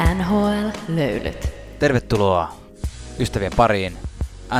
[0.00, 1.48] NHL-löylyt.
[1.78, 2.52] Tervetuloa
[3.18, 3.92] ystävien pariin.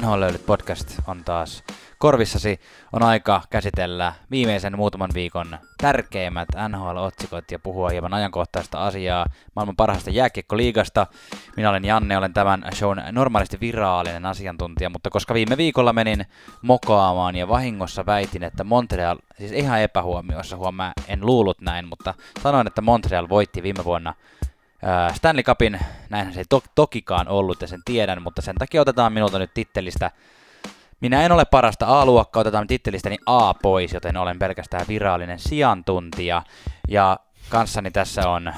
[0.00, 1.64] NHL Löylyt podcast on taas
[1.98, 2.61] korvissasi.
[2.93, 9.26] On aika käsitellä viimeisen muutaman viikon tärkeimmät NHL-otsikot ja puhua hieman ajankohtaista asiaa
[9.57, 11.07] maailman parhaasta jääkiekkoliigasta.
[11.57, 16.27] Minä olen Janne, olen tämän shown normaalisti virallinen asiantuntija, mutta koska viime viikolla menin
[16.62, 22.66] mokaamaan ja vahingossa väitin, että Montreal, siis ihan epähuomioissa, huomaa, en luullut näin, mutta sanoin,
[22.66, 24.14] että Montreal voitti viime vuonna
[25.14, 25.80] Stanley Cupin,
[26.11, 29.54] näinhän se ei to- tokikaan ollut ja sen tiedän, mutta sen takia otetaan minulta nyt
[29.54, 30.11] tittelistä.
[31.00, 36.42] Minä en ole parasta A-luokkaa, otetaan tittelistäni A pois, joten olen pelkästään virallinen sijantuntija.
[36.88, 37.16] Ja
[37.48, 38.52] kanssani tässä on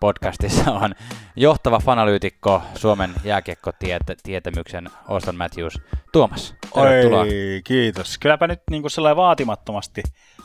[0.00, 0.94] podcastissa on
[1.36, 5.80] johtava fanalyytikko Suomen jääkiekkotietämyksen Auston Matthews.
[6.12, 7.20] Tuomas, tervetuloa.
[7.20, 8.18] Oi, kiitos.
[8.18, 10.02] Kylläpä nyt niin kuin sellainen vaatimattomasti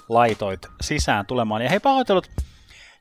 [0.09, 1.61] laitoit sisään tulemaan.
[1.61, 2.27] Ja hei, pahoittelut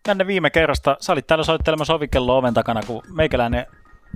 [0.08, 0.97] Janne viime kerrasta.
[1.00, 3.66] Sä olit täällä soittelemassa ovikello oven takana, kun meikäläinen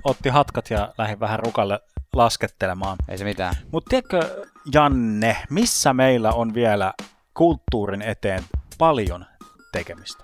[0.03, 1.79] otti hatkat ja lähdin vähän rukalle
[2.13, 2.97] laskettelemaan.
[3.07, 3.55] Ei se mitään.
[3.71, 6.93] Mutta tiedätkö, Janne, missä meillä on vielä
[7.33, 8.43] kulttuurin eteen
[8.77, 9.25] paljon
[9.71, 10.23] tekemistä?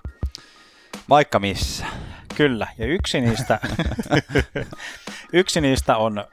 [1.08, 1.86] Vaikka missä.
[2.36, 3.58] Kyllä, ja yksi niistä,
[5.32, 6.24] yksi niistä on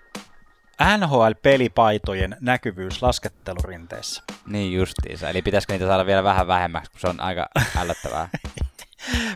[0.97, 4.23] NHL-pelipaitojen näkyvyys laskettelurinteessä.
[4.47, 5.29] Niin justiinsa.
[5.29, 7.47] Eli pitäisikö niitä saada vielä vähän vähemmäksi, kun se on aika
[7.77, 8.29] ällöttävää.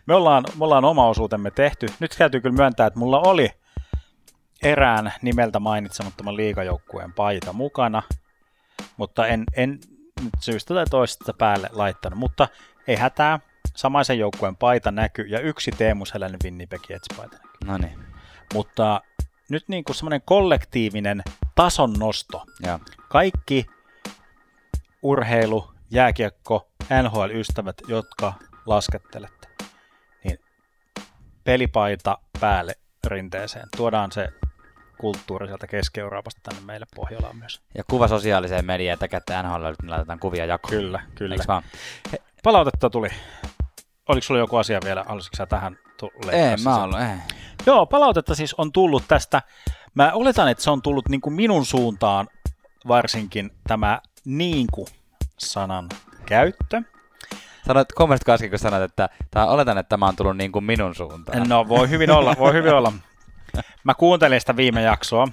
[0.06, 1.88] Me ollaan, me ollaan oma osuutemme tehty.
[2.00, 3.50] Nyt täytyy kyllä myöntää, että mulla oli
[4.64, 8.04] erään nimeltä mainitsemattoman liikajoukkueen paita mukana,
[8.98, 9.80] mutta en, en
[10.24, 12.20] nyt syystä tai toisesta päälle laittanut.
[12.20, 12.48] Mutta
[12.88, 13.40] ei hätää,
[13.76, 17.52] samaisen joukkueen paita näkyy ja yksi Teemu Selän Winnipeg Jets-paita näkyy.
[17.66, 18.00] No niin.
[18.54, 19.02] Mutta
[19.50, 21.24] nyt niin kuin semmoinen kollektiivinen
[21.56, 22.46] tason nosto.
[22.66, 22.80] Joo.
[23.10, 23.66] Kaikki
[25.02, 26.72] urheilu, jääkiekko,
[27.04, 28.34] NHL-ystävät, jotka
[28.66, 29.47] laskettelette,
[31.48, 32.74] pelipaita päälle
[33.08, 33.68] rinteeseen.
[33.78, 34.30] Tuodaan se
[34.98, 37.62] kulttuuri sieltä Keski-Euroopasta tänne meille Pohjolaan myös.
[37.78, 40.70] Ja kuva sosiaaliseen mediaan, että käytte NHL, niin laitetaan kuvia jakoon.
[40.70, 41.36] Kyllä, kyllä.
[41.36, 41.64] Eiks vaan?
[42.44, 43.10] Palautetta tuli.
[44.08, 45.04] Oliko sulla joku asia vielä?
[45.08, 47.36] Haluaisitko sä tähän tu- Ei, mä ollut, ei.
[47.66, 49.42] Joo, palautetta siis on tullut tästä.
[49.94, 52.28] Mä oletan, että se on tullut niin kuin minun suuntaan
[52.88, 55.90] varsinkin tämä niinku-sanan
[56.26, 56.82] käyttö.
[57.68, 60.96] Sanoit, kommentitko äsken, kun sanoit, että tää, oletan, että tämä on tullut niin kuin minun
[60.96, 61.50] suuntaan.
[61.50, 62.94] No voi hyvin olla, voi hyvin olla.
[63.84, 65.28] Mä kuuntelin sitä viime jaksoa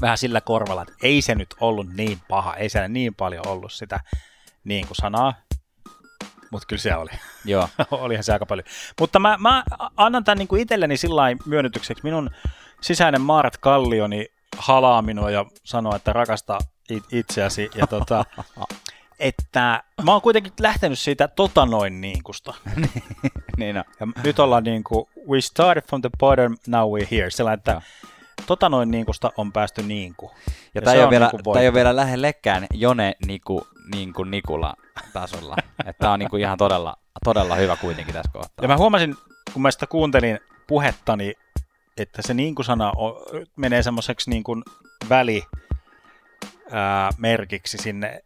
[0.00, 3.72] vähän sillä korvalla, että ei se nyt ollut niin paha, ei siellä niin paljon ollut
[3.72, 4.00] sitä
[4.64, 5.34] niin kuin sanaa,
[6.50, 7.10] mutta kyllä se oli.
[7.44, 7.68] Joo.
[7.90, 8.66] Olihan se aika paljon.
[9.00, 9.64] Mutta mä, mä
[9.96, 12.04] annan tämän niin kuin itselleni sillä myönnytykseksi.
[12.04, 12.30] Minun
[12.80, 14.26] sisäinen Maaret Kallioni
[14.58, 16.58] halaa minua ja sanoo, että rakasta
[16.90, 17.70] it- itseäsi.
[17.74, 18.24] Ja tota,
[19.24, 22.54] että mä oon kuitenkin lähtenyt siitä tota noin niinkusta.
[23.58, 23.84] niin on.
[24.00, 27.30] Ja nyt ollaan niin kuin, we started from the bottom, now we're here.
[27.30, 27.82] Sellainen, että Joo.
[28.46, 30.30] tota noin niinkusta on päästy niinku.
[30.74, 34.24] Ja, tämä ei, se ole vielä, niinku tää ei ole vielä lähellekään Jone Niku, Niinku
[34.24, 34.74] Nikula
[35.12, 35.56] tasolla.
[35.78, 38.62] että tämä on niinku ihan todella, todella hyvä kuitenkin tässä kohtaa.
[38.62, 39.16] Ja mä huomasin,
[39.52, 41.34] kun mä sitä kuuntelin puhettani,
[41.96, 43.14] että se niinku-sana on,
[43.56, 44.62] menee semmoiseksi niin kuin
[45.08, 45.42] väli
[46.70, 48.20] ää, merkiksi sinne,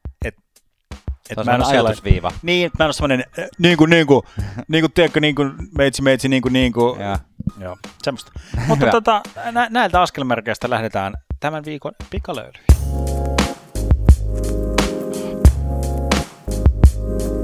[1.36, 2.32] on mä en semmoinen ole sellainen- ajatusviiva.
[2.42, 4.22] Niin, mä en ole semmoinen, äh, niin kuin, niin kuin,
[4.68, 7.00] niin kuin, tiedätkö, niin kuin, meitsi, meitsi, niin kuin, niin kuin.
[7.00, 7.18] Ja,
[7.60, 8.32] Joo, semmoista.
[8.68, 9.22] Mutta tota,
[9.52, 12.64] nä- näiltä askelmerkeistä lähdetään tämän viikon pikalöylyihin.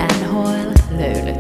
[0.03, 1.34] NHL-löylyt.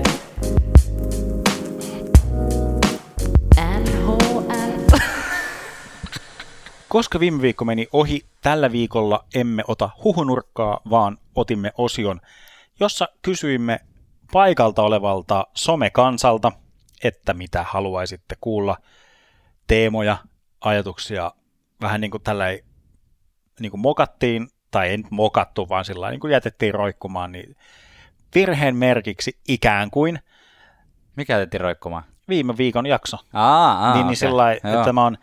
[6.95, 12.21] Koska viime viikko meni ohi, tällä viikolla emme ota huhunurkkaa, vaan otimme osion,
[12.81, 13.81] jossa kysyimme
[14.33, 16.53] paikalta olevalta somekansalta,
[17.05, 18.77] että mitä haluaisitte kuulla,
[19.67, 20.17] teemoja,
[20.61, 21.33] ajatuksia,
[21.81, 22.45] vähän niin kuin tällä
[23.61, 27.57] niin kuin mokattiin, tai ei nyt mokattu, vaan sillä niin kuin jätettiin roikkumaan, niin
[28.35, 30.19] virheen merkiksi ikään kuin
[31.17, 32.05] mikä jätettiin roikkumaan?
[32.29, 33.17] viime viikon jakso.
[33.33, 34.75] Aa, aa, niin, niin sillä lailla, Joo.
[34.75, 35.19] että tämä on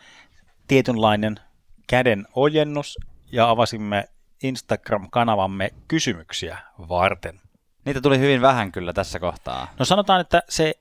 [0.68, 1.40] tietynlainen
[1.88, 2.98] käden ojennus
[3.32, 4.10] ja avasimme
[4.44, 6.58] Instagram-kanavamme kysymyksiä
[6.90, 7.40] varten.
[7.86, 9.68] Niitä tuli hyvin vähän kyllä tässä kohtaa.
[9.80, 10.74] No sanotaan, että se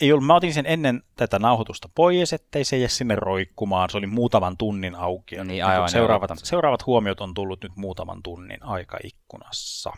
[0.00, 3.90] ei ollut, mä otin sen ennen tätä nauhoitusta pois, ettei se jää sinne roikkumaan.
[3.90, 5.36] Se oli muutaman tunnin auki.
[5.36, 6.46] No niin, aivan, seuraavat, totta.
[6.46, 9.92] seuraavat huomiot on tullut nyt muutaman tunnin aikaikkunassa.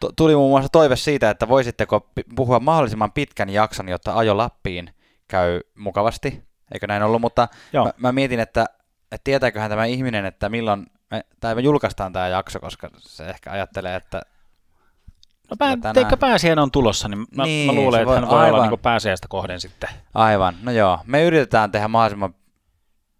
[0.00, 4.94] Tu- Tuli muun muassa toive siitä, että voisitteko puhua mahdollisimman pitkän jakson, jotta ajo Lappiin
[5.28, 6.42] käy mukavasti.
[6.72, 7.20] Eikö näin ollut?
[7.20, 7.84] Mutta Joo.
[7.84, 8.66] mä, mä mietin, että,
[9.12, 13.50] että tietääköhän tämä ihminen, että milloin me, tai me julkaistaan tämä jakso, koska se ehkä
[13.52, 14.22] ajattelee, että
[15.50, 18.30] No pää, tänään- teikö pääsiäinen on tulossa, niin mä, Niin, mä luulen, että hän voi
[18.32, 18.68] olla aivan.
[18.70, 19.90] niin pääsiäistä kohden sitten.
[20.14, 20.98] Aivan, no joo.
[21.06, 22.34] Me yritetään tehdä mahdollisimman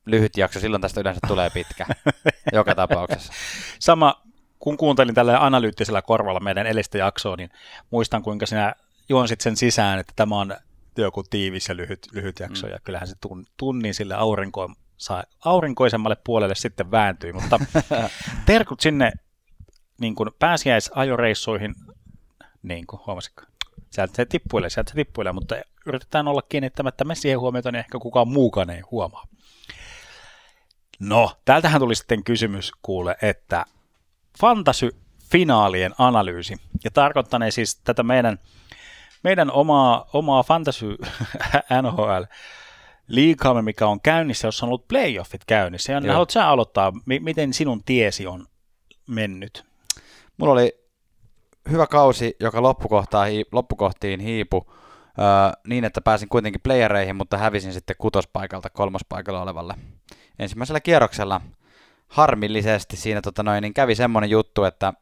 [0.07, 1.87] lyhyt jakso, silloin tästä yleensä tulee pitkä.
[2.53, 3.33] Joka tapauksessa.
[3.79, 4.23] Sama,
[4.59, 7.51] kun kuuntelin tällä analyyttisellä korvalla meidän edellistä jaksoa, niin
[7.91, 8.75] muistan kuinka sinä
[9.09, 10.57] juonsit sen sisään, että tämä on
[10.97, 12.73] joku tiivis ja lyhyt, lyhyt jakso, mm.
[12.73, 17.59] ja kyllähän se tun, tunnin sille aurinko, saa, aurinkoisemmalle puolelle sitten vääntyi, mutta
[18.47, 19.13] terkut sinne
[20.01, 21.75] niin kuin pääsiäisajoreissuihin,
[22.63, 23.43] niin kuin huomasitko?
[23.91, 25.55] Sieltä se tippuilee, sieltä se tippuilee, mutta
[25.87, 29.27] yritetään olla kiinnittämättä me siihen huomiota, niin ehkä kukaan muukaan ei huomaa.
[30.99, 33.67] No, täältähän tuli sitten kysymys kuule, että
[34.41, 38.39] fantasy-finaalien analyysi, ja tarkoittanee siis tätä meidän,
[39.25, 40.97] meidän omaa, omaa fantasy
[41.83, 42.23] NHL
[43.11, 45.93] liikaamme, mikä on käynnissä, jossa on ollut playoffit käynnissä.
[45.93, 48.47] Ja haluatko sä aloittaa, mi- miten sinun tiesi on
[49.09, 49.65] mennyt?
[50.37, 50.81] Mulla oli
[51.71, 52.59] hyvä kausi, joka
[53.27, 54.67] hii- loppukohtiin hiipu
[55.19, 55.25] öö,
[55.67, 59.75] niin, että pääsin kuitenkin playereihin, mutta hävisin sitten kutospaikalta kolmospaikalla olevalle
[60.39, 61.41] ensimmäisellä kierroksella.
[62.09, 64.93] Harmillisesti siinä tota noin, niin kävi semmoinen juttu, että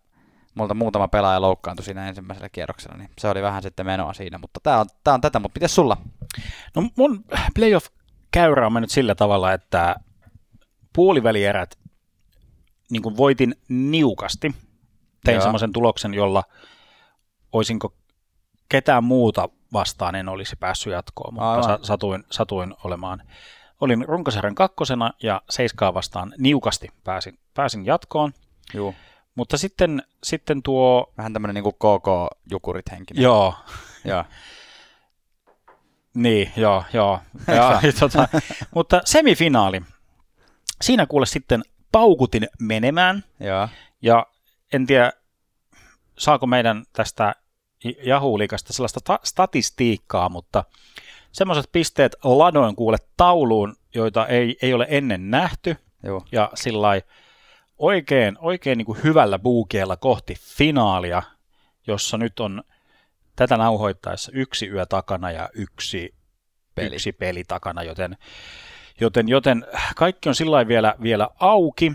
[0.54, 4.60] multa muutama pelaaja loukkaantui siinä ensimmäisellä kierroksella, niin se oli vähän sitten menoa siinä, mutta
[4.62, 5.96] tää on, tää on tätä, mutta miten sulla?
[6.76, 7.24] No mun
[8.32, 9.96] playoff-käyrä on mennyt sillä tavalla, että
[10.94, 11.78] puolivälierät
[12.90, 14.54] niin kuin voitin niukasti.
[15.24, 16.42] Tein semmoisen tuloksen, jolla
[17.52, 17.94] olisinko
[18.68, 21.64] ketään muuta vastaan en olisi päässyt jatkoon, mutta Aivan.
[21.64, 23.22] sa- satuin, satuin olemaan.
[23.80, 28.32] Olin runkosarjan kakkosena ja seiskaa vastaan niukasti pääsin, pääsin jatkoon.
[28.74, 28.94] Juu.
[29.34, 33.22] Mutta sitten, sitten tuo, Vähän tämmönen niinku KK-jukurit henkinen.
[33.22, 33.54] joo,
[34.04, 34.24] Joo.
[36.18, 37.20] Niin, joo, joo.
[37.56, 38.28] ja, tota,
[38.74, 39.82] mutta semifinaali.
[40.82, 41.62] Siinä kuule sitten
[41.92, 43.68] paukutin menemään, Joo.
[44.02, 44.26] ja
[44.72, 45.12] en tiedä,
[46.18, 47.34] saako meidän tästä
[48.06, 50.64] Yahoo-liikasta sellaista ta- statistiikkaa, mutta
[51.32, 56.24] semmoiset pisteet ladoin kuule tauluun, joita ei, ei ole ennen nähty, Joo.
[56.32, 56.88] ja sillä
[57.78, 61.22] oikein, oikein niin kuin hyvällä buukeella kohti finaalia,
[61.86, 62.62] jossa nyt on
[63.38, 66.14] tätä nauhoittaessa yksi yö takana ja yksi
[66.74, 66.94] Peli.
[66.94, 68.16] yksi peli takana, joten,
[69.00, 71.92] joten, joten kaikki on sillä vielä, vielä auki.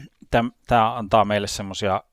[0.68, 2.04] Tämä antaa meille semmoisia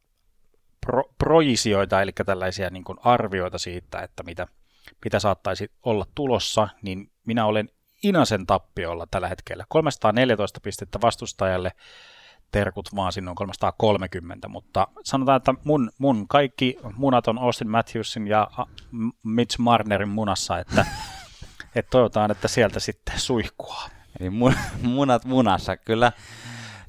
[0.87, 4.47] pro, projisioita, eli tällaisia niin kuin arvioita siitä, että mitä,
[5.05, 7.69] mitä saattaisi olla tulossa, niin minä olen
[8.03, 9.65] Inasen tappiolla tällä hetkellä.
[9.69, 11.73] 314 pistettä vastustajalle,
[12.51, 18.27] terkut vaan sinne on 330, mutta sanotaan, että mun, mun kaikki munat on Austin Matthewsin
[18.27, 18.49] ja
[19.23, 20.87] Mitch Marnerin munassa, että,
[21.75, 23.83] että toivotaan, että sieltä sitten suihkua.
[24.21, 26.13] Eli mun, munat munassa, kyllä.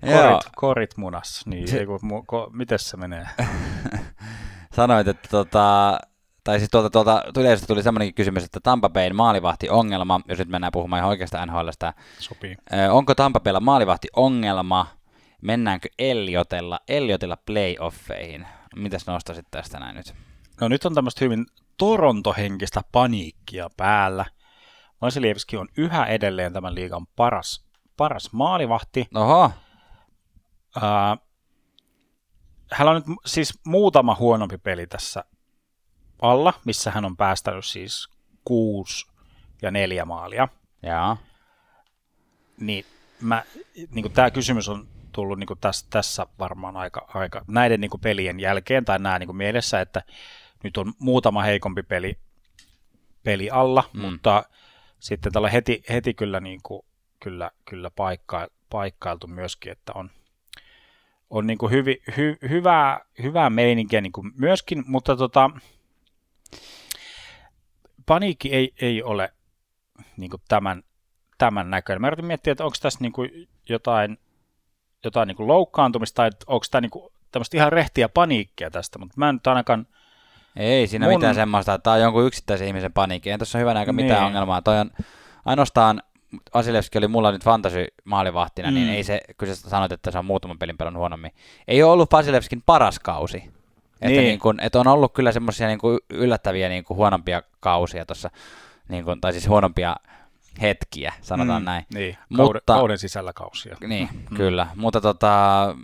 [0.06, 3.28] Joo, Korit, korit munassa, niin Se- eiku, mu, ko, miten se menee?
[4.76, 6.00] sanoit, että tota,
[6.44, 10.50] tai siis tuolta, tuolta yleisöstä tuli semmoinenkin kysymys, että Tampa Bayn maalivahti ongelma, jos nyt
[10.50, 12.56] mennään puhumaan ihan oikeasta NHLstä, Sopii.
[12.92, 14.88] Onko Tampa Baylla maalivahti ongelma,
[15.42, 18.48] mennäänkö Elliotella, Elliotella playoffeihin?
[18.76, 20.14] Mitäs nostaisit tästä näin nyt?
[20.62, 21.46] No nyt on tämmöistä hyvin
[21.78, 24.26] Toronto-henkistä paniikkia päällä.
[25.02, 27.66] Vasilievski on yhä edelleen tämän liigan paras,
[27.98, 29.08] paras maalivahti.
[29.16, 29.52] Oho,
[30.82, 31.18] Ää,
[32.72, 35.24] hänellä on nyt siis muutama huonompi peli tässä
[36.22, 38.10] alla, missä hän on päästänyt siis
[38.46, 39.06] kuusi
[39.62, 40.48] ja neljä maalia.
[40.84, 41.18] jaa,
[42.60, 42.86] Niin,
[43.22, 43.44] mä,
[43.92, 48.02] niin tämä kysymys on tullut niin kuin tässä, tässä varmaan aika, aika näiden niin kuin
[48.02, 50.04] pelien jälkeen tai nämä niin kuin mielessä, että
[50.64, 52.18] nyt on muutama heikompi peli,
[53.24, 54.02] peli alla, Mm.
[54.02, 54.44] mutta
[55.00, 56.86] sitten tällä heti, heti kyllä, niin kuin,
[57.20, 60.10] kyllä, kyllä paikka, paikkailtu myöskin, että on,
[61.30, 65.50] on niin kuin hyvi, hy, hyvää, hyvää meininkiä niin kuin myöskin, mutta tota,
[68.06, 69.34] paniikki ei, ei ole
[70.18, 70.84] niin kuin tämän,
[71.38, 72.02] tämän näköinen.
[72.02, 74.18] Mä yritin miettiä, että onko tässä niin kuin jotain,
[75.04, 79.14] jotain niin kuin loukkaantumista tai onko tämä niin kuin tämmöistä ihan rehtiä paniikkia tästä, mutta
[79.18, 79.88] mä en nyt ainakaan,
[80.56, 83.32] ei siinä Mun- mitään semmoista, että tämä on jonkun yksittäisen ihmisen paniikki.
[83.32, 84.28] Ei tuossa hyvän aika mitään Niin.
[84.28, 84.62] ongelmaa.
[84.62, 84.92] Toi on
[85.46, 86.02] ainoastaan,
[86.54, 88.74] Vasilevski oli mulla nyt fantasy maalivahtina, mm.
[88.76, 88.94] niin Mm.
[88.94, 91.32] ei se, kun sä sanoit, että se on muutaman pelin pelannut huonommin.
[91.68, 93.38] Ei ole ollut Vasilevskin paras kausi.
[93.38, 94.18] Että, niin.
[94.18, 94.28] Niin.
[94.28, 95.80] Niin kun, että on ollut kyllä semmoisia niin
[96.10, 98.30] yllättäviä niin kuin huonompia kausia tuossa,
[98.90, 99.96] niin kuin, tai siis huonompia
[100.62, 101.66] hetkiä, sanotaan mm.
[101.66, 101.86] näin.
[101.94, 103.78] Niin, Mutta- kauden, kauden sisällä kausia.
[103.88, 104.36] Niin, mm.
[104.38, 104.68] kyllä.
[104.76, 105.76] Mutta, tota,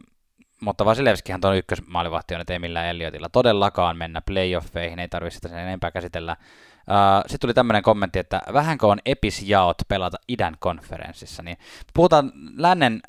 [0.62, 5.48] mutta Vasilevskihan tuon ykkösmaalivahti on, että ei millään Elliotilla todellakaan mennä playoffeihin, ei tarvitse sitä
[5.48, 6.38] sen enempää käsitellä.
[6.40, 11.44] Uh, Sitten tuli tämmöinen kommentti, että vähänkö on episjaot pelata idän konferenssissa.
[11.44, 11.58] Niin
[11.94, 13.02] puhutaan lännen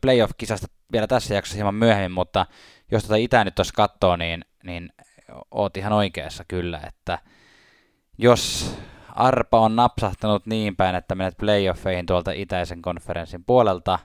[0.00, 2.46] playoff-kisasta vielä tässä jaksossa hieman myöhemmin, mutta
[2.90, 4.92] jos tätä itää nyt tuossa katsoo, niin, niin
[5.50, 7.18] oot ihan oikeassa kyllä, että
[8.18, 8.74] jos
[9.16, 13.98] arpa on napsahtanut niin päin, että menet playoffeihin tuolta itäisen konferenssin puolelta,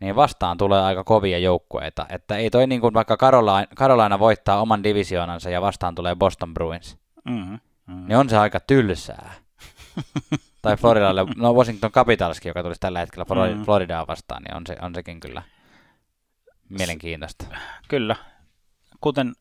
[0.00, 2.06] niin vastaan tulee aika kovia joukkueita.
[2.08, 6.54] Että ei toi niin kuin vaikka Carolina, Carolina voittaa oman divisioonansa ja vastaan tulee Boston
[6.54, 7.58] Bruins, Mm-hmm.
[7.86, 8.08] Mm-hmm.
[8.08, 9.32] niin on se aika tylsää.
[10.62, 13.64] tai Floridalle, no Washington Capitalskin, joka tulisi tällä hetkellä Flor- Mm.
[13.64, 15.42] Floridaa vastaan, niin on, se, on sekin kyllä
[16.68, 17.44] mielenkiintoista.
[17.88, 18.16] Kyllä.
[19.00, 19.32] Kuten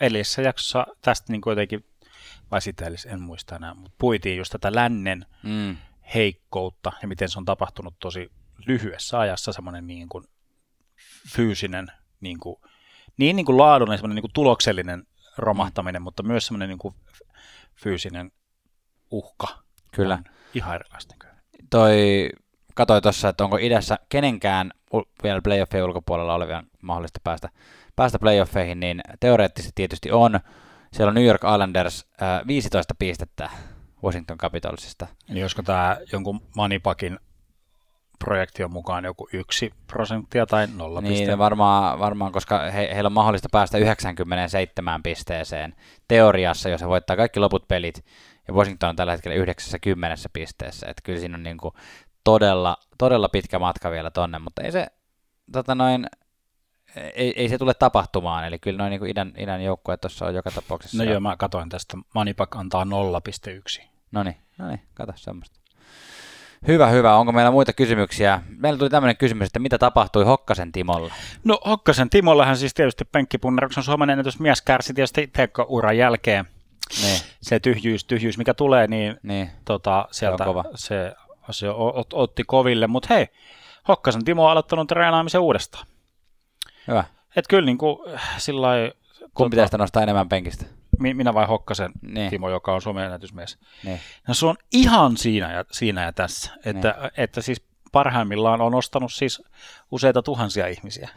[0.00, 1.84] edellisessä jaksossa tästä niin kuitenkin,
[2.52, 5.76] vai sitä edes, en muista enää, mutta puitiin just tätä lännen Mm.
[6.14, 8.30] heikkoutta ja miten se on tapahtunut tosi
[8.66, 10.24] lyhyessä ajassa semmoinen niin kuin
[11.28, 11.86] fyysinen,
[12.20, 12.56] niin, kuin,
[13.16, 15.06] niin, niin kuin laadullinen, semmoinen niin kuin tuloksellinen
[15.38, 16.94] romahtaminen, mutta myös semmoinen niin kuin
[17.74, 18.32] fyysinen
[19.10, 19.62] uhka.
[19.94, 20.14] Kyllä.
[20.14, 21.14] On ihan erilaista.
[21.70, 22.28] toi,
[22.74, 24.70] katoi tuossa, että onko idässä kenenkään
[25.22, 27.48] vielä playoffien ulkopuolella olevia mahdollista päästä,
[27.96, 30.40] päästä playoffeihin, niin teoreettisesti tietysti on.
[30.92, 33.50] Siellä on New York Islanders äh, 15 pistettä
[34.04, 35.06] Washington Capitalsista.
[35.30, 37.18] Eli olisiko tämä jonkun Manipakin
[38.24, 43.48] projektion mukaan joku yksi prosenttia tai nolla Niin varmaan, varmaan, koska he, heillä on mahdollista
[43.52, 45.74] päästä 97 pisteeseen
[46.08, 48.04] teoriassa, jos he voittaa kaikki loput pelit,
[48.48, 51.74] ja Washington on tällä hetkellä 90 pisteessä, että kyllä siinä on niin kuin
[52.24, 54.86] todella, todella pitkä matka vielä tonne, mutta ei se,
[55.52, 56.06] tota noin,
[56.96, 60.50] ei, ei se tule tapahtumaan, eli kyllä noin niin idän, idän joukkueet tuossa on joka
[60.50, 61.04] tapauksessa.
[61.04, 61.98] No joo, mä katoin tästä.
[62.14, 63.84] Manipak antaa 0,1.
[64.12, 65.60] No niin, no niin, kato semmoista.
[66.66, 67.16] Hyvä, hyvä.
[67.16, 68.42] Onko meillä muita kysymyksiä?
[68.58, 71.14] Meillä tuli tämmöinen kysymys, että mitä tapahtui Hokkasen Timolla?
[71.44, 75.30] No Hokkasen Timollahan siis tietysti penkkipunneruksen Suomen ennätysmies kärsi tietysti
[75.66, 76.44] uran jälkeen.
[77.02, 79.50] Niin, Se tyhjyys, tyhjyys mikä tulee, niin niin.
[79.64, 80.64] tota, sieltä kova.
[80.74, 81.14] se,
[81.50, 82.86] se ot, otti koville.
[82.86, 83.26] Mutta hei,
[83.88, 85.86] Hokkasen Timo on aloittanut treenaamisen uudestaan.
[86.88, 87.04] Hyvä.
[87.36, 87.98] Et kyllä niin kuin
[88.38, 88.94] sillä lailla,
[89.34, 90.64] Kumpi pitäisi sitä nostaa enemmän penkistä?
[90.98, 92.30] mi- minä vai Hokkasen Niin.
[92.30, 93.58] Timo, joka on Suomen ennätysmies.
[93.84, 94.00] Niin.
[94.28, 97.62] No se on ihan siinä ja, siinä ja tässä, että, että siis
[97.92, 99.42] parhaimmillaan on nostanut siis
[99.90, 101.08] useita tuhansia ihmisiä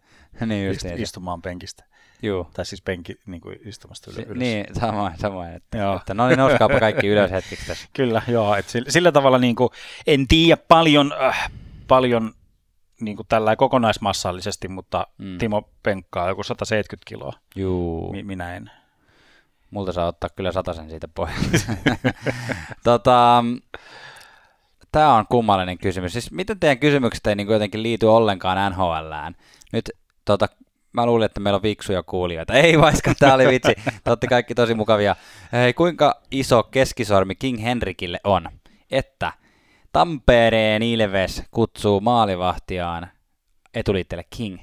[0.46, 1.02] niin just ist, niin.
[1.02, 1.84] istumaan penkistä.
[2.22, 2.46] Juu.
[2.54, 4.28] Tai siis penki niin kuin istumasta ylös.
[4.28, 5.52] Si- niin, samoin, samoin.
[5.52, 5.96] Että, Joo.
[5.96, 7.88] että no niin, nouskaapa kaikki ylös hetkeksi tässä.
[7.96, 8.54] Kyllä, joo.
[8.56, 9.70] Et sillä, sillä tavalla niin kuin,
[10.06, 11.50] en tiedä paljon, äh,
[11.88, 12.34] paljon
[13.04, 15.38] niin kuin tällä kokonaismassallisesti, mutta Mm.
[15.38, 17.32] Timo penkkaa joku 170 kiloa.
[17.56, 18.12] Juu.
[18.12, 18.70] Mi- minä en.
[19.70, 21.66] Multa saa ottaa kyllä satasen siitä pois.
[22.84, 23.44] tota,
[24.92, 26.12] Tämä on kummallinen kysymys.
[26.12, 29.36] Siis miten teidän kysymykset ei niin kuin jotenkin liity ollenkaan NHLään?
[29.72, 29.90] Nyt
[30.24, 30.46] tota,
[30.92, 32.54] mä luulin, että meillä on viksuja kuulijoita.
[32.62, 33.74] Ei vaikka, tämä oli vitsi.
[34.20, 35.16] Te kaikki tosi mukavia.
[35.52, 38.48] Hei, kuinka iso keskisormi King Henrikille on,
[38.90, 39.32] että
[39.92, 43.08] Tampereen Ilves kutsuu maalivahtiaan
[43.74, 44.58] etuliitteelle King?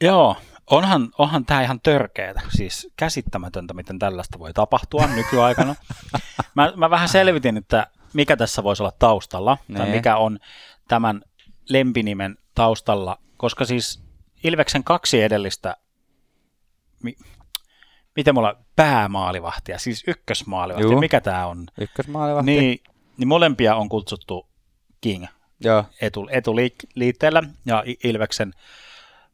[0.00, 0.36] Joo,
[0.70, 5.74] onhan, onhan tämä ihan törkeetä, siis käsittämätöntä, miten tällaista voi tapahtua nykyaikana.
[6.54, 9.96] mä, mä vähän selvitin, että mikä tässä voisi olla taustalla, tai Nee.
[9.96, 10.38] mikä on
[10.88, 11.22] tämän
[11.68, 14.02] lempinimen taustalla, koska siis
[14.44, 15.76] Ilveksen kaksi edellistä,
[17.02, 17.16] mi,
[18.16, 21.00] miten mulla päämaalivahtia, siis ykkösmaalivahti, Juu.
[21.00, 22.50] mikä tämä on, Ykkösmaalivahti?
[22.50, 22.80] niin,
[23.22, 24.48] niin molempia on kutsuttu
[25.00, 25.26] King
[25.60, 25.84] Joo.
[26.00, 28.52] etu, etuliitteellä, ja Ilveksen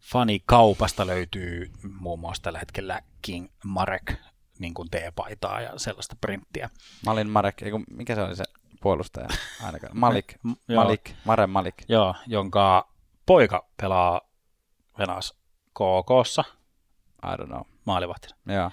[0.00, 4.12] fanikaupasta löytyy muun muassa tällä hetkellä King Marek
[4.58, 6.70] niin kuin T-paitaa ja sellaista printtiä.
[7.06, 8.44] Malin Marek, eiku, mikä se oli se
[8.82, 9.28] puolustaja
[9.64, 9.98] ainakaan?
[10.04, 10.84] Malik, M- joo.
[10.84, 11.74] Malik, Mare Malik.
[11.88, 12.88] Joo, jonka
[13.26, 14.20] poika pelaa
[14.98, 15.34] Venas
[15.74, 16.44] KKssa
[17.24, 17.62] I don't know.
[17.84, 18.36] maalivahtina.
[18.46, 18.70] Joo.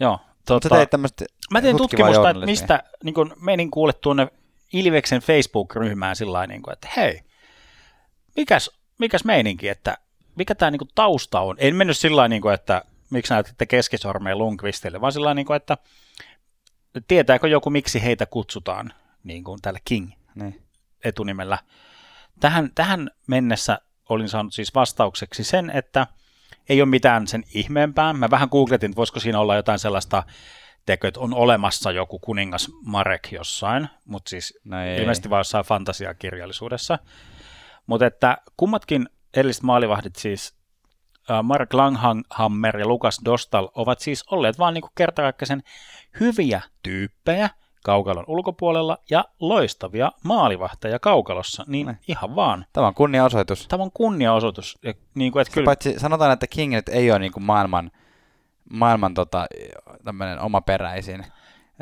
[0.00, 3.92] Joo, Mutta tota, sä teit tämmöistä mä tein tutkimusta, että mistä niin kun menin kuule
[3.92, 4.28] tuonne
[4.72, 7.20] Ilveksen Facebook-ryhmään sillä niin että hei,
[8.36, 9.98] mikäs, mikäs meininki, että
[10.36, 11.56] mikä tämä niin tausta on.
[11.58, 15.78] En mennyt sillä niin kuin, että miksi näytitte keskisormeen Lundqvistille, vaan sillä niin kuin, että
[17.08, 18.92] tietääkö joku, miksi heitä kutsutaan
[19.24, 20.62] niin kuin tällä King Niin.
[21.04, 21.58] etunimellä.
[22.40, 26.06] Tähän, tähän mennessä olin saanut siis vastaukseksi sen, että
[26.68, 28.12] ei ole mitään sen ihmeempää.
[28.12, 30.22] Mä vähän googletin, että voisiko siinä olla jotain sellaista
[30.86, 35.00] tekö, että on olemassa joku kuningas Marek jossain, mutta siis No ei.
[35.00, 36.98] ilmeisesti vain jossain fantasiakirjallisuudessa.
[37.86, 40.54] Mutta että kummatkin edelliset maalivahdit siis
[41.42, 45.62] Mark Langhammer ja Lukas Dostal ovat siis olleet vaan niinku kertakaikkisen
[46.20, 47.50] hyviä tyyppejä
[47.84, 51.98] kaukalon ulkopuolella ja loistavia maalivahteja kaukalossa, niin Ne.
[52.08, 52.66] ihan vaan.
[52.72, 53.68] Tämä on kunniaosoitus.
[53.68, 54.78] Tämä on kunniaosoitus.
[54.82, 55.62] Ja niin kuin, että Kyllä.
[55.62, 57.90] kyllä, Paitsi sanotaan, että King nyt ei ole niin kuin maailman,
[58.70, 59.46] maailman tota,
[60.04, 61.24] tämmöinen omaperäisin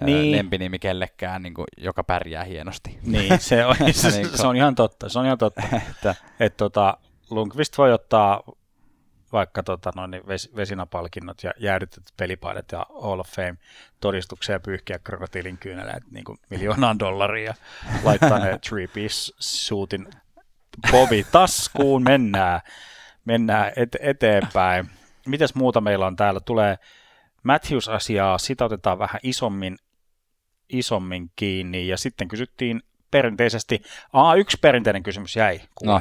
[0.04, 0.36] niin.
[0.36, 2.98] Lempinimi kellekään, niin kuin, joka pärjää hienosti.
[3.02, 3.94] niin, se, on, Niin
[4.38, 5.08] se on ihan totta.
[5.08, 5.62] Se on ihan totta.
[5.90, 6.96] että, että tota,
[7.30, 8.42] Lundqvist voi ottaa
[9.32, 13.56] vaikka tota, noin, niin ves, vesinapalkinnot ja jäädytetyt pelipaidat ja Hall of Fame
[14.00, 17.54] todistuksia ja pyyhkiä krokotiilin kyyneleet niin kuin miljoonaan dollaria
[18.04, 20.08] laittaa ne three piece suitin
[20.90, 22.60] povi taskuun, mennään,
[23.24, 24.90] mennään et, eteenpäin.
[25.28, 26.40] Mitäs muuta meillä on täällä?
[26.40, 26.78] Tulee
[27.42, 29.76] Matthews-asiaa, sitä otetaan vähän isommin,
[30.68, 33.82] isommin kiinni ja sitten kysyttiin perinteisesti,
[34.12, 35.60] a yksi perinteinen kysymys jäi.
[35.84, 36.00] No.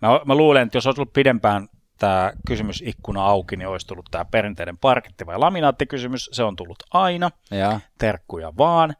[0.00, 4.24] Mä, mä luulen, että jos olisi ollut pidempään tämä kysymysikkuna auki, niin olisi tullut tämä
[4.24, 6.30] perinteinen parketti vai laminaattikysymys.
[6.32, 7.30] Se on tullut aina.
[7.50, 7.80] Ja.
[7.98, 8.94] Terkkuja vaan.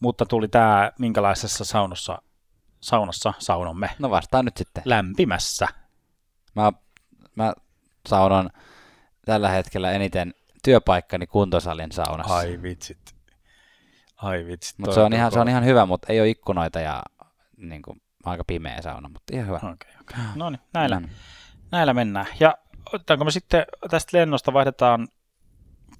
[0.00, 2.22] Mutta tuli tämä, minkälaisessa saunossa,
[2.80, 3.90] saunassa saunomme.
[3.98, 4.82] No vastaan nyt sitten.
[4.86, 5.68] Lämpimässä.
[6.54, 6.72] Mä,
[7.34, 7.52] mä
[8.06, 8.50] saunon
[9.28, 12.36] tällä hetkellä eniten työpaikkani kuntosalin saunassa.
[12.36, 13.14] Ai vitsit.
[14.16, 14.78] Ai vitsit.
[14.78, 17.02] Mut se, on ihan, se on ihan hyvä, mutta ei ole ikkunoita ja
[17.56, 19.56] niin kuin, aika pimeä sauna, mutta ihan hyvä.
[19.56, 20.24] Okay, okay.
[20.36, 21.00] No niin, näillä.
[21.00, 21.08] Mm
[21.70, 22.26] näillä mennään.
[22.40, 22.58] Ja
[22.92, 25.08] otetaanko me sitten tästä lennosta vaihdetaan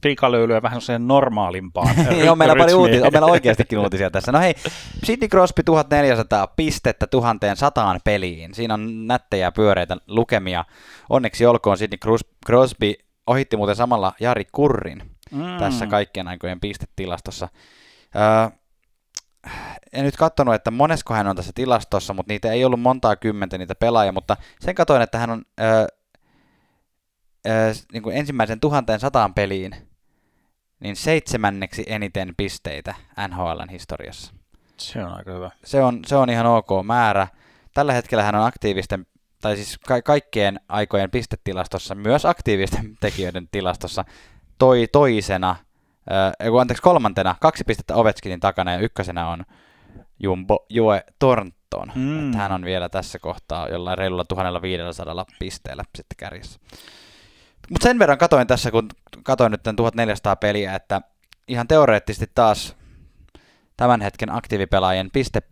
[0.01, 1.95] pikalöylyä vähän sellaiseen normaalimpaan.
[2.11, 4.33] Niin, on meillä paljon uutisia, on meillä oikeastikin uutisia tässä.
[4.33, 4.55] No hei,
[5.05, 8.55] Sidney Crosby 1400 pistettä 1100 peliin.
[8.55, 10.65] Siinä on nättejä pyöreitä lukemia.
[11.11, 11.99] Onneksi olkoon Sidney
[12.47, 12.95] Crosby
[13.29, 15.59] ohitti muuten samalla Jari Kurrin mm.
[15.59, 17.49] tässä kaikkien aikojen pistetilastossa.
[18.17, 18.59] Öö,
[19.93, 23.59] en nyt katsonut, että monesko hän on tässä tilastossa, mutta niitä ei ollut montaa kymmentä
[23.59, 25.87] niitä pelaajia, mutta sen katoin, että hän on öö,
[27.47, 29.75] öö, niin kuin ensimmäisen tuhanteen sataan peliin
[30.81, 32.95] niin seitsemänneksi eniten pisteitä
[33.29, 34.33] NHLn historiassa.
[34.79, 35.51] Se on aika hyvä.
[35.65, 37.29] Se on, se on ihan ok määrä.
[37.75, 39.07] Tällä hetkellä hän on aktiivisten,
[39.41, 44.05] tai siis ka- kaikkien aikojen pistetilastossa, myös aktiivisten tekijöiden tilastossa,
[44.59, 45.57] toi toisena–
[46.13, 49.45] äh, anteeksi, kolmantena kaksi pistettä Ovechkinin takana ja ykkösenä on
[50.19, 51.93] Jumbo Joe Thornton.
[51.95, 52.27] Mm.
[52.27, 56.61] Että hän on vielä tässä kohtaa jollain reilulla 1500 pisteellä sitten kärjessä.
[57.71, 58.89] Mutta sen verran katoin tässä, kun
[59.23, 61.01] katoin nyt 1400 peliä, että
[61.49, 62.77] ihan teoreettisesti taas
[63.77, 65.43] tämän hetken aktiivipelaajien piste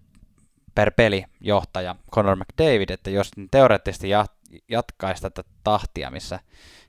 [0.76, 4.08] per peli johtaja Conor McDavid, että jos teoreettisesti
[4.68, 6.40] jatkaisi tätä tahtia, missä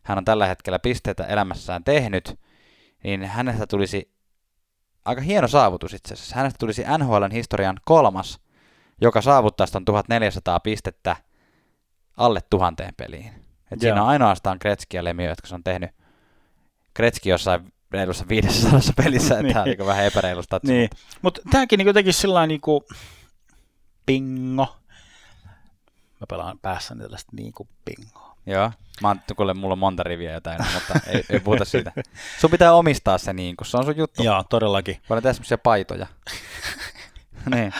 [0.04, 2.40] hän on tällä hetkellä pisteitä elämässään tehnyt,
[3.04, 4.12] niin hänestä tulisi
[5.06, 6.36] aika hieno saavutus itse asiassa.
[6.36, 8.40] Hänestä tulisi NHLn historian kolmas,
[9.02, 11.16] joka saavuttaisi tuon 1400 pistettä
[12.18, 13.32] alle tuhanteen peliin.
[13.72, 15.90] Et siinä on ainoastaan Kretski ja Lemieux, jotka se on tehnyt.
[16.94, 19.82] Kretski jossain reilussa 500 pelissä, että niin.
[19.82, 20.60] on vähän epäreilusta.
[20.64, 20.90] Niin.
[21.22, 22.62] Mutta tämäkin niin jotenkin sillä niin
[24.08, 24.78] pingo.
[26.20, 28.38] Mä pelaan päässäni tällaista niin kuin pingoa.
[28.46, 28.72] Joo.
[29.02, 31.92] Mä oon, kuule, mulla on monta riviä jotain, mutta ei, ei puhuta siitä.
[32.40, 34.24] Sun pitää omistaa se niin, kun se on sun juttu.
[34.24, 35.02] Joo, todellakin.
[35.10, 36.08] Voidaan tehdä semmoisia paitoja.
[37.56, 37.74] niin.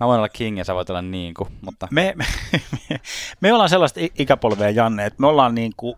[0.00, 1.88] Mä voin olla king ja sä voit olla niin kuin, mutta...
[1.90, 2.24] Me, me,
[2.72, 3.00] me,
[3.40, 5.96] me ollaan sellaista ikäpolvea, Janne, että me ollaan niin kuin...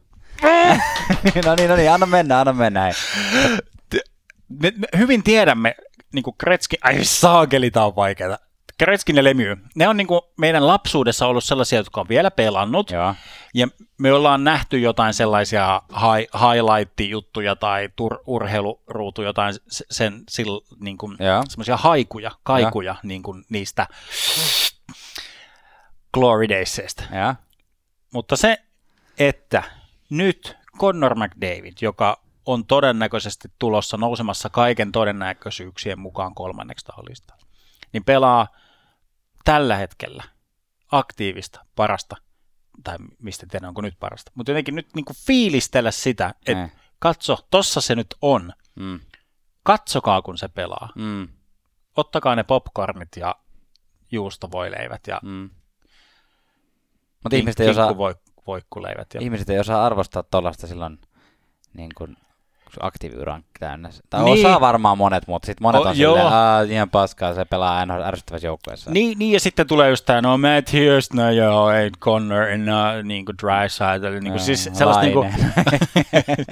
[1.46, 2.92] no niin, no niin, anna mennä, anna mennä.
[4.48, 5.74] Me, me hyvin tiedämme,
[6.14, 8.38] niin kuin Kretski, ai saakeli, tää on vaikeaa.
[8.78, 12.90] Kretskin ja Lemieux, ne on niin kuin meidän lapsuudessa ollut sellaisia, jotka on vielä pelannut.
[12.90, 13.14] Joo.
[13.54, 20.98] Ja me ollaan nähty jotain sellaisia hi- highlight-juttuja tai tur- urheiluruutuja, jotain sen, sil, niin
[20.98, 21.16] kuin,
[21.48, 23.86] semmoisia haikuja, kaikuja niin kuin niistä
[26.14, 27.04] Glory Daysista.
[28.12, 28.58] Mutta se,
[29.18, 29.62] että
[30.10, 37.34] nyt Connor McDavid, joka on todennäköisesti tulossa nousemassa kaiken todennäköisyyksien mukaan kolmanneksi tahallista,
[37.92, 38.48] niin pelaa
[39.46, 40.24] tällä hetkellä
[40.92, 42.16] aktiivista, parasta,
[42.84, 46.70] tai mistä tiedän, onko nyt parasta, mutta jotenkin nyt niin kuin fiilistellä sitä, että mm.
[46.98, 48.52] katso, tossa se nyt on.
[48.74, 49.00] Mm.
[49.62, 50.92] Katsokaa, kun se pelaa.
[50.94, 51.28] Mm.
[51.96, 53.36] Ottakaa ne popcornit ja
[54.12, 55.50] juustovoileivät ja mm.
[57.22, 57.96] Mutta ihmiset ei osaa,
[58.46, 59.14] voikkuleivät.
[59.14, 59.20] Ja...
[59.20, 60.98] Ihmiset ei osaa arvostaa tuollaista silloin
[61.74, 62.16] niin kuin
[62.80, 63.90] aktiiviura on täynnä.
[64.10, 64.46] Tai niin.
[64.46, 68.46] osaa varmaan monet, mutta sitten monet on oh, silleen, ihan paskaa, se pelaa aina ärsyttävässä
[68.46, 68.90] joukkueessa.
[68.90, 73.24] Niin, niin, ja sitten tulee just tämä, no Matthews, no joo, ei Connor, no, niin
[73.24, 75.34] kuin dry side, eli niin kuin, siis sellaista niin kuin,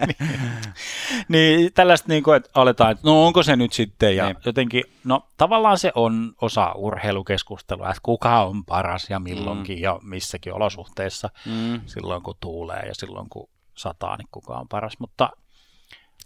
[1.28, 4.36] niin, tällaista niin kuin, että aletaan, että no onko se nyt sitten, ja niin.
[4.44, 9.82] jotenkin, no tavallaan se on osa urheilukeskustelua, että kuka on paras ja milloinkin mm.
[9.82, 11.80] ja missäkin olosuhteissa, mm.
[11.86, 15.30] silloin kun tuulee ja silloin kun sataa, niin kuka on paras, mutta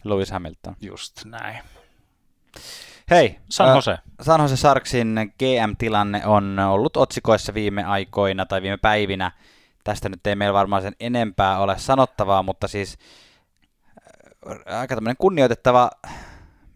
[0.04, 0.76] Lewis Hamilton.
[0.80, 1.58] Just näin.
[3.11, 3.90] Hei, San Jose.
[3.90, 9.32] Äh, San Jose Sarksin GM-tilanne on ollut otsikoissa viime aikoina tai viime päivinä.
[9.84, 12.98] Tästä nyt ei meillä varmaan sen enempää ole sanottavaa, mutta siis
[14.66, 15.90] aika tämmöinen kunnioitettava,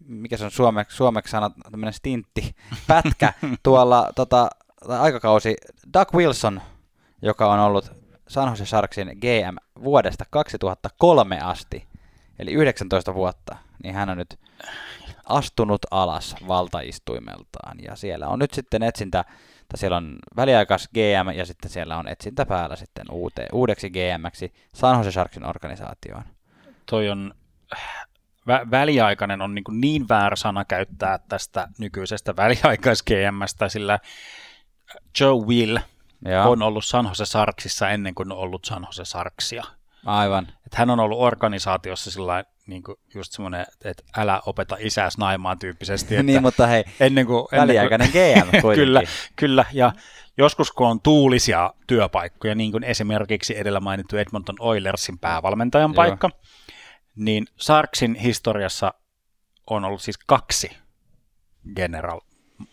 [0.05, 2.55] mikä se on suomeksi, suomeksi sana, tämmöinen stintti,
[2.87, 3.33] pätkä
[3.63, 4.49] tuolla tota,
[4.87, 5.55] aikakausi.
[5.93, 6.61] Doug Wilson,
[7.21, 7.91] joka on ollut
[8.27, 11.87] San Jose Sharksin GM vuodesta 2003 asti,
[12.39, 14.39] eli 19 vuotta, niin hän on nyt
[15.25, 17.77] astunut alas valtaistuimeltaan.
[17.83, 19.25] Ja siellä on nyt sitten etsintä,
[19.69, 24.53] tai siellä on väliaikas GM ja sitten siellä on etsintä päällä sitten uute, uudeksi GMksi
[24.73, 26.23] San Jose Sharksin organisaatioon.
[26.85, 27.33] Toi on
[28.49, 33.99] vä- väliaikainen on niin, niin väärä sana käyttää tästä nykyisestä väliaikais GMstä, sillä
[35.19, 35.77] Joe Will
[36.25, 36.51] Joo.
[36.51, 39.63] on ollut San Jose Sarksissa ennen kuin on ollut San Jose Sarksia.
[40.05, 40.47] Aivan.
[40.65, 45.59] Et hän on ollut organisaatiossa sillä niin kuin just semmoinen, että älä opeta isäs naimaan
[45.59, 46.13] tyyppisesti.
[46.15, 48.75] Että niin, mutta hei, ennen kuin, väliaikainen GM kuitenkin.
[48.75, 49.01] kyllä,
[49.35, 49.91] kyllä, ja
[50.37, 55.95] joskus kun on tuulisia työpaikkoja, niin kuin esimerkiksi edellä mainittu Edmonton Oilersin päävalmentajan Joo.
[55.95, 56.29] paikka,
[57.15, 58.93] niin Sarksin historiassa
[59.69, 60.77] on ollut siis kaksi
[61.75, 62.19] general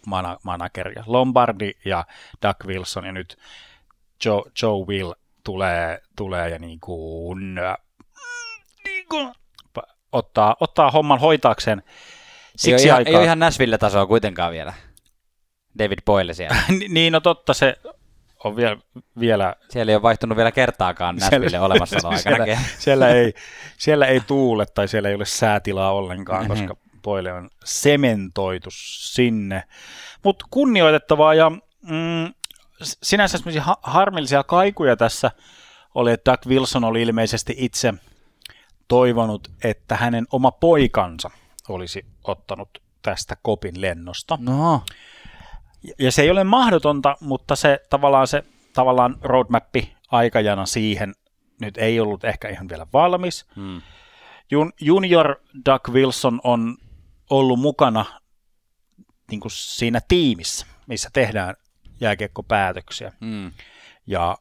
[0.07, 2.05] mana- manageria, Lombardi ja
[2.43, 3.39] Doug Wilson, ja nyt
[4.25, 5.13] Joe, Joe Will
[5.51, 7.55] tulee, tulee ja niin kuin,
[8.85, 9.33] niin kuin
[10.13, 13.11] ottaa, ottaa homman hoitaakseen ei, ole siksi ihan, aikaa.
[13.11, 14.73] ei ole ihan Nashville-tasoa kuitenkaan vielä.
[15.79, 16.57] David Boyle siellä.
[16.79, 17.77] Ni- niin, no totta, se
[18.45, 18.77] on vielä,
[19.21, 22.37] vielä Siellä ei ole vaihtunut vielä kertaakaan Nashville olemassaolo aikana.
[22.45, 23.35] siellä, siellä, ei,
[23.79, 26.51] siellä ei tuule tai siellä ei ole säätilaa ollenkaan, Mhm.
[26.51, 29.63] koska Poile on sementoitu sinne.
[30.25, 32.35] Mutta kunnioitettavaa ja mm,
[32.83, 35.31] sinänsä semmoisia ha- harmillisia kaikuja tässä
[35.95, 37.95] oli, että Doug Wilson oli ilmeisesti itse
[38.89, 41.31] toivonut, että hänen oma poikansa
[41.69, 42.69] olisi ottanut
[43.03, 44.39] tästä kopin lennosta.
[44.41, 44.83] No,
[45.99, 51.15] Ja se ei ole mahdotonta, mutta se tavallaan se tavallaan roadmappi aikajana siihen
[51.61, 53.47] nyt ei ollut ehkä ihan vielä valmis.
[53.57, 53.83] hmm.
[54.51, 56.77] Jun, junior Doug Wilson on
[57.31, 58.05] ollut mukana
[59.31, 61.55] niin kuin siinä tiimissä, missä tehdään
[62.01, 63.53] jääkiekkopäätöksiä Hmm.
[64.07, 64.39] ja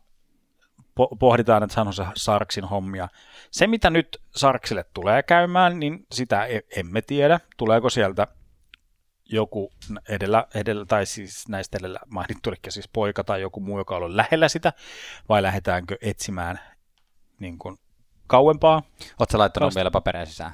[0.99, 3.07] po- pohditaan, että San Jose Sarksin hommia.
[3.51, 7.39] Se, mitä nyt Sarksille tulee käymään, niin sitä e- emme tiedä.
[7.57, 8.27] Tuleeko sieltä
[9.31, 9.71] joku
[10.09, 14.17] edellä, edellä tai siis näistä edellä mainittu, eli siis poika tai joku muu, joka on
[14.17, 14.73] lähellä sitä,
[15.29, 16.59] vai lähdetäänkö etsimään
[17.39, 17.77] niin kuin
[18.27, 18.83] kauempaa.
[19.19, 20.51] Oletko laittanut Vasta- vielä papereja sisään?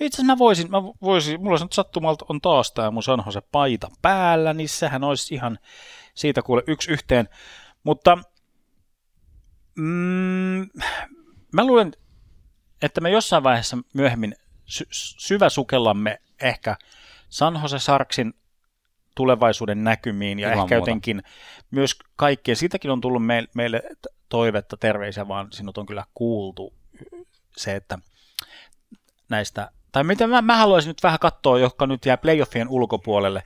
[0.00, 3.22] No itse asiassa mä voisin, mä voisin, mulla nyt sattumalta on taas tämä mun San
[3.26, 5.58] Jose paita päällä, niin sehän olisi ihan
[6.16, 7.28] siitä kuule yksi yhteen.
[7.82, 8.18] Mutta
[9.76, 10.68] mm,
[11.52, 11.92] mä luulen,
[12.82, 16.76] että me jossain vaiheessa myöhemmin sy- syväsukellamme ehkä
[17.28, 18.34] San Jose Sarksin
[19.14, 20.90] tulevaisuuden näkymiin ja Ilman ehkä muuta.
[20.90, 21.22] jotenkin
[21.70, 23.82] myös kaikkien, siitäkin on tullut meille, meille
[24.28, 26.74] toivetta, terveisiä, vaan sinut on kyllä kuultu
[27.56, 27.98] se, että
[29.28, 33.42] näistä, tai mitä mä, mä haluaisin nyt vähän katsoa, jotka nyt jää playoffien ulkopuolelle.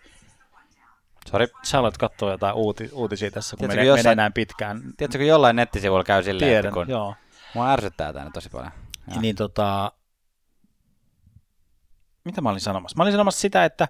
[1.28, 1.46] Sori.
[1.62, 4.82] Sä alat katsoa jotain uuti, uutisia tässä, kun Tiedätkö, menee, jossain- menee näin pitkään.
[4.96, 7.14] Tiedätkö, kun jollain nettisivuilla käy silleen, Tiedän, että kun joo.
[7.54, 8.72] mua ärsyttää tänne tosi paljon.
[9.10, 9.20] Joo.
[9.20, 9.92] Niin tota,
[12.24, 12.96] mitä mä olin sanomassa?
[12.96, 13.88] Mä olin sanomassa sitä, että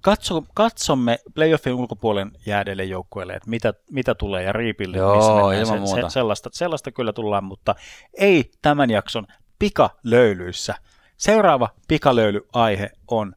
[0.00, 4.96] katso, katsomme playoffin ulkopuolen jäädeille joukkueille, että mitä, mitä tulee ja riipille.
[4.96, 6.08] Joo, missä ilman muuta.
[6.08, 7.74] sellaista, sellaista kyllä tullaan, mutta
[8.18, 9.26] ei tämän jakson
[9.58, 10.74] pikalöylyissä.
[11.16, 13.34] Seuraava pikalöylyaihe on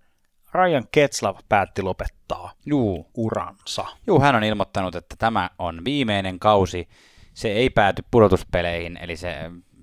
[0.53, 3.11] Ryan Ketslav päätti lopettaa Juu.
[3.17, 3.85] uransa.
[4.07, 6.89] Juu, hän on ilmoittanut, että tämä on viimeinen kausi.
[7.33, 9.35] Se ei pääty pudotuspeleihin, eli se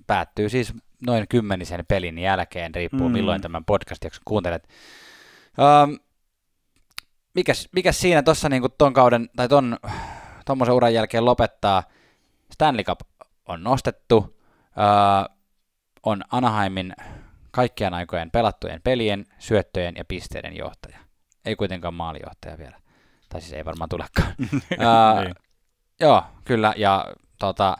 [0.07, 0.73] päättyy siis
[1.05, 3.13] noin kymmenisen pelin jälkeen, riippuu Mm.
[3.13, 4.67] milloin tämän podcast-jakson kuuntelet.
[5.57, 5.99] Um,
[7.33, 9.77] mikäs, mikäs siinä tuossa niinku ton kauden, tai ton
[10.45, 11.83] tommosen uran jälkeen lopettaa?
[12.53, 12.99] Stanley Cup
[13.45, 15.35] on nostettu, uh,
[16.03, 16.93] on Anaheimin
[17.51, 20.97] kaikkien aikojen pelattujen pelien, syöttöjen ja pisteiden johtaja.
[21.45, 22.77] Ei kuitenkaan maalijohtaja vielä.
[23.29, 24.33] Tai siis ei varmaan tulekaan.
[24.39, 25.35] Niin.
[25.99, 26.73] Joo, kyllä.
[26.77, 27.77] Ja tota,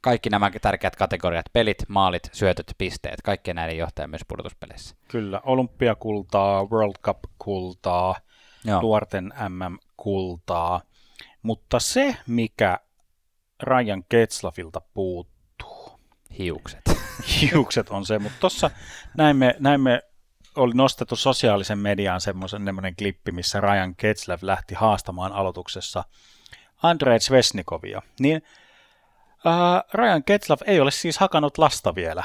[0.00, 4.96] kaikki nämä tärkeät kategoriat, pelit, maalit, syötöt, pisteet, kaikkien näiden johtaja myös pudotuspeleissä.
[5.08, 8.14] Kyllä, olympiakultaa, World Cup-kultaa,
[8.64, 8.80] Joo.
[8.80, 10.80] nuorten MM-kultaa,
[11.42, 12.78] mutta se, mikä
[13.62, 16.00] Ryan Ketslafilta puuttuu,
[16.38, 16.95] Hiukset.
[17.40, 18.70] Hiukset on se, mutta tuossa
[19.16, 20.02] näimme, näimme,
[20.56, 26.04] oli nostettu sosiaalisen mediaan semmoisen semmoinen klippi, missä Ryan Ketslav lähti haastamaan aloituksessa
[26.82, 28.42] Andrei Svesnikovia, niin
[29.46, 32.22] äh, Ryan Ketslav ei ole siis hakannut lasta vielä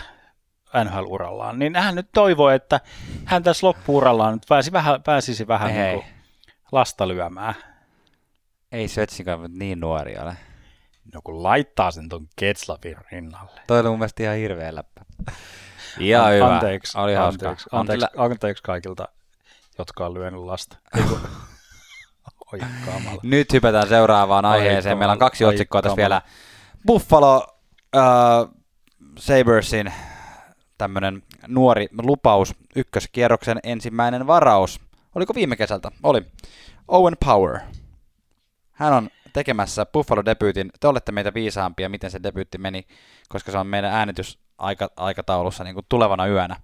[0.84, 2.80] NHL-urallaan, niin hän nyt toivoo, että
[3.26, 5.96] hän tässä loppuurallaan nyt pääsi vähän, pääsisi vähän Hei.
[5.96, 6.06] niin
[6.72, 7.54] lasta lyömään.
[8.72, 10.36] Ei Svetsnikan niin nuori ole.
[11.14, 13.62] No kun laittaa sen ton Ketslavin rinnalle.
[13.68, 15.02] Toi oli mun mielestä ihan hirveä läppä.
[16.00, 16.54] Ihan hyvä.
[16.56, 19.08] Anteeksi, oli anteeksi, anteeksi, kyllä- anteeksi kaikilta,
[19.78, 20.78] jotka on lyönyt lasta.
[22.54, 22.60] Oi.
[23.24, 24.98] Nyt hypätään seuraavaan Ai aiheeseen.
[24.98, 26.22] Meillä on kaksi otsikkoa tässä vielä
[26.88, 27.48] Buffalo
[27.96, 28.02] äh,
[29.20, 29.94] Sabersin
[30.78, 34.80] tämmönen nuori lupaus, ykköskierroksen ensimmäinen varaus.
[35.16, 35.92] Oliko viime kesältä?
[36.04, 36.26] Oli.
[36.88, 37.60] Owen Power.
[38.72, 40.72] Hän on tekemässä Buffalo-debyytin.
[40.80, 42.88] Te olette meitä viisaampia, miten se debyytti meni,
[43.30, 46.56] koska se on meidän äänitysaikataulussa niin kuin tulevana yönä.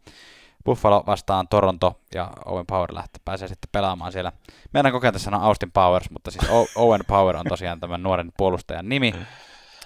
[0.65, 4.31] Buffalo vastaan Toronto ja Owen Power lähtee, pääsee sitten pelaamaan siellä.
[4.73, 9.15] Meidän kokeilta sanoa Austin Powers, mutta siis Owen Power on tosiaan tämän nuoren puolustajan nimi.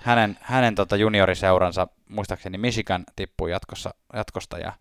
[0.01, 4.73] Hänen, hänen tota junioriseuransa, muistaakseni Michigan tippuu jatkossa, jatkosta ja,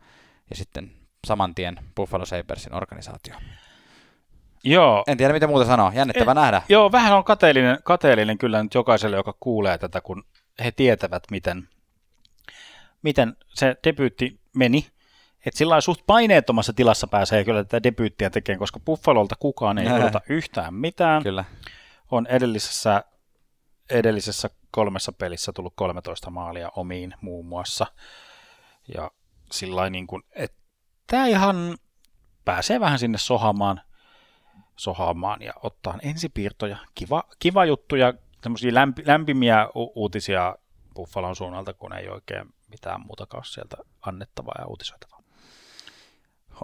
[0.50, 0.92] ja sitten
[1.26, 3.34] saman tien Buffalo Sabersin organisaatio.
[4.64, 5.04] Joo.
[5.06, 5.92] En tiedä, mitä muuta sanoa.
[5.94, 6.62] Jännittävä nähdä.
[6.68, 10.24] Joo, vähän on kateellinen, kateellinen kyllä nyt jokaiselle, joka kuulee tätä, kun
[10.64, 11.68] he tietävät, miten,
[13.02, 14.86] miten se debyytti meni.
[15.46, 20.20] Että sillä suht paineettomassa tilassa pääsee kyllä tätä debyyttiä tekemään, koska Buffalolta kukaan ei odota
[20.28, 21.22] yhtään mitään.
[21.22, 21.44] Kyllä.
[22.10, 23.04] On edellisessä,
[23.90, 27.86] edellisessä kolmessa pelissä tullut 13 maalia omiin muun muassa.
[28.94, 29.10] Ja
[29.52, 30.56] sillä niin kuin, että
[31.06, 31.76] tämä ihan
[32.44, 33.80] pääsee vähän sinne sohamaan,
[34.80, 36.76] sohaamaan ja ottaa ensipiirtoja.
[36.94, 40.56] Kiva, kiva juttu ja semmoisia lämpi, lämpimiä u- uutisia
[40.94, 45.20] Buffalon suunnalta, kun ei oikein mitään muutakaan sieltä annettavaa ja uutisoitavaa.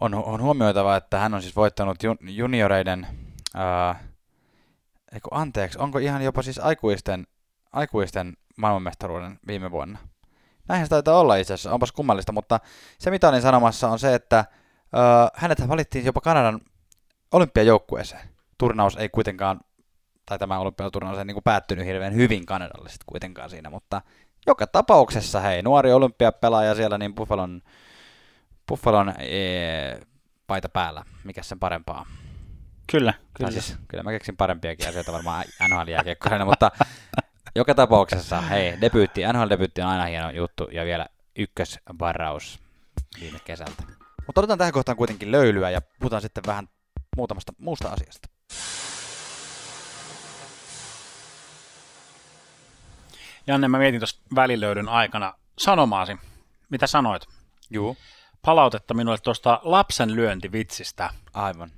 [0.01, 3.07] On, on huomioitava, että hän on siis voittanut junioreiden,
[3.55, 4.05] ää,
[5.13, 7.27] eiku, anteeksi, onko ihan jopa siis aikuisten,
[7.73, 9.99] aikuisten maailmanmestaruuden viime vuonna?
[10.69, 12.61] Näinhän se taitaa olla itse asiassa, onpas kummallista, mutta
[12.99, 14.45] se mitä olin sanomassa on se, että
[14.93, 16.61] ää, hänet valittiin jopa Kanadan
[17.37, 18.29] olympiajoukkueeseen.
[18.59, 19.61] Turnaus ei kuitenkaan,
[20.27, 24.03] tai tämä olympiaturnaus ei niin kuin päättynyt hirveän hyvin Kanadalle sitten kuitenkaan siinä, mutta
[24.47, 27.63] joka tapauksessa hei, nuori olympiapelaaja siellä, niin Buffalon,
[28.69, 30.01] Buffalon ee,
[30.47, 32.07] paita päällä, mikä sen parempaa.
[32.91, 33.51] Kyllä, kyllä.
[33.51, 36.71] Siis, kyllä mä keksin parempiakin asioita varmaan nhl jääkiekkoisena, mutta
[37.57, 41.07] joka tapauksessa, hei, debyytti, NHL-debyytti on aina hieno juttu, ja vielä
[41.39, 42.59] ykkösvaraus
[43.21, 43.83] viime kesältä.
[44.27, 46.69] Mutta otetaan tähän kohtaan kuitenkin löylyä, ja puhutaan sitten vähän
[47.17, 48.29] muutamasta muusta asiasta.
[53.47, 56.17] Janne, mä mietin tuossa välilöydyn aikana sanomaasi.
[56.71, 57.23] Mitä sanoit?
[57.71, 57.97] Juu.
[58.43, 61.11] Palautetta minulle tuosta lapsen lyöntivitsistä.
[61.35, 61.71] Aivan.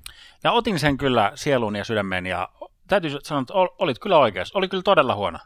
[0.44, 2.48] Ja otin sen kyllä sielun ja sydämen ja
[2.88, 4.58] täytyy sanoa, että olit kyllä oikeassa.
[4.58, 5.38] Oli kyllä todella huono.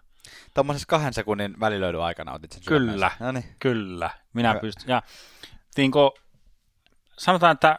[0.55, 3.45] Tuommoisessa kahden sekunnin välilöydyn aikana otit sen Kyllä, no niin.
[3.59, 4.11] kyllä.
[4.33, 4.89] Minä pystyn.
[4.89, 5.03] Ja
[5.93, 6.11] kuin,
[7.19, 7.77] sanotaan, että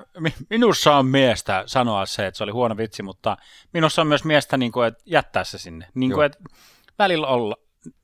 [0.49, 3.37] minussa on miestä sanoa se, että se oli huono vitsi, mutta
[3.73, 5.87] minussa on myös miestä niin kuin, että jättää se sinne.
[5.93, 6.37] Niin kuin, että
[6.99, 7.55] välillä olla,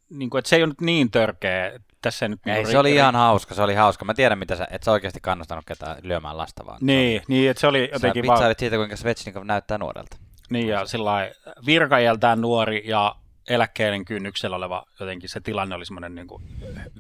[0.10, 1.80] niin kuin, että se ei ole nyt niin törkeä.
[2.02, 4.06] Tässä nyt ei, se oli ihan hauska, se oli hauska.
[4.06, 6.78] Mä tiedän, mitä sä, et sä oikeasti kannustanut ketään lyömään lasta vaan.
[6.82, 8.40] Niin, niin että se oli jotenkin vaan...
[8.40, 10.18] Sä siitä, kuinka Svetsnikov näyttää nuorelta.
[10.50, 11.32] Niin, ja sillä
[11.66, 13.16] virkajältään nuori ja
[13.50, 16.44] eläkkeiden kynnyksellä oleva jotenkin se tilanne oli semmoinen niin kuin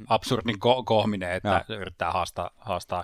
[0.07, 1.75] absurdin ko- kohminen, että no.
[1.75, 3.03] yrittää haastaa, haastaa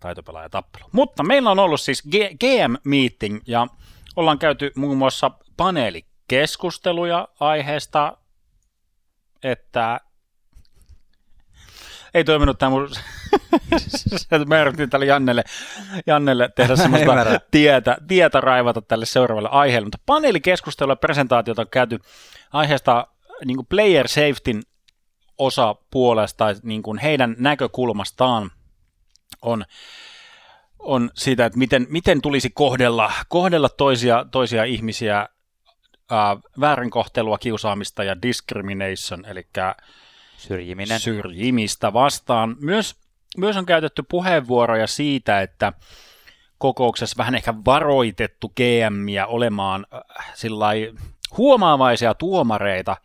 [0.00, 0.84] taitopelaaja tappelu.
[0.92, 3.66] Mutta meillä on ollut siis G- GM-meeting ja
[4.16, 8.16] ollaan käyty muun muassa paneelikeskusteluja aiheesta,
[9.42, 10.00] että
[12.14, 12.88] ei toiminut tämä mun...
[14.46, 15.44] Mä yritin tälle Jannelle,
[16.06, 21.98] Jannelle tehdä semmoista tietä, tietä raivata tälle seuraavalle aiheelle, mutta paneelikeskustelua ja presentaatiota on käyty
[22.54, 23.06] aiheesta
[23.44, 24.62] niin kuin player safetyn
[25.38, 28.50] osa puolesta, niin kuin heidän näkökulmastaan
[29.42, 29.64] on,
[30.78, 38.22] on siitä, että miten, miten tulisi kohdella, kohdella toisia, toisia ihmisiä äh, väärinkohtelua, kiusaamista ja
[38.22, 39.46] discrimination, eli
[40.36, 41.00] Syrjiminen.
[41.00, 42.56] syrjimistä vastaan.
[42.60, 42.96] Myös,
[43.36, 45.72] myös on käytetty puheenvuoroja siitä, että
[46.58, 50.00] kokouksessa vähän ehkä varoitettu GMiä olemaan äh,
[51.36, 52.96] huomaavaisia tuomareita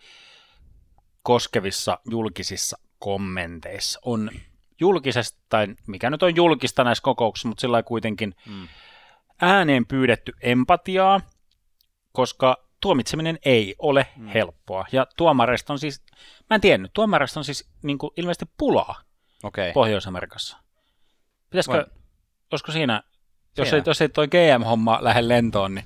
[1.23, 3.99] koskevissa julkisissa kommenteissa.
[4.05, 4.31] On
[4.79, 8.67] julkisesta, tai mikä nyt on julkista näissä kokouksissa, mutta sillä kuitenkin mm.
[9.41, 11.21] ääneen pyydetty empatiaa,
[12.11, 14.27] koska tuomitseminen ei ole mm.
[14.27, 14.85] helppoa.
[14.91, 16.03] Ja tuomareista on siis,
[16.49, 19.01] mä en tiennyt, tuomareista on siis niin kuin ilmeisesti pulaa
[19.43, 19.73] okay.
[19.73, 20.57] Pohjois-Amerikassa.
[21.49, 21.85] Pitäisikö, Vai...
[22.51, 23.03] olisiko siinä,
[23.57, 25.85] jos ei, jos ei toi GM-homma lähde lentoon, niin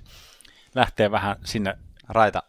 [0.76, 1.78] lähtee vähän sinne
[2.10, 2.44] raita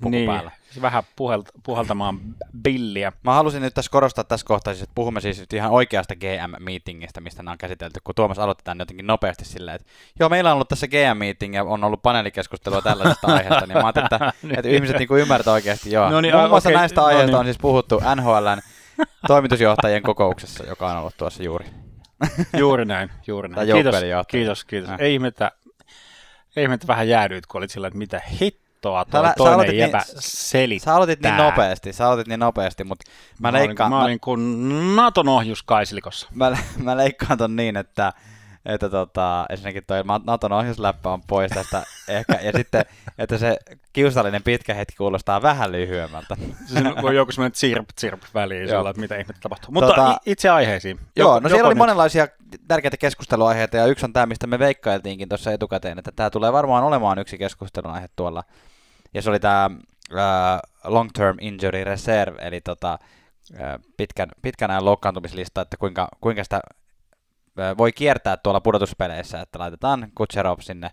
[0.00, 0.50] puku niin, päällä.
[0.82, 2.20] vähän puhelt, puhaltamaan
[2.62, 3.12] billiä.
[3.22, 7.20] Mä halusin nyt tässä korostaa tässä kohtaa, siis, että puhumme siis nyt ihan oikeasta GM-meetingistä,
[7.20, 9.88] mistä nämä on käsitelty, kun Tuomas aloitti tämän jotenkin nopeasti silleen, että
[10.20, 14.08] joo, meillä on ollut tässä GM-meeting ja on ollut paneelikeskustelua tällaisesta aiheesta, niin mä ajattelin,
[14.12, 14.58] että, niin.
[14.58, 16.10] että ihmiset niin ymmärtävät oikeasti, joo.
[16.10, 17.38] No niin, Muun muassa okay, näistä no aiheista niin.
[17.38, 18.60] on siis puhuttu NHLn
[19.26, 21.66] toimitusjohtajien kokouksessa, joka on ollut tuossa juuri.
[22.58, 23.72] juuri näin, juuri näin.
[23.72, 23.94] Kiitos,
[24.28, 24.90] kiitos, kiitos.
[24.98, 25.52] Ei ihmettä,
[26.56, 29.76] ei ihmettä vähän jäädyit, kun olit sillä, että mitä hit kattoa tuo sä toinen aloitit
[29.76, 30.84] jäbä niin- selittää.
[30.84, 33.04] Sä aloitit niin nopeasti, sä aloitit niin nopeasti, mutta
[33.38, 36.28] mä, Mä, olin, leikkaan, mä mä, olin kuin Naton ohjus kaislikossa.
[36.34, 38.12] mä, mä leikkaan ton niin, että,
[38.66, 42.84] että tota, ensinnäkin toi Naton ohjusläppä on pois tästä ehkä, ja sitten,
[43.18, 43.56] että se
[43.92, 46.36] kiusallinen pitkä hetki kuulostaa vähän lyhyemmältä.
[46.66, 48.78] Siinä voi joku semmoinen tsirp tsirp väliin, Joo.
[48.78, 49.72] sulla, että mitä ihmettä tapahtuu.
[49.72, 51.00] Mutta Tota- itse aiheisiin.
[51.16, 52.28] Joo, Joko- no siellä oli nyt- monenlaisia
[52.68, 56.84] tärkeitä keskusteluaiheita, ja yksi on tämä, mistä me veikkailtiinkin tuossa etukäteen, että tämä tulee varmaan
[56.84, 58.44] olemaan yksi keskustelunaihe tuolla.
[59.14, 59.70] Ja se oli tämä
[60.84, 62.98] long term injury reserve, eli tota,
[63.58, 66.60] ää, pitkän, pitkän ajan loukkaantumislista, että kuinka, kuinka sitä
[67.58, 70.90] ää, voi kiertää tuolla pudotuspeleissä, että laitetaan Kutserov sinne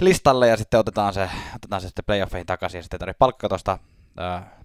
[0.00, 3.78] listalle ja sitten otetaan se, otetaan se sitten playoffeihin takaisin ja sitten ei tarvitse palkkatosta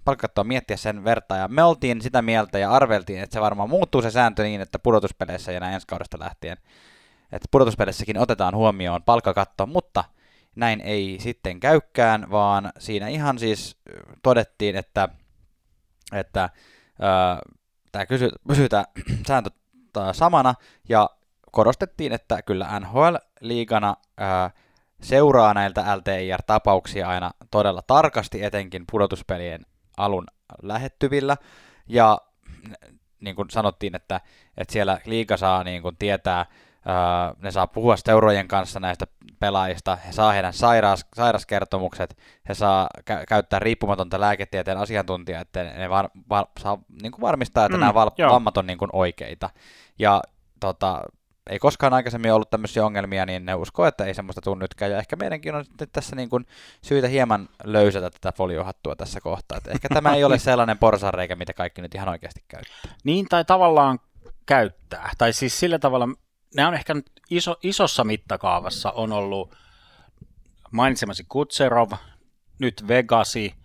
[0.06, 1.36] palkkattua miettiä sen verta.
[1.36, 4.80] Ja me oltiin sitä mieltä ja arveltiin, että se varmaan muuttuu se sääntö niin, että
[4.80, 6.58] pudotuspeleissä ja näin ensi kaudesta lähtien,
[7.32, 10.04] että pudotuspeleissäkin otetaan huomioon palkkakatto, mutta
[10.56, 13.78] näin ei sitten käykään, vaan siinä ihan siis
[14.24, 15.10] todettiin, että,
[16.14, 16.50] että
[17.92, 18.06] tämä
[18.48, 18.86] pysyy tämä
[19.28, 19.50] sääntö
[20.12, 20.54] samana
[20.90, 21.10] ja
[21.52, 24.52] korostettiin, että kyllä NHL-liigana ää,
[25.02, 29.66] seuraa näiltä LTIR-tapauksia aina todella tarkasti, etenkin pudotuspelien
[29.98, 30.26] alun
[30.62, 31.38] lähettyvillä.
[31.88, 32.18] Ja
[33.20, 34.22] niin kuin sanottiin, että,
[34.58, 36.46] että siellä liiga saa niin kuin tietää,
[37.41, 39.06] ne saa puhua seurojen kanssa näistä
[39.39, 42.17] pelaajista, he saa heidän sairaus, sairaskertomukset,
[42.50, 47.65] he saa kä- käyttää riippumatonta lääketieteen asiantuntijaa, että ne var, var, saa niin kuin varmistaa,
[47.65, 48.34] että Mm, nämä val, joo.
[48.34, 49.50] vammat on niin kuin oikeita.
[50.00, 50.22] Ja
[50.60, 51.02] tota,
[51.50, 54.91] ei koskaan aikaisemmin ollut tämmöisiä ongelmia, niin ne uskoo, että ei semmoista tule nytkään.
[54.91, 56.46] Ja ehkä meidänkin on sitten tässä niin kuin
[56.82, 59.58] syytä hieman löysätä tätä foliohattua tässä kohtaa.
[59.58, 62.96] Että ehkä tämä ei ole sellainen porsareikä, mitä kaikki nyt ihan oikeasti käyttää.
[63.04, 64.00] Niin, tai tavallaan
[64.46, 65.10] käyttää.
[65.17, 66.08] Tai siis sillä tavalla,
[66.56, 69.56] nämä on ehkä nyt iso, isossa mittakaavassa on ollut
[70.72, 71.92] mainitsemasi Kutserov,
[72.60, 73.56] nyt Vegasi,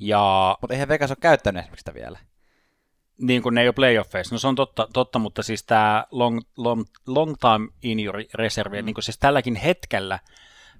[0.00, 2.18] ja Mutta eihän Vegas ole käyttänyt esimerkiksi sitä vielä.
[3.18, 4.34] niin kuin ne ei ole playoffeissa.
[4.34, 8.86] No se on totta, totta mutta siis tämä long, long, long time injury reserve, mm.
[8.86, 10.18] niin kuin siis tälläkin hetkellä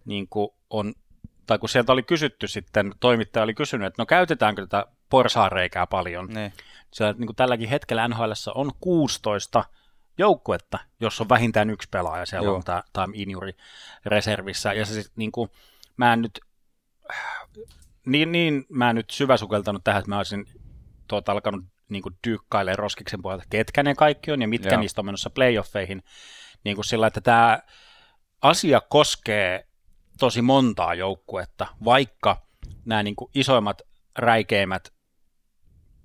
[0.04, 0.94] niin kuin on,
[1.46, 6.26] tai kun sieltä oli kysytty sitten, toimittaja oli kysynyt, että no käytetäänkö tätä porsaareikää paljon,
[6.26, 6.52] Niin.
[6.92, 9.64] Sillä, niin kuin tälläkin hetkellä NHL on 16
[10.18, 12.54] joukkuetta, jos on vähintään yksi pelaaja siellä Joo.
[12.54, 13.52] on tämä time injury
[14.06, 14.72] reservissä.
[14.72, 15.50] Ja se siis, niin kuin,
[15.96, 16.40] mä en nyt,
[18.06, 20.46] niin, niin mä en nyt syväsukeltanut tähän, että mä olisin
[21.08, 24.80] tuota, alkanut niin kuin dyykkailemaan roskiksen puolelta, ketkä ne kaikki on ja mitkä Joo.
[24.80, 26.02] niistä on menossa playoffeihin.
[26.64, 27.58] Niin kuin sillä, että tämä
[28.42, 29.66] asia koskee
[30.18, 32.46] tosi montaa joukkuetta, vaikka
[32.84, 33.82] nämä niin kuin isoimmat,
[34.18, 34.92] räikeimmät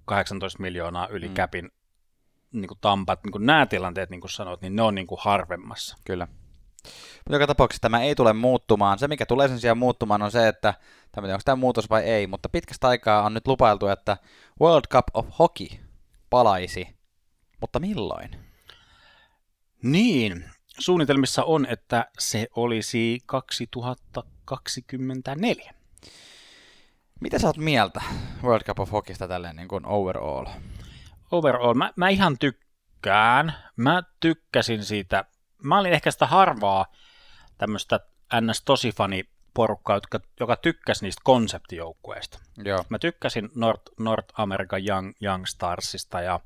[0.05, 1.33] 18 miljoonaa yli mm.
[1.33, 1.71] käpin
[2.61, 5.19] niin kuin Tampat, niin kuin nämä tilanteet, niin kuin sanoit, niin ne on niin kuin
[5.21, 5.97] harvemmassa.
[6.05, 6.27] Kyllä.
[7.17, 8.99] Mutta joka tapauksessa tämä ei tule muuttumaan.
[8.99, 10.73] Se, mikä tulee sen sijaan muuttumaan, on se, että,
[11.13, 14.17] tiedä, onko tämä muutos vai ei, mutta pitkästä aikaa on nyt lupailtu, että
[14.61, 15.67] World Cup of Hockey
[16.29, 16.87] palaisi.
[17.61, 18.29] Mutta milloin?
[19.83, 20.45] Niin,
[20.79, 25.73] suunnitelmissa on, että se olisi 2024.
[27.19, 28.01] Mitä sä oot mieltä
[28.43, 30.45] World Cup of Hockeysta tälleen niin kuin overall?
[31.37, 33.53] Overall, mä, mä ihan tykkään.
[33.75, 35.25] Mä tykkäsin siitä.
[35.63, 36.85] Mä olin ehkä sitä harvaa
[37.57, 37.99] tämmöistä
[38.41, 38.61] ns.
[38.65, 42.39] tosifani porukkaa, jotka, joka tykkäsi niistä konseptijoukkueista.
[42.63, 42.85] Joo.
[42.89, 46.39] Mä tykkäsin North, North American Young, Young Starsista ja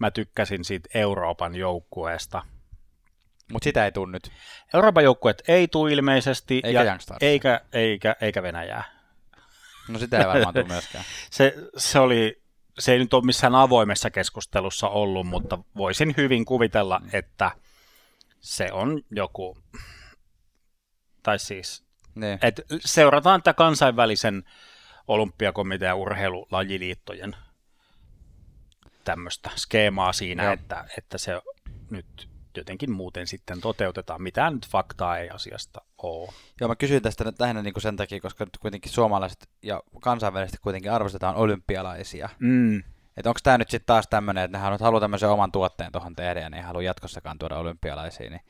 [0.00, 2.42] mä tykkäsin siitä Euroopan joukkueesta.
[3.52, 4.30] Mutta sitä ei tunnu nyt.
[4.74, 7.18] Euroopan joukkueet ei tule ilmeisesti, Eikä ja, Young Stars.
[7.22, 8.84] eikä, eikä, eikä Venäjää.
[9.88, 11.04] No sitä ei varmaan tule myöskään.
[11.30, 12.42] Se, se, oli,
[12.78, 17.50] se ei nyt ole missään avoimessa keskustelussa ollut, mutta voisin hyvin kuvitella, että
[18.40, 19.58] se on joku,
[21.22, 21.84] tai siis,
[22.14, 22.38] Niin.
[22.42, 24.44] että seurataan tätä kansainvälisen
[25.08, 27.36] olympiakomitean urheilulajiliittojen
[29.04, 30.52] tämmöistä skeemaa siinä, Joo.
[30.52, 31.32] että, että se
[31.90, 34.22] nyt jotenkin muuten sitten toteutetaan.
[34.22, 36.32] Mitään nyt faktaa ei asiasta ole.
[36.60, 39.82] Joo, mä kysyin tästä nyt lähinnä niin kuin sen takia, koska nyt kuitenkin suomalaiset ja
[40.00, 42.28] kansainvälisesti kuitenkin arvostetaan olympialaisia.
[42.38, 42.82] Mm.
[43.16, 46.16] Että onko tämä nyt sitten taas tämmöinen, että nehän nyt haluaa tämmöisen oman tuotteen tuohon
[46.16, 48.40] tehdä ja ne ei halua jatkossakaan tuoda olympialaisia, niin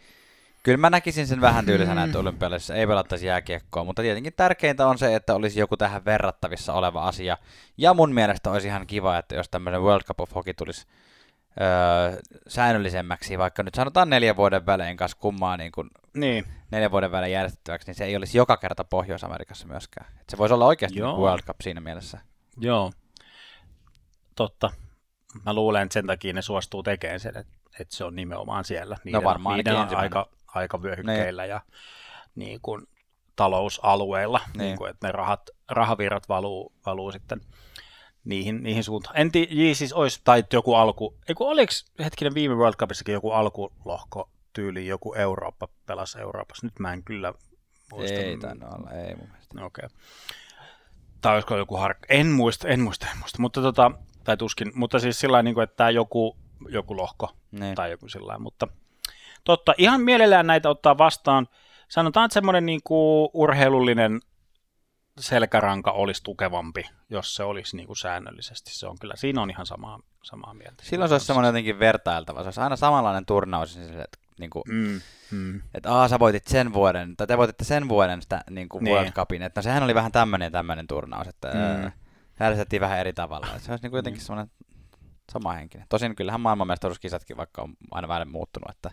[0.63, 4.99] kyllä mä näkisin sen vähän tyylisenä, että olympialaisissa ei pelattaisi jääkiekkoa, mutta tietenkin tärkeintä on
[4.99, 7.37] se, että olisi joku tähän verrattavissa oleva asia.
[7.77, 10.87] Ja mun mielestä olisi ihan kiva, että jos tämmöinen World Cup of Hockey tulisi
[11.61, 16.45] öö, säännöllisemmäksi, vaikka nyt sanotaan neljän vuoden välein kanssa kummaa niin kuin Niin.
[16.71, 20.07] neljän vuoden välein järjestettäväksi, niin se ei olisi joka kerta Pohjois-Amerikassa myöskään.
[20.21, 21.13] Et se voisi olla oikeasti Joo.
[21.13, 22.19] niin World Cup siinä mielessä.
[22.61, 22.93] Joo,
[24.37, 24.71] totta.
[25.47, 28.97] Mä luulen, että sen takia ne suostuu tekemään sen, että, että se on nimenomaan siellä.
[29.05, 30.03] Niiden, varmaan niiden ensimmäinen.
[30.03, 31.61] aika, aikavyöhykkeillä ja
[32.35, 32.87] niin kun,
[33.37, 34.59] talousalueilla, Niin.
[34.59, 34.79] niin.
[34.79, 37.41] kuin, että ne rahat, rahavirrat valuu, valuu sitten
[38.27, 39.17] niihin, niihin suuntaan.
[39.17, 41.73] En tiedä, siis olisi, tai joku alku, ei kun oliko
[42.05, 47.35] hetkinen viime World Cupissakin joku alkulohko tyyli, joku Eurooppa pelasi Euroopassa, nyt mä en kyllä
[47.93, 48.19] muista.
[48.19, 49.65] Ei tainnut olla, ei mun mielestä.
[49.65, 49.87] Okei.
[49.87, 49.99] Okay.
[51.21, 51.99] Tai olisiko joku hark...
[52.09, 53.43] En muista, en muista, en muista.
[53.43, 53.91] Mutta, tota,
[54.25, 56.37] tai tuskin, mutta siis sillä niin kuin, että tämä joku,
[56.69, 57.75] joku lohko Niin.
[57.75, 58.69] tai joku sillä mutta
[59.45, 61.49] totta, ihan mielellään näitä ottaa vastaan.
[61.89, 64.21] Sanotaan, että semmoinen niin kuin urheilullinen
[65.21, 68.71] selkäranka olisi tukevampi, jos se olisi niin kuin säännöllisesti.
[68.75, 70.83] Se on kyllä, siinä on ihan samaa, samaa mieltä.
[70.83, 72.41] Silloin se olisi semmoinen jotenkin vertailtava.
[72.43, 75.01] Se olisi aina samanlainen turnaus, niin että, niin kuin, Mm,
[75.31, 75.63] mm.
[75.75, 78.95] että aa, sä voitit sen vuoden, tai te voititte sen vuoden sitä niin kuin Niin.
[78.95, 79.43] World Cupin.
[79.43, 81.85] Että no sehän oli vähän tämmöinen ja tämmöinen turnaus, että Mm.
[81.85, 81.93] mm.
[82.41, 83.47] järjestettiin vähän eri tavalla.
[83.59, 84.51] Se olisi niin kuin jotenkin semmoinen
[85.33, 85.87] sama henkinen.
[85.89, 88.91] Tosin kyllähän maailmanmestaruuskisatkin vaikka on aina vähän muuttunut, että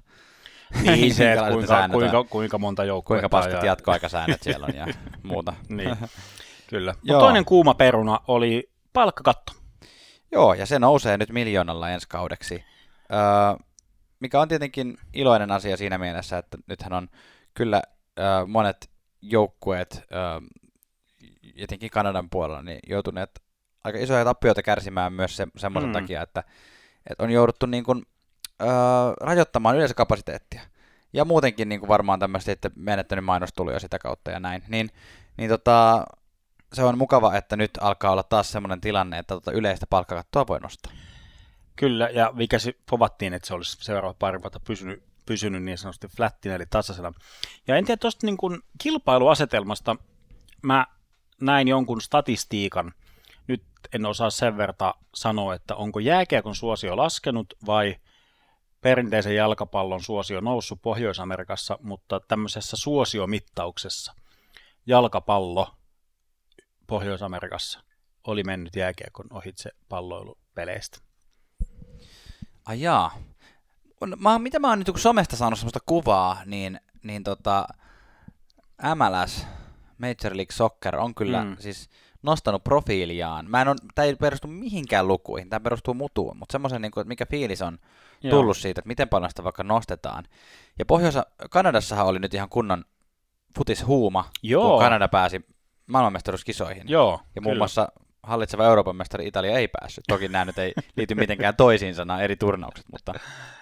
[0.81, 3.15] Niin se, että kuinka, kuinka, kuinka monta joukkoa.
[3.15, 4.87] kuinka paskat jatkoaikasäännöt siellä on ja
[5.23, 5.53] muuta.
[5.69, 5.95] Niin,
[6.67, 6.93] kyllä.
[6.93, 7.19] Mut Joo.
[7.19, 9.53] toinen kuuma peruna oli palkkakatto.
[10.31, 12.63] Joo, ja se nousee nyt miljoonalla ensi kaudeksi,
[13.13, 13.19] öö,
[14.19, 17.07] mikä on tietenkin iloinen asia siinä mielessä, että nythän on
[17.53, 17.81] kyllä
[18.19, 18.89] öö, monet
[19.21, 20.39] joukkueet, öö,
[21.57, 23.29] etenkin Kanadan puolella, niin joutuneet
[23.83, 25.95] aika isoja tappioita kärsimään myös se, semmoisen Mm.
[25.97, 26.01] mm.
[26.01, 26.43] takia, että,
[27.09, 28.05] että on jouduttu niin kuin,
[28.61, 28.67] öö,
[29.21, 30.61] rajoittamaan yleisökapasiteettia.
[31.13, 34.63] Ja muutenkin niin kuin varmaan tämmöistä, että menettänyt mainostuloja sitä kautta ja näin.
[34.67, 34.89] Niin,
[35.37, 36.05] niin tota,
[36.73, 40.59] se on mukava, että nyt alkaa olla taas semmoinen tilanne, että tota yleistä palkkakattoa voi
[40.59, 40.93] nostaa.
[41.75, 46.07] Kyllä, ja mikä se povattiin, että se olisi seuraava pari vuotta pysynyt, pysynyt niin sanotusti
[46.07, 47.13] flattina, eli tasaisena.
[47.67, 49.95] Ja en tiedä tuosta niin kuin kilpailuasetelmasta,
[50.61, 50.87] mä
[51.41, 52.93] näin jonkun statistiikan,
[53.47, 57.95] nyt en osaa sen verta sanoa, että onko jääkiekon suosio laskenut vai
[58.83, 64.13] perinteisen jalkapallon suosio noussut Pohjois-Amerikassa, mutta tämmöisessä suosiomittauksessa
[64.85, 65.75] jalkapallo
[66.87, 67.79] Pohjois-Amerikassa
[68.27, 70.97] oli mennyt jääkiekon ohitse palloilupeleistä.
[72.65, 73.17] Ai jaa.
[74.01, 77.67] On- Mä, mitä mä oon nyt kun somesta saanut semmoista kuvaa, niin, niin tota,
[78.95, 79.45] MLS,
[79.97, 81.49] Major League Soccer, on kyllä Mm.
[81.49, 81.55] mm.
[81.59, 81.89] siis
[82.23, 83.49] nostanut profiiliaan.
[83.49, 87.01] Mä en on, tää ei perustu mihinkään lukuihin, tämä perustuu mutuun, mutta semmoisen, niin kuin,
[87.01, 87.79] että mikä fiilis on
[88.23, 88.31] Joo.
[88.31, 90.23] tullut siitä, että miten paljon sitä vaikka nostetaan.
[90.79, 92.85] Ja Pohjois- Kanadassahan oli nyt ihan kunnon
[93.55, 94.69] futishuuma, Joo.
[94.69, 95.45] kun Kanada pääsi
[95.87, 96.89] maailmanmestaruuskisoihin.
[96.89, 97.91] Joo, Ja muun muassa
[98.23, 100.03] hallitseva Euroopan mestari Italia ei päässyt.
[100.07, 103.13] Toki nämä nyt ei liity mitenkään toisiinsa, nämä eri turnaukset, mutta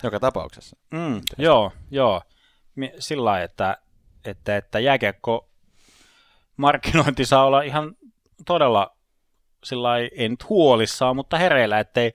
[0.03, 0.77] joka tapauksessa.
[0.91, 2.21] Mm, joo, joo.
[2.99, 3.77] Sillä lailla, että,
[4.25, 5.49] että, että jääkiekko
[6.57, 7.95] markkinointi saa olla ihan
[8.45, 8.95] todella
[9.63, 12.13] sillä lailla, ei nyt huolissaan, mutta hereillä, ettei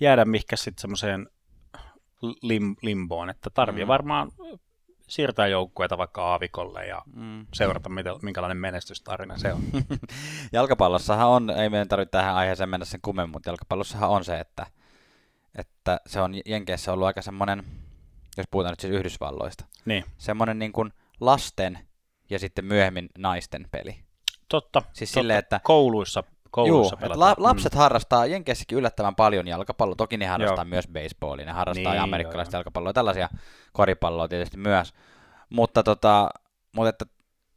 [0.00, 1.28] jäädä mihinkä sitten semmoiseen
[2.26, 3.88] lim- limboon, että tarvii Mm.
[3.88, 4.32] varmaan
[5.08, 7.46] siirtää joukkueita vaikka aavikolle ja Mm.
[7.54, 9.60] seurata, miten, minkälainen menestystarina se on.
[10.52, 14.66] Jalkapallossahan on, ei meidän tarvitse tähän aiheeseen mennä sen kummemmin, mutta jalkapallossahan on se, että,
[15.54, 17.64] että se on Jenkeissä ollut aika semmoinen,
[18.36, 21.78] jos puhutaan nyt siis Yhdysvalloista, niin, semmoinen niin kuin lasten
[22.30, 23.96] ja sitten myöhemmin naisten peli.
[24.48, 24.80] totta.
[24.92, 25.20] Siis totta.
[25.20, 26.24] silleen, että Kouluissa,
[26.68, 27.20] Juu, että pelataan.
[27.20, 29.96] la- lapset harrastaa Jenkeissäkin yllättävän paljon jalkapalloa.
[29.96, 30.64] Toki ne harrastaa Joo.
[30.64, 33.28] myös baseballia, ne harrastaa Niin, amerikkalaista jalkapalloa ja tällaisia
[33.72, 34.94] koripalloa tietysti myös.
[35.50, 36.30] Mutta, tota,
[36.76, 37.04] mutta että,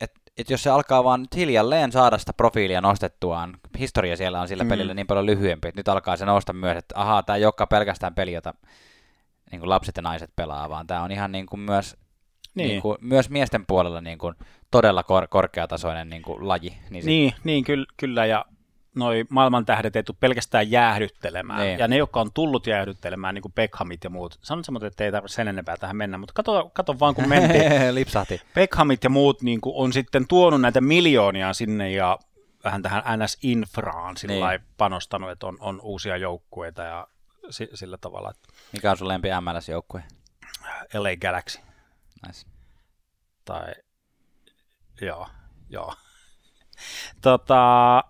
[0.01, 4.47] et, et jos se alkaa vaan nyt hiljalleen saada sitä profiilia nostettuaan, historia siellä on
[4.47, 4.67] sillä Mm.
[4.67, 4.69] mm.
[4.69, 7.67] pelillä niin paljon lyhyempi, että nyt alkaa se nousta myös, että ahaa, tämä ei olekaan
[7.67, 8.53] pelkästään peli, jota
[9.51, 11.97] niin kuin lapset ja naiset pelaa, vaan tämä on ihan niin kuin myös,
[12.55, 12.67] Niin.
[12.69, 12.81] niin.
[12.81, 14.35] kuin, myös miesten puolella niin kuin
[14.71, 16.77] todella kor- korkeatasoinen niin kuin laji.
[16.89, 18.45] Niin, se- Niin, niin kyllä, kyllä, ja
[18.95, 21.59] noi maailman tähdet ei tule pelkästään jäähdyttelemään.
[21.61, 21.79] Niin.
[21.79, 25.11] Ja ne, jotka on tullut jäähdyttelemään, niin kuin Beckhamit ja muut, sanon semmoinen, että ei
[25.11, 28.41] tarvitse sen enempää tähän mennä, mutta kato, kato vaan kun mentiin, Lipsahti.
[28.53, 32.19] Beckhamit ja muut niin kuin, on sitten tuonut näitä miljoonia sinne ja
[32.63, 34.61] vähän tähän NS-infraan sillä Niin.
[34.77, 37.07] panostanut, että on, on uusia joukkueita ja
[37.49, 40.03] si, sillä tavalla, että Mikä on sun lempi MLS-joukkue?
[40.93, 41.59] LA Galaxy
[42.27, 42.47] Nice.
[43.45, 43.73] tai
[45.01, 45.27] joo,
[45.69, 45.93] joo.
[47.21, 48.03] Tota,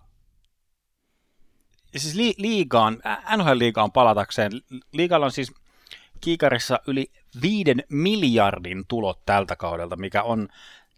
[1.98, 2.98] siis li, liigaan,
[3.36, 4.52] NHL-liigaan palatakseen,
[4.92, 5.52] liigalla on siis
[6.20, 7.10] kiikarissa yli
[7.42, 10.48] viiden miljardin tulot tältä kaudelta, mikä on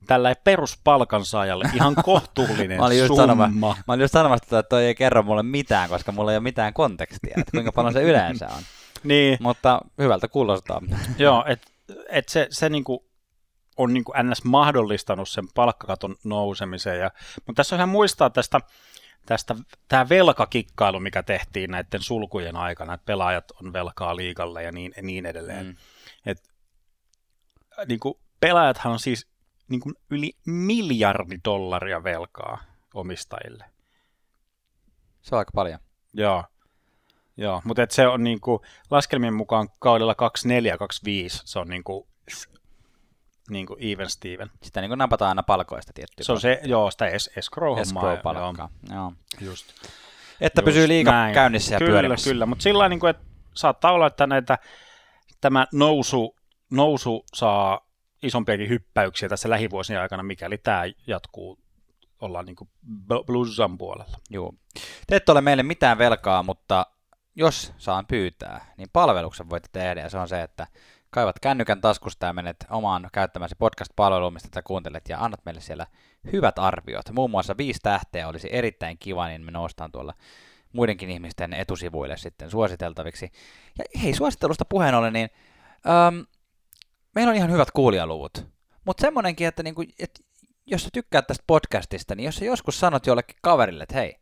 [0.06, 3.22] tällä peruspalkansaajalle ihan kohtuullinen Mä olin just summa.
[3.22, 6.42] sanoma- Mä olin just sanomassa, että toi ei kerro mulle mitään, koska mulla ei ole
[6.42, 8.62] mitään kontekstia, että kuinka paljon se yleensä on.
[9.04, 10.82] Niin, Mutta hyvältä kuulostaa.
[11.18, 11.66] joo, että
[12.08, 13.04] et se, se niinku
[13.76, 16.98] on niinku NS mahdollistanut sen palkkakaton nousemisen.
[16.98, 17.10] Ja,
[17.46, 18.60] mutta tässä on ihan muistaa tästä,
[19.28, 19.54] tästä
[19.88, 25.26] tämä velkakikkailu, mikä tehtiin näiden sulkujen aikana, että pelaajat on velkaa liikalle ja niin, niin
[25.26, 25.66] edelleen.
[25.66, 25.76] Mm.
[26.26, 26.38] Et,
[27.88, 29.28] niinku, pelaajathan on siis
[29.68, 32.58] niin kuin yli miljardi dollaria velkaa
[32.94, 33.64] omistajille.
[35.20, 35.78] Se on aika paljon.
[36.14, 36.44] Joo.
[37.36, 40.16] Joo, mutta se on niinku, laskelmien mukaan kaudella 24-25
[41.28, 41.68] se on
[43.50, 44.50] niinku, niinku even Steven.
[44.62, 46.24] Sitä niin kuin napataan aina palkoista tiettyä.
[46.24, 48.12] Se on se, joo, sitä es, escrow-hommaa.
[48.12, 48.68] escrow-palkkaa.
[48.94, 49.12] Joo.
[49.40, 49.66] Just.
[50.40, 51.34] Että Just pysyy liiga näin.
[51.34, 52.30] käynnissä ja kyllä, pyörimässä.
[52.30, 53.22] Kyllä, mutta sillä niin kuin, että
[53.54, 54.58] saattaa olla, että näitä,
[55.40, 56.36] tämä nousu,
[56.70, 57.88] nousu saa
[58.22, 61.58] isompiakin hyppäyksiä tässä lähivuosien aikana, mikäli tämä jatkuu,
[62.20, 62.70] ollaan niin kuin
[63.26, 64.16] bluesan puolella.
[64.30, 64.52] Joo.
[65.06, 66.86] Te ette ole meille mitään velkaa, mutta
[67.34, 70.66] jos saan pyytää, niin palveluksen voitte tehdä, ja se on se, että
[71.10, 75.86] kaivat kännykän taskusta ja menet omaan käyttämäsi podcast-palveluun, mistä tätä kuuntelet, ja annat meille siellä
[76.32, 77.10] hyvät arviot.
[77.10, 80.14] Muun muassa viisi tähteä olisi erittäin kiva, niin me noustaan tuolla
[80.72, 83.30] muidenkin ihmisten etusivuille sitten suositeltaviksi.
[83.78, 85.30] Ja hei, suosittelusta puheen ollen, niin
[85.86, 86.26] äm,
[87.14, 88.46] meillä on ihan hyvät kuulijaluvut.
[88.84, 90.24] Mutta semmonenkin, että niinku, et,
[90.66, 94.16] jos sä tykkäät tästä podcastista, niin jos sä joskus sanot jollekin kaverille, että hei,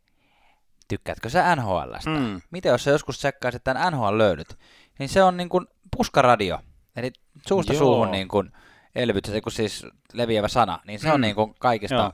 [0.87, 2.09] tykkäätkö sä NHLstä?
[2.09, 2.41] Mm.
[2.51, 4.57] Miten jos sä joskus tsekkaisit tämän NHL löydyt?
[4.99, 5.67] Niin se on niin kuin
[5.97, 6.59] puskaradio,
[6.97, 7.11] eli
[7.47, 7.79] suusta Joo.
[7.79, 8.51] suuhun niin kuin
[8.95, 11.21] elvytys, kun siis leviävä sana, niin se on Mm.
[11.21, 12.11] niin kuin kaikista Joo.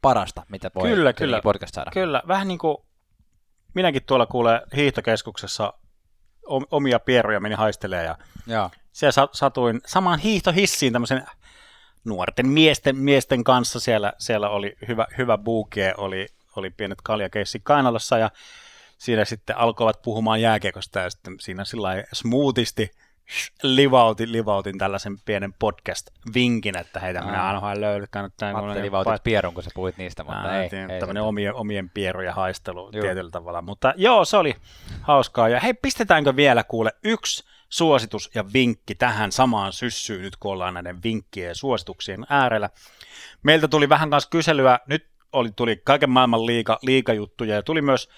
[0.00, 1.40] parasta, mitä voi Kyllä, kyllä.
[1.42, 1.90] podcast saada.
[1.90, 2.76] Kyllä, vähän niin kuin
[3.74, 5.72] minäkin tuolla kuulee hiihtokeskuksessa
[6.46, 8.70] om- omia pieruja meni haistelee ja Joo.
[8.92, 11.26] siellä sa- satuin samaan hiihtohissiin tämmöisen
[12.04, 13.80] nuorten miesten, miesten kanssa.
[13.80, 18.30] Siellä, siellä oli hyvä, hyvä buukie, oli, oli pienet kaljakeissi kainalossa ja
[18.98, 22.90] siinä sitten alkoivat puhumaan jääkiekosta ja sitten siinä sillä smoothisti
[23.62, 27.52] livautin, livautin tällaisen pienen podcast-vinkin, että hei tämmöinen Aa.
[27.52, 30.68] NHL löydy, kannattaa Mä ajattelin vautit pierun, kun sä puhuit niistä, mutta Ää, ei.
[30.68, 33.02] tii- ei tämmöinen omien, omien pierujen haistelu Joo.
[33.02, 33.62] tietyllä tavalla.
[33.62, 34.54] Mutta joo, se oli
[35.02, 35.48] hauskaa.
[35.48, 40.74] Ja hei, pistetäänkö vielä kuule yksi suositus ja vinkki tähän samaan syssyyn, nyt kun ollaan
[40.74, 42.70] näiden vinkkien ja suosituksien äärellä.
[43.42, 48.08] Meiltä tuli vähän kanssa kyselyä, nyt oli, tuli kaiken maailman liiga, liigajuttuja ja tuli myös,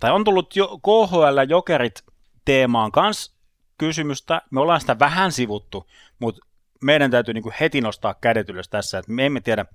[0.00, 2.04] tai on tullut jo KHL Jokerit
[2.44, 3.37] teemaan kanssa
[3.78, 4.42] kysymystä.
[4.50, 6.46] Me ollaan sitä vähän sivuttu, mutta
[6.82, 9.66] meidän täytyy niin heti nostaa kädet ylös tässä, että me emme tiedä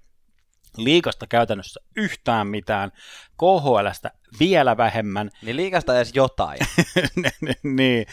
[0.78, 2.91] liikasta käytännössä yhtään mitään,
[3.38, 5.30] KHLstä vielä vähemmän.
[5.41, 6.60] Niin liikasta edes jotain.
[7.16, 8.06] niin, Tiedettiin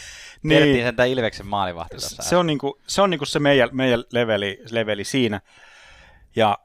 [0.43, 2.23] niin, sen tämä Ilveksen maalivahti tuossa.
[2.23, 5.41] se on, niinku, se, on niinku se meidän, meidän leveli, leveli siinä.
[6.37, 6.59] Ja,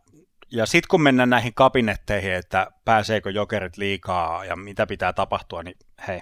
[0.52, 5.78] ja sitten kun mennään näihin kabinetteihin, että pääseekö jokerit liikaa ja mitä pitää tapahtua, niin
[6.08, 6.22] hei,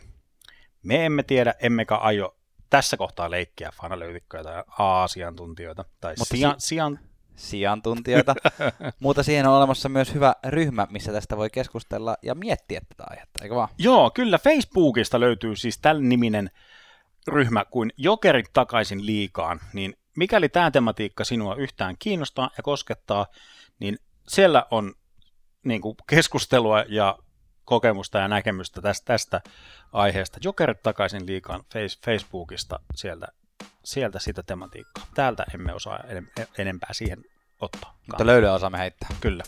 [0.84, 2.36] me emme tiedä, emmekä aio
[2.74, 7.00] tässä kohtaa leikkiä fanalyytikkoja tai asiantuntijoita tai Mutta sijan, sijan,
[7.36, 8.36] sijantuntijoita,
[9.00, 13.44] mutta siihen on olemassa myös hyvä ryhmä, missä tästä voi keskustella ja miettiä tätä aihetta,
[13.44, 13.70] eikö vaan?
[13.78, 16.52] Joo, kyllä Facebookista löytyy siis tällä niminen
[17.28, 23.26] ryhmä kuin Jokerit takaisin liikaan, niin mikäli tämä tematiikka sinua yhtään kiinnostaa ja koskettaa,
[23.80, 23.98] niin
[24.28, 24.94] siellä on
[25.64, 27.18] niin kuin keskustelua ja
[27.66, 29.41] kokemusta ja näkemystä tästä, tästä
[29.93, 30.39] aiheesta.
[30.43, 33.28] Jokerit takaisin liikaan face, Facebookista sieltä,
[33.84, 35.05] sieltä sitä tematiikkaa.
[35.14, 37.26] Täältä emme osaa enem, enempää siihen
[37.61, 37.97] ottaa.
[38.07, 39.09] Mutta löylyä osaamme heittää.
[39.22, 39.43] Kyllä.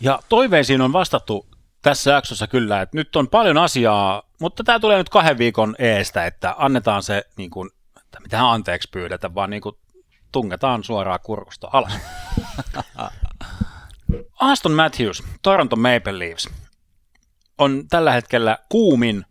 [0.00, 1.46] Ja toiveisiin on vastattu
[1.82, 6.26] tässä jaksossa kyllä, että nyt on paljon asiaa, mutta tämä tulee nyt kahden viikon eestä,
[6.26, 7.70] että annetaan se, niin kuin,
[8.04, 9.76] että mitään anteeksi pyydetä, vaan niin kuin
[10.32, 11.92] tungetaan suoraan kurkusta alas.
[14.40, 16.48] Aston Matthews, Toronto Maple Leafs,
[17.58, 19.24] on tällä hetkellä kuumin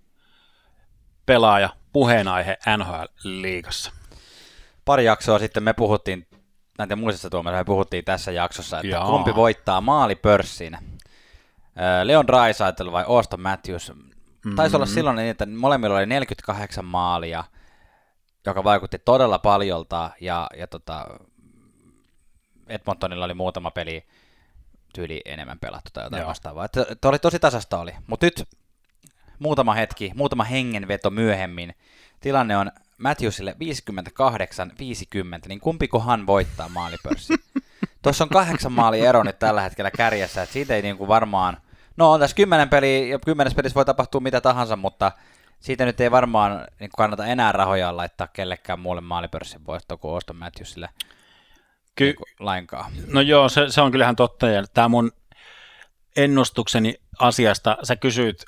[1.25, 3.91] pelaaja, puheenaihe NHL-liigassa.
[4.85, 6.27] Pari jaksoa sitten me puhuttiin,
[6.77, 9.05] näitä muistissa Tuomas, me puhuttiin tässä jaksossa, että Jaa.
[9.05, 10.77] kumpi voittaa maalipörssin.
[12.03, 13.91] Leon Draisaitl vai Auston Matthews.
[13.91, 14.55] Mm-hmm.
[14.55, 17.43] Taisi olla silloin niin, että molemmilla oli 48 maalia,
[18.45, 21.07] joka vaikutti todella paljolta, ja, ja tota,
[22.67, 24.05] Edmontonilla oli muutama peli
[24.93, 26.29] tyyli enemmän pelattu tai jotain Joo.
[26.29, 26.65] vastaavaa.
[26.65, 27.91] Että, että oli tosi tasasta oli.
[28.07, 28.47] Mutta nyt
[29.39, 31.75] muutama hetki, muutama hengenveto myöhemmin,
[32.19, 33.55] tilanne on Matthewsille
[35.45, 37.37] 58-50, niin kumpikohan voittaa maalipörssin?
[38.01, 41.57] Tuossa on kahdeksan maali ero nyt tällä hetkellä kärjessä, että siitä ei niinku varmaan,
[41.97, 45.11] no on tässä kymmenen peliä, ja kymmenes pelissä voi tapahtua mitä tahansa, mutta
[45.59, 50.35] siitä nyt ei varmaan niin kannata enää rahoja laittaa kellekään muulle maalipörssin voittoa kuin Auston
[50.35, 50.89] Matthewsille
[51.95, 52.91] Ky- niin lainkaan.
[53.07, 54.47] No joo, se, se on kyllähän totta.
[54.47, 55.11] Ja tämä mun
[56.15, 58.45] ennustukseni asiasta, sä kysyit,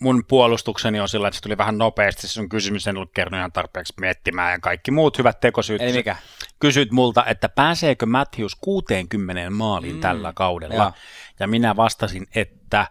[0.00, 3.38] mun puolustukseni on sillä, että se tuli vähän nopeasti, se sun kysymys en ollut kerran
[3.38, 5.82] ihan tarpeeksi miettimään ja kaikki muut hyvät tekosyyt.
[5.82, 6.16] Eli mikä?
[6.60, 10.74] Kysyit multa, että pääseekö Matthews 60 maaliin mm, tällä kaudella.
[10.74, 10.92] joo.
[11.40, 12.86] Ja minä vastasin, että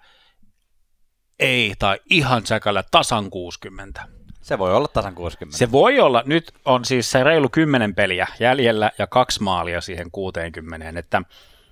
[1.39, 4.03] ei, tai ihan säkällä tasan 60.
[4.41, 5.57] Se voi olla tasan 60.
[5.57, 10.11] Se voi olla, nyt on siis se reilu 10 peliä jäljellä ja kaksi maalia siihen
[10.11, 11.21] 60, että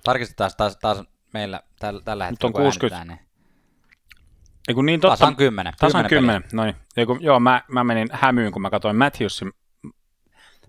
[0.04, 1.02] Tarkistetaan taas, taas
[1.32, 2.96] meillä tällä, tällä Nyt hetkellä, on kun 60.
[2.96, 3.28] äänetään, niin
[4.68, 5.72] ei kun niin totta, tasan 10.
[5.78, 6.74] tasan 10 10, noin.
[6.96, 9.52] Ei kun, joo, mä, mä menin hämyyn, kun mä katsoin Matthewsin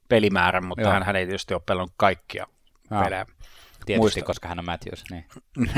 [0.10, 0.92] pelimäärän, mutta Joo.
[0.92, 2.48] hän, hän ei tietysti ole pelannut kaikkia
[2.92, 3.04] Joo.
[3.04, 3.26] pelejä.
[3.86, 4.24] Tietysti, muistan.
[4.24, 5.04] koska hän on Matthews.
[5.12, 5.26] Niin.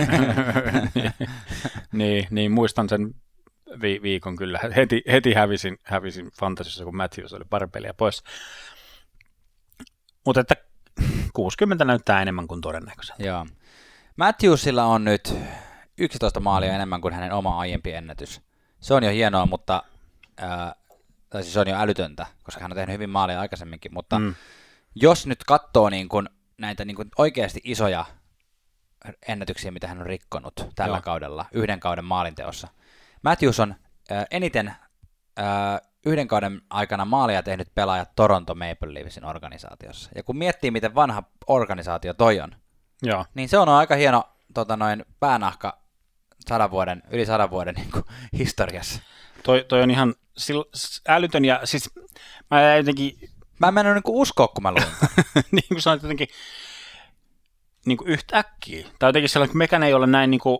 [1.93, 3.15] niin, niin, muistan sen
[3.81, 4.59] vi- viikon kyllä.
[4.75, 8.23] Heti, heti hävisin, hävisin Fantasissa, kun Matthews oli pari peliä pois.
[10.25, 10.55] Mutta että
[11.33, 13.23] 60 näyttää enemmän kuin todennäköiseltä.
[13.23, 13.45] Joo.
[14.17, 15.33] Matthewsilla on nyt
[15.97, 18.41] 11 maalia enemmän kuin hänen oma aiempi ennätys.
[18.79, 19.83] Se on jo hienoa, mutta
[21.29, 24.19] tai siis se on jo älytöntä, koska hän on tehnyt hyvin maalia aikaisemminkin, mutta.
[24.19, 24.35] Mm.
[24.95, 26.29] jos nyt katsoo niin kuin
[26.61, 28.05] näitä niin kuin oikeasti isoja
[29.27, 31.01] ennätyksiä, mitä hän on rikkonut tällä Joo.
[31.01, 32.67] kaudella, yhden kauden maalinteossa.
[33.23, 33.75] Matthews on
[34.09, 34.73] ää, eniten
[35.37, 40.09] ää, yhden kauden aikana maalia tehnyt pelaaja Toronto Maple Leafsin organisaatiossa.
[40.15, 42.55] Ja kun miettii, miten vanha organisaatio toi on,
[43.01, 43.25] Joo.
[43.33, 45.81] niin se on aika hieno tota noin, päänahka
[46.49, 48.03] sadan vuoden, yli sadan vuoden niin kuin,
[48.37, 49.01] historiassa.
[49.43, 50.15] Toi, toi on ihan
[51.07, 51.89] älytön ja siis
[52.51, 53.29] mä jotenkin,
[53.61, 54.83] Mä en mennyt niin uskoa, kun mä luin.
[55.51, 56.27] niin kuin sanoit jotenkin
[57.85, 58.87] niin kuin yhtäkkiä.
[58.99, 60.59] Tai jotenkin sellainen, kun mekään ei ole näin niin kuin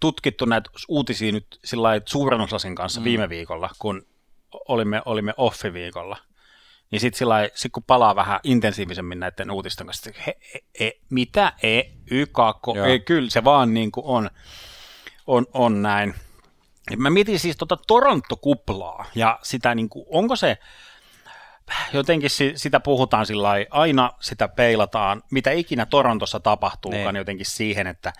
[0.00, 3.04] tutkittu näitä uutisia nyt sillä lailla suurennuslasin kanssa Mm.
[3.04, 4.06] viime viikolla, kun
[4.68, 6.16] olimme, olimme offi-viikolla.
[6.90, 11.52] Niin sitten sit kun palaa vähän intensiivisemmin näiden uutisten kanssa, että he, he, he, mitä,
[11.62, 11.80] e,
[12.10, 14.30] y, kakko, ei, kyllä se vaan niin kuin on,
[15.26, 16.14] on, on näin.
[16.96, 20.58] Mä mietin siis tota Toronto-kuplaa ja sitä, niin kuin, onko se,
[21.92, 27.16] jotenkin si, sitä puhutaan sillä aina sitä peilataan, mitä ikinä Torontossa tapahtuukaan Niin.
[27.16, 28.12] jotenkin siihen, että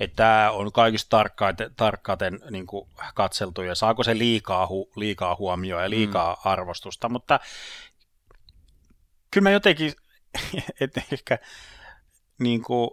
[0.00, 5.36] että tämä on kaikista tarkkaiten, tarkkaiten niin kuin katseltu ja saako se liikaa, hu, liikaa
[5.36, 6.50] huomioon ja liikaa mm.
[6.50, 7.40] arvostusta, mutta
[9.30, 9.92] kyllä mä jotenkin,
[10.80, 11.38] että ehkä
[12.38, 12.90] niin kuin,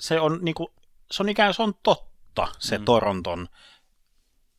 [0.00, 0.68] se on, niin kuin,
[1.10, 2.82] se on ikään se on totta, se Mm.
[2.82, 2.84] mm.
[2.84, 3.48] Toronton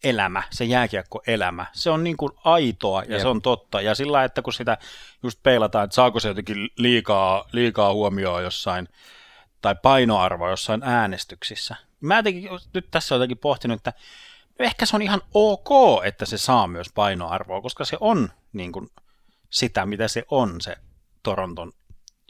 [0.04, 1.66] elämä, se jääkiekkoelämä.
[1.74, 3.22] Se on niin kuin aitoa ja Jep.
[3.22, 3.82] se on totta.
[3.82, 4.78] Ja sillä että kun sitä
[5.24, 8.88] just peilataan, että saako se jotenkin liikaa, liikaa huomioon jossain,
[9.62, 11.76] tai painoarvoa jossain äänestyksissä.
[12.02, 13.94] Mä jotenkin, nyt tässä jotenkin pohtinut, että
[14.60, 15.70] ehkä se on ihan ok,
[16.04, 18.90] että se saa myös painoarvoa, koska se on niin kuin
[19.50, 20.76] sitä, mitä se on, se
[21.24, 21.72] Toronton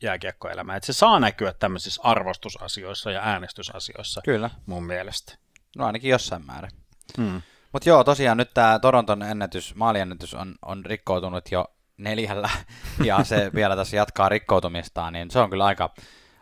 [0.01, 0.75] jääkiekkoelämä.
[0.75, 4.49] Että se saa näkyä tämmöisissä arvostusasioissa ja äänestysasioissa Kyllä.
[4.65, 5.35] mun mielestä.
[5.77, 6.71] No ainakin jossain määrin.
[7.17, 7.41] Hmm.
[7.73, 11.65] Mutta joo, tosiaan nyt tämä Toronton ennätys, maaliennätys on, on rikkoutunut jo
[11.97, 12.49] neljällä,
[13.03, 15.93] ja se vielä tässä jatkaa rikkoutumistaan, niin se on kyllä aika,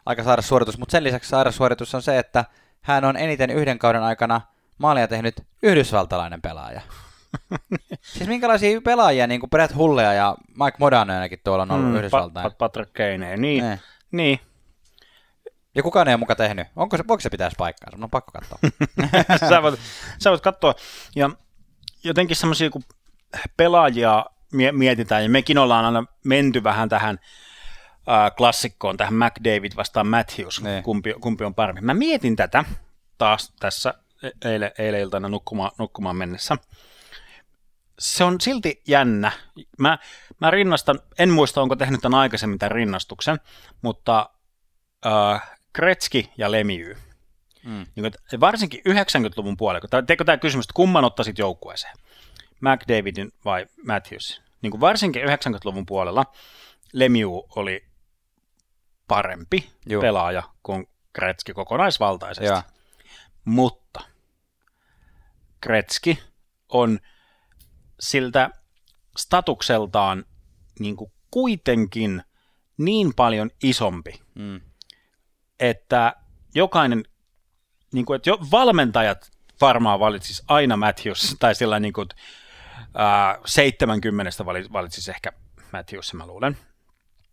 [0.05, 0.77] aika sairas suoritus.
[0.77, 2.45] Mutta sen lisäksi sairas suoritus on se, että
[2.81, 4.41] hän on eniten yhden kauden aikana
[4.77, 6.81] maalia tehnyt yhdysvaltalainen pelaaja.
[8.01, 12.43] siis minkälaisia pelaajia, niin kuin Brett Hulleja ja Mike Modanojakin tuolla on ollut mm, Yhdysvaltain.
[12.43, 13.79] Pat, Patrick Kane, niin, Ne.
[14.11, 14.39] niin.
[15.75, 16.67] Ja kukaan ei ole muka tehnyt.
[16.75, 17.97] Onko se, voiko se pitäisi paikkaansa?
[17.97, 18.57] Mun on pakko katsoa.
[19.49, 19.79] sä, voit,
[20.19, 20.73] sä voit katsoa.
[21.15, 21.29] Ja
[22.03, 22.83] jotenkin semmoisia, kun
[23.57, 27.19] pelaajia mie- mietitään, ja mekin ollaan aina menty vähän tähän
[28.09, 30.83] äh, klassikkoon, tähän McDavid vastaan Matthews, Niin.
[30.83, 31.81] kumpi, kumpi on parempi.
[31.81, 32.65] Mä mietin tätä
[33.17, 33.93] taas tässä
[34.23, 36.57] e- eilen, eilen iltana nukkumaan, nukkumaan mennessä.
[37.99, 39.31] Se on silti jännä.
[39.77, 39.97] Mä,
[40.39, 43.39] mä rinnastan, en muista onko tehnyt tämän aikaisemmin tämän rinnastuksen,
[43.81, 44.29] mutta
[45.05, 46.97] äh, Kretski ja Lemieux.
[47.63, 47.85] Mm.
[47.95, 51.95] Niin, varsinkin 90-luvun puolella, tai teekö tämä kysymys, että kumman ottaisit joukkueeseen?
[52.61, 54.41] McDavidin vai Matthews?
[54.61, 56.25] Niin kuin varsinkin 90-luvun puolella
[56.93, 57.85] Lemieux oli
[59.07, 59.71] parempi.
[59.89, 60.01] Juh.
[60.01, 62.45] pelaaja kuin Gretzky kokonaisvaltaisesti.
[62.45, 62.61] Joo.
[63.45, 64.01] Mutta
[65.63, 66.17] Gretzky
[66.69, 66.99] on
[67.99, 68.49] siltä
[69.17, 70.25] statukseltaan
[70.79, 72.23] niin kuin kuitenkin
[72.77, 74.61] niin paljon isompi, Mm.
[75.61, 76.15] Että
[76.55, 77.03] jokainen,
[77.93, 79.31] niin kuin, että jo valmentajat
[79.61, 82.09] varmaan valitsis aina Matthews, tai sillä niin kuin,
[82.95, 85.31] ää, 70 vali- valitsis ehkä
[85.73, 86.57] Matthews, mä luulen.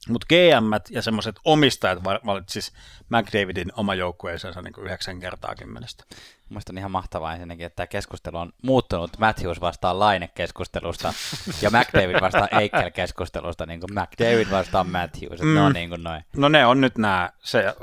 [0.08, 2.72] Mutta GM ja semmoiset omistajat va- valitsis
[3.08, 6.04] McDavidin oma joukkueensa niin kuin 9 kertaa kymmenestä.
[6.48, 11.12] Mielestäni on ihan mahtavaa ensinnäkin, että tämä keskustelu on muuttunut Matthews vastaan Laine-keskustelusta
[11.62, 15.40] ja McDavid vastaan Eichel-keskustelusta, niin kuin McDavid vastaan Matthews.
[15.40, 15.54] Mm.
[15.54, 16.24] Ne on niin kuin noin.
[16.36, 17.74] No ne on nyt nämä, se,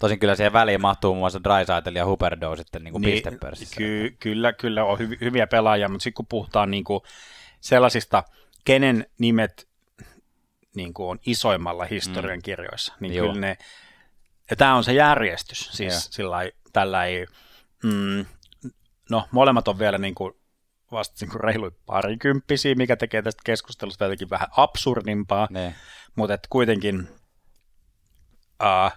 [0.00, 3.76] Tosin kyllä siihen väliin mahtuu muun muassa Drysaitel ja Huberdeau sitten niin kuin Niin, pistepörssissä.
[3.76, 7.00] ky- kyllä, kyllä on hyvi, hyviä pelaajia, mutta sitten kun puhutaan niin kuin
[7.60, 8.24] sellaisista,
[8.64, 9.68] kenen nimet
[10.74, 12.42] niin kuin on isoimmalla historian mm.
[12.42, 13.26] kirjoissa, niin Joo.
[13.26, 13.58] kyllä ne,
[14.50, 16.00] ja tämä on se järjestys, siis Joo.
[16.10, 16.36] sillä
[16.72, 17.26] tällä ei,
[17.84, 18.24] mm,
[19.10, 20.32] no molemmat on vielä niin kuin
[20.92, 25.74] vastasin kuin reilu parikymppisiä, mikä tekee tästä keskustelusta jotenkin vähän absurdimpaa, Niin.
[26.16, 27.08] mutta et kuitenkin
[28.62, 28.92] uh,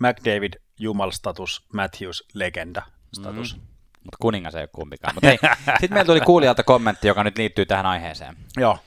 [0.00, 2.82] McDavid jumalstatus, Matthews legenda
[3.14, 3.56] status.
[3.56, 3.62] Mm.
[4.04, 5.14] Mutta kuningas ei ole kumpikaan.
[5.80, 8.36] Sitten meillä tuli kuulijalta kommentti, joka nyt liittyy tähän aiheeseen.
[8.56, 8.78] Joo,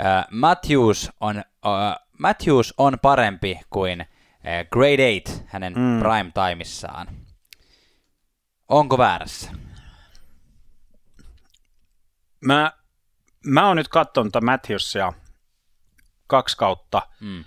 [0.00, 5.98] Uh, Matthews, on, uh, Matthews on parempi kuin uh, Grade 8 hänen mm.
[5.98, 7.06] Prime timissaan.
[8.68, 9.50] Onko väärässä?
[12.44, 12.72] mä,
[13.46, 15.12] mä oon nyt katsonut Matthewsia
[16.26, 17.44] kaksi kautta Mm.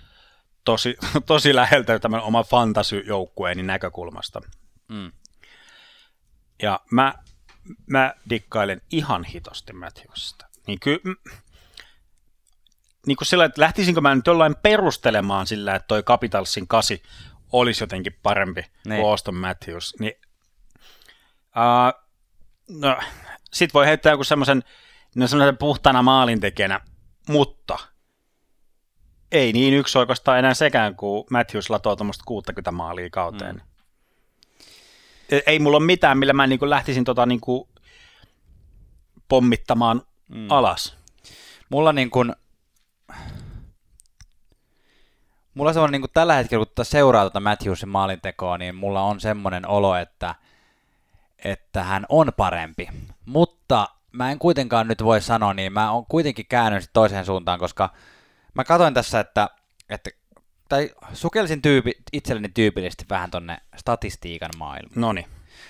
[0.64, 0.96] Tosi,
[1.26, 4.40] tosi läheltä tämän oman fantasy-joukkueeni näkökulmasta.
[4.88, 5.12] Mm.
[6.62, 7.14] Ja mä,
[7.86, 10.46] mä dikkailen ihan hitosti Matthewsista.
[10.66, 11.00] Niin ky,
[13.06, 17.02] niin kuin sillä, että lähtisinkö mä nyt jollain perustelemaan sillä, että toi Capitalsin kasi
[17.52, 19.00] olisi jotenkin parempi niin.
[19.00, 20.12] Kuin Auston Matthews, niin
[21.56, 22.02] uh,
[22.68, 22.98] no,
[23.52, 24.64] sit voi heittää joku semmoisen
[25.14, 26.80] no semmoisen puhtaana maalintekijänä,
[27.28, 27.78] mutta
[29.32, 33.54] ei niin yksi oikeastaan enää sekään, kun Matthews latoo tuommoista 60 maalia kauteen.
[33.56, 33.60] Mm.
[35.46, 37.68] Ei mulla ole mitään, millä mä niin lähtisin tota niin kuin
[39.28, 40.50] pommittamaan mm.
[40.50, 40.96] alas.
[41.68, 42.34] Mulla niin kuin,
[45.54, 49.20] mulla on semmoinen niin kuin tällä hetkellä, kun seuraa tuota Matthewsin maalintekoa, niin mulla on
[49.20, 50.34] semmoinen olo, että,
[51.44, 52.88] että hän on parempi.
[53.24, 57.90] Mutta mä en kuitenkaan nyt voi sanoa, niin mä oon kuitenkin käännyt toiseen suuntaan, koska
[58.54, 59.50] mä katsoin tässä, että,
[59.88, 60.10] että
[60.68, 65.00] tai sukelsin tyypi, itselleni tyypillisesti vähän tonne statistiikan maailmaan.
[65.00, 65.26] Noni.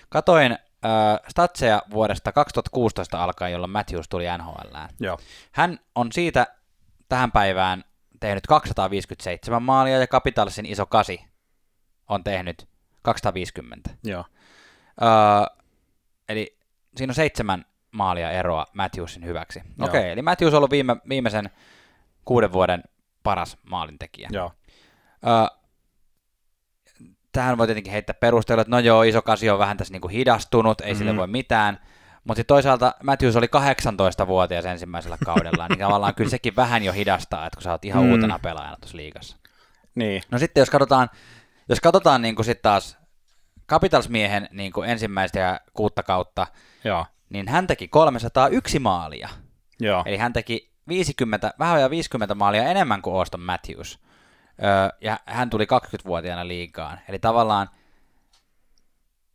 [0.08, 0.58] Katoin äh,
[1.28, 4.88] statseja vuodesta 2016 alkaen, jolloin Matthews tuli NHLään.
[5.00, 5.18] Joo.
[5.52, 6.46] Hän on siitä
[7.08, 7.84] tähän päivään
[8.20, 11.24] tehnyt 257 maalia ja Capitalsin iso kasi
[12.08, 12.68] on tehnyt
[13.02, 13.90] 250.
[14.04, 14.24] Joo.
[15.02, 15.08] Öö,
[16.28, 16.58] eli
[16.96, 19.60] siinä on seitsemän maalia eroa Matthewsin hyväksi.
[19.80, 21.50] Okei, okay, eli Matthews on ollut viime, viimeisen
[22.30, 22.82] kuuden vuoden
[23.22, 24.28] paras maalintekijä.
[24.32, 24.52] Joo.
[25.26, 25.58] Öö,
[27.32, 30.80] tähän voi tietenkin heittää perustella, että no joo, iso kasi on vähän tässä niinku hidastunut,
[30.80, 30.98] ei mm-hmm.
[30.98, 31.80] sille voi mitään.
[32.24, 37.56] Mutta toisaalta Matthews oli 18-vuotias ensimmäisellä kaudella, niin tavallaan kyllä sekin vähän jo hidastaa, että
[37.56, 38.10] kun sä oot ihan Mm.
[38.10, 39.36] uutena pelaajana tuossa liigassa.
[39.94, 40.22] Niin.
[40.30, 41.10] No sitten jos katsotaan,
[41.68, 42.98] jos katsotaan niin sitten taas
[43.72, 46.46] Capitals-miehen niin ensimmäistä ja kuutta kautta,
[46.84, 47.06] Joo.
[47.30, 49.28] niin hän teki 301 maalia.
[49.80, 50.02] Joo.
[50.06, 53.98] Eli hän teki 50, vähän ja 50 maalia enemmän kuin Auston Matthews.
[54.62, 57.00] Öö, ja hän tuli 20-vuotiaana liigaan.
[57.08, 57.68] Eli tavallaan,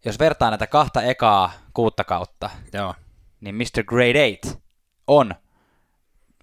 [0.06, 2.96] jos vertaa näitä kahta ekaa kuutta kautta, Joo.
[3.42, 3.84] niin Mr.
[3.84, 4.62] Grade 8
[5.08, 5.36] on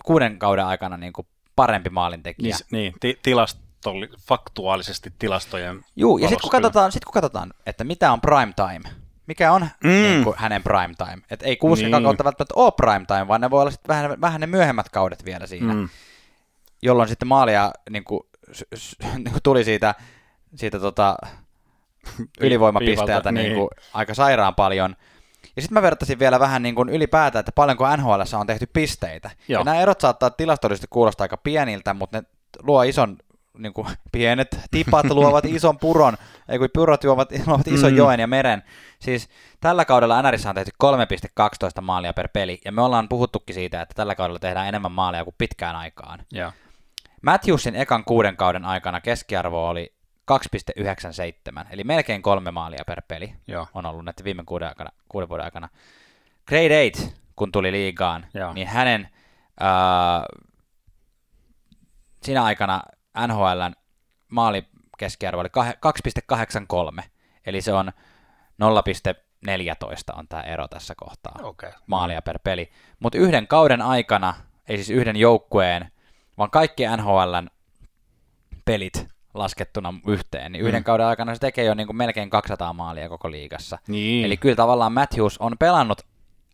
[0.04, 2.56] kuuden kauden aikana niin kuin parempi maalintekijä.
[2.70, 7.84] Niin, niin ti- tilastolli, faktuaalisesti tilastojen Juu, ja sitten kun, katsotaan, sit kun katsotaan, että
[7.84, 9.90] mitä on prime time, mikä on mm.
[9.90, 12.02] Niin kuin hänen prime time, että ei kuusi Niin.
[12.02, 15.24] kautta välttämättä ole prime time, vaan ne voi olla sit vähän, vähän ne myöhemmät kaudet
[15.24, 15.88] vielä siinä, mm.
[16.82, 18.20] Jolloin sitten maalia niin kuin,
[18.52, 19.94] s- s- niin kuin tuli siitä,
[20.54, 21.16] siitä tota,
[22.40, 23.44] ylivoimapisteeltä Viivalta, niin.
[23.44, 23.56] niin.
[23.58, 24.96] kuin, aika sairaan paljon.
[25.56, 29.30] Ja sitten mä vertasin vielä vähän niin kuin ylipäätään, että paljonko NHL on tehty pisteitä.
[29.48, 29.60] Joo.
[29.60, 32.24] Ja nämä erot saattaa tilastollisesti kuulostaa aika pieniltä, mutta ne
[32.62, 33.16] luo ison,
[33.58, 36.16] niin kuin, pienet tipat luovat ison puron,
[36.48, 37.96] ei kun purot juovat, luovat ison Mm.
[37.96, 38.62] joen ja meren.
[39.02, 39.28] Siis
[39.60, 43.94] tällä kaudella NRissä on tehty 3,12 maalia per peli, ja me ollaan puhuttukin siitä, että
[43.94, 46.24] tällä kaudella tehdään enemmän maalia kuin pitkään aikaan.
[46.32, 46.52] Joo.
[47.22, 49.94] Matthewsin ekan kuuden kauden aikana keskiarvo oli
[50.32, 53.66] 2,97, eli melkein kolme maalia per peli Joo.
[53.74, 55.68] on ollut näiden viime kuuden, aikana, kuuden vuoden aikana.
[56.46, 58.52] Grade 8, kun tuli liigaan, Joo.
[58.52, 59.08] niin hänen
[59.60, 60.24] ää,
[62.22, 62.82] siinä aikana
[63.26, 63.74] NHLn
[64.28, 65.78] maalikeskiarvo oli kahe-
[66.96, 67.02] 2,83,
[67.46, 67.92] eli se on
[68.62, 71.70] 0,14 on tämä ero tässä kohtaa Okei.
[71.86, 72.70] maalia per peli.
[73.00, 74.34] Mutta yhden kauden aikana,
[74.68, 75.90] ei siis yhden joukkueen,
[76.38, 77.48] vaan kaikki NHLn
[78.64, 80.84] pelit laskettuna yhteen, niin yhden Mm.
[80.84, 83.78] kauden aikana se tekee jo niin kuin melkein 200 maalia koko liigassa.
[83.88, 84.24] Niin.
[84.24, 86.00] Eli kyllä tavallaan Matthews on pelannut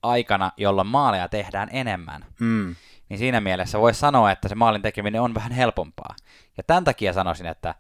[0.03, 2.25] aikana, jolloin maaleja tehdään enemmän.
[2.41, 2.77] Mm.
[3.09, 6.15] Niin siinä mielessä voisi sanoa, että se maalin tekeminen on vähän helpompaa.
[6.57, 7.75] Ja tämän takia sanoisin, että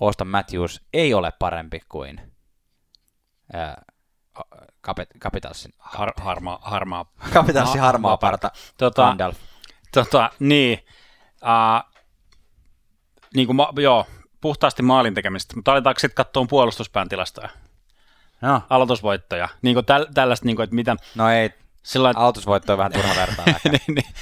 [0.00, 2.20] Auston Matthews ei ole parempi kuin
[3.52, 3.82] ää,
[5.20, 7.12] Capitalsin, Har, harmaa, harmaa.
[7.32, 9.38] Capitalsin harmaa parta Tota, Randolph.
[9.92, 10.78] tota, niin.
[11.42, 11.96] Uh,
[13.34, 14.06] niin kuin ma, joo,
[14.40, 17.48] puhtaasti maalin tekemistä, mutta aletaanko sitten katsoa puolustuspään tilastoja,
[18.40, 21.50] No, aloitusvoittoja, niin kuin täl, tällaista, niin kuin, että mitä, no ei,
[21.82, 23.58] sillä lailla, aloitusvoitto on vähän turha vertailla.
[23.72, 24.14] niin, niin,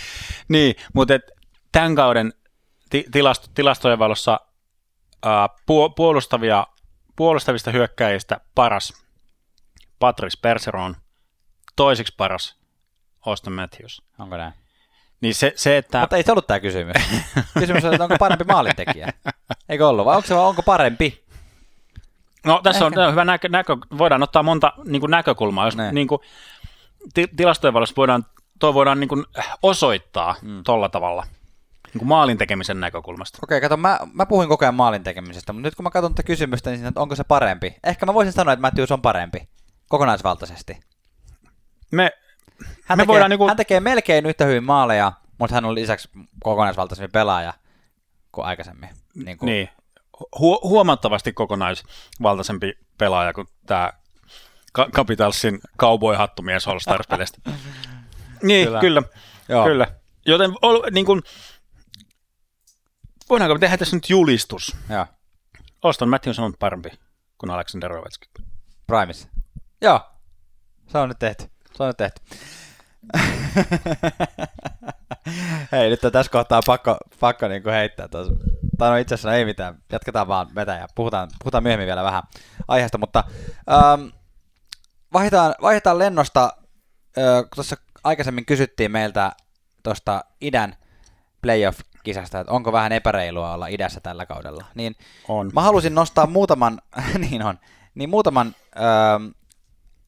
[0.49, 1.31] niin, mutta et
[1.73, 2.33] tämän kauden
[2.91, 4.41] ti, tilasto, tilastojen valossa
[5.27, 6.67] uh, puolustavia,
[7.17, 9.04] puolustavista hyökkäjistä paras
[9.99, 10.97] Patrice Perseron,
[11.77, 12.57] toiseksi paras
[13.27, 14.03] Austin Matthews.
[14.19, 14.53] Onko näin?
[15.21, 16.01] Niin se, se että...
[16.01, 16.97] Mutta ei se ollut tämä kysymys.
[17.59, 19.13] kysymys on, että onko parempi maalintekijä.
[19.69, 20.07] Eikö ollut?
[20.07, 21.25] Vai onko se vaan, onko parempi?
[22.45, 23.07] No tässä Ehkä.
[23.07, 26.21] on hyvä näkö, näkö, voidaan ottaa monta niin kuin näkökulmaa, jos niin kuin,
[27.15, 28.27] ti, tilastojen valossa voidaan,
[28.59, 29.25] toi voidaan niin kuin
[29.63, 30.65] osoittaa mm.
[30.65, 31.27] tolla tavalla
[31.95, 33.39] niin kuin maalin tekemisen näkökulmasta.
[33.43, 36.27] Okei, kato, mä, mä puhuin koko ajan maalin tekemisestä, mutta nyt kun mä katson tätä
[36.27, 37.77] kysymystä, niin että onko se parempi?
[37.85, 39.49] Ehkä mä voisin sanoa, että Matthews on parempi,
[39.95, 40.81] kokonaisvaltaisesti.
[41.91, 42.11] Me,
[42.85, 43.49] hän, me tekee, voidaan niin kuin...
[43.49, 46.09] hän tekee melkein yhtä hyvin maaleja, mutta hän on lisäksi
[46.45, 47.55] kokonaisvaltaisempi pelaaja
[48.33, 48.89] kuin aikaisemmin.
[49.15, 49.47] Niin, kuin...
[49.47, 49.69] niin.
[50.17, 53.93] Hu- huomattavasti kokonaisvaltaisempi pelaaja kuin tämä
[54.93, 57.39] Capitalsin cowboy-hattumies All Stars-pelistä.
[58.43, 58.81] niin, kyllä.
[58.81, 59.03] Kyllä.
[59.49, 59.65] Joo.
[59.65, 59.87] kyllä.
[60.27, 60.51] Joten
[60.91, 61.23] niin kuin,
[63.31, 64.77] voidaanko me tehdä tässä nyt julistus?
[64.89, 65.07] Joo.
[65.83, 66.89] Auston Matthews on parempi
[67.39, 68.31] kuin Alexander Ovechkin.
[68.87, 69.34] Primis.
[69.81, 70.01] Joo.
[70.87, 71.45] Se on nyt tehty.
[71.77, 72.23] Se on nyt tehty.
[75.73, 78.33] Hei, nyt on tässä kohtaa pakko, pakko niin kuin heittää tuossa.
[78.79, 82.23] Tai no itse asiassa ei mitään, jatketaan vaan vetä ja puhutaan, puhutaan myöhemmin vielä vähän
[82.69, 83.25] aiheesta, mutta
[83.71, 84.07] ähm,
[85.13, 86.53] vaihdetaan, vaihdetaan lennosta.
[87.19, 89.33] Äh, tuossa aikaisemmin kysyttiin meiltä
[89.83, 90.77] tuosta idän
[91.43, 94.65] playoff-kisasta, että onko vähän epäreilua olla idässä tällä kaudella.
[94.75, 94.97] Niin
[95.29, 95.51] on.
[95.55, 96.81] Mä halusin nostaa muutaman,
[97.31, 97.59] niin on,
[97.95, 99.27] niin muutaman ähm,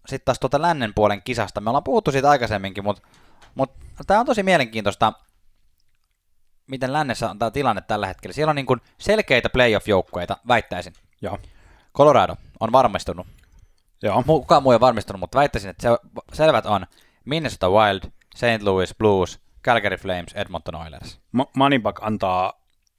[0.09, 1.61] sitten taas tuota lännen puolen kisasta.
[1.61, 3.09] Me ollaan puhuttu siitä aikaisemminkin, mutta,
[3.55, 5.13] mutta tämä on tosi mielenkiintoista,
[6.67, 8.33] miten lännessä on tämä tilanne tällä hetkellä.
[8.33, 10.93] Siellä on niin kuin selkeitä playoff-joukkueita, väittäisin.
[11.23, 11.39] Joo.
[11.97, 13.27] Colorado on varmistunut.
[14.03, 14.23] Joo.
[14.27, 15.99] Kukaan muu ei varmistunut, mutta väittäisin, että se
[16.33, 16.87] selvät on
[17.25, 18.63] Minnesota Wild, St.
[18.63, 21.21] Louis Blues, Calgary Flames, Edmonton Oilers.
[21.33, 22.53] M- Moneyback antaa,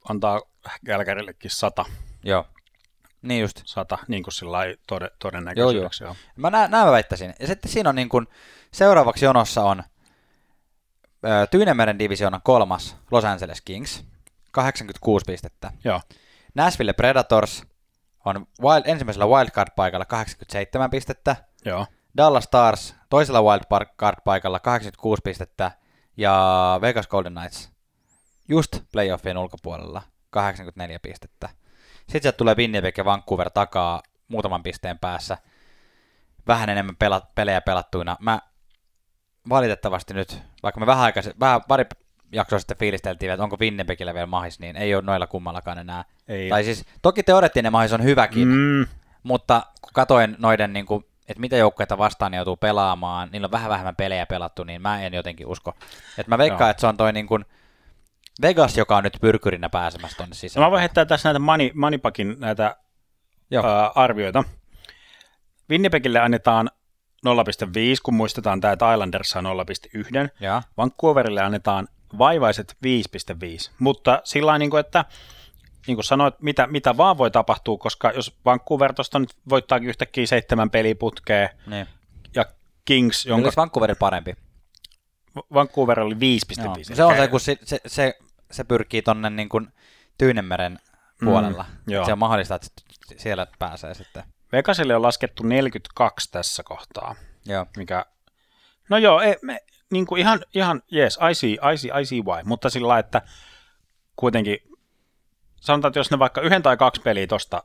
[0.08, 0.40] antaa
[0.86, 1.84] Calgaryillekin sata.
[2.24, 2.46] Joo.
[3.22, 3.62] Niin just.
[3.64, 6.04] Sata, niin kuin sillä tode, todennäköisyydeksi.
[6.04, 6.16] Joo, joo.
[6.36, 7.34] Mä nä, näin mä väittäisin.
[7.40, 8.26] Ja sitten siinä on niin kuin,
[8.72, 9.82] seuraavaksi jonossa on
[11.50, 14.04] Tyynemeren divisioonan kolmas Los Angeles Kings,
[14.52, 15.72] 86 pistettä.
[15.84, 16.00] Joo.
[16.54, 17.62] Nashville Predators
[18.24, 21.36] on wild, ensimmäisellä wildcard-paikalla 87 pistettä.
[21.64, 21.86] Joo.
[22.16, 25.70] Dallas Stars toisella wildcard-paikalla 86 pistettä.
[26.16, 27.70] Ja Vegas Golden Knights
[28.48, 31.48] just playoffien ulkopuolella 84 pistettä.
[32.08, 35.38] Sitten sieltä tulee Winnipeg ja Vancouver takaa muutaman pisteen päässä.
[36.46, 38.16] Vähän enemmän pela, pelejä pelattuina.
[38.20, 38.40] Mä
[39.48, 41.84] valitettavasti nyt, vaikka me vähän aikaisin, vähän pari
[42.32, 46.04] jaksoa sitten fiilisteltiin, että onko Winnipegillä vielä mahis, niin ei ole noilla kummallakaan enää.
[46.28, 46.48] Ei.
[46.48, 48.86] Tai siis, toki teoreettinen mahis on hyväkin, mm.
[49.22, 53.70] mutta kun katoin noiden, niin kuin, että mitä joukkueita vastaan joutuu pelaamaan, niillä on vähän
[53.70, 55.74] vähemmän pelejä pelattu, niin mä en jotenkin usko.
[56.18, 56.70] Että mä veikkaan, Joo.
[56.70, 57.44] että se on toi niin kuin,
[58.42, 60.62] Vegas, joka on nyt pyrkyrinä pääsemässä tuonne sisään.
[60.62, 62.76] No mä voin heittää tässä näitä money, Moneypakin näitä
[63.50, 63.66] Joo.
[63.66, 64.44] Ää, arvioita.
[65.70, 66.70] Winnipegille annetaan
[67.26, 67.32] 0,5,
[68.02, 70.30] kun muistetaan tämä, että Islanders on 0,1.
[70.40, 70.62] Ja.
[70.76, 73.70] Vancouverille annetaan vaivaiset 5,5.
[73.78, 75.04] Mutta sillä niin kuin, että
[75.86, 80.26] niin kuin sanoit, mitä, mitä vaan voi tapahtua, koska jos Vancouver tuosta nyt voittaakin yhtäkkiä
[80.26, 81.86] seitsemän peliputkea, niin.
[82.34, 82.44] ja
[82.84, 83.46] Kings, jonka...
[83.46, 84.34] Olisi Vancouverin parempi?
[85.54, 86.20] Vancouver oli 5,5.
[86.64, 88.18] No, se on se, kun se, se, se,
[88.50, 89.72] se pyrkii tuonne niin kuin
[90.18, 90.78] Tyynemeren
[91.24, 91.64] puolella.
[91.86, 92.68] Mm, se on mahdollista, että
[93.16, 94.22] siellä pääsee sitten.
[94.52, 97.14] Vegasille on laskettu 42 tässä kohtaa.
[97.46, 97.66] Joo.
[97.76, 98.06] Mikä,
[98.88, 102.20] no joo, ei, me, niin kuin ihan, ihan yes, I see, I see, I see
[102.20, 103.22] why, mutta sillä että
[104.16, 104.58] kuitenkin
[105.60, 107.64] sanotaan, että jos ne vaikka yhden tai kaksi peliä tuosta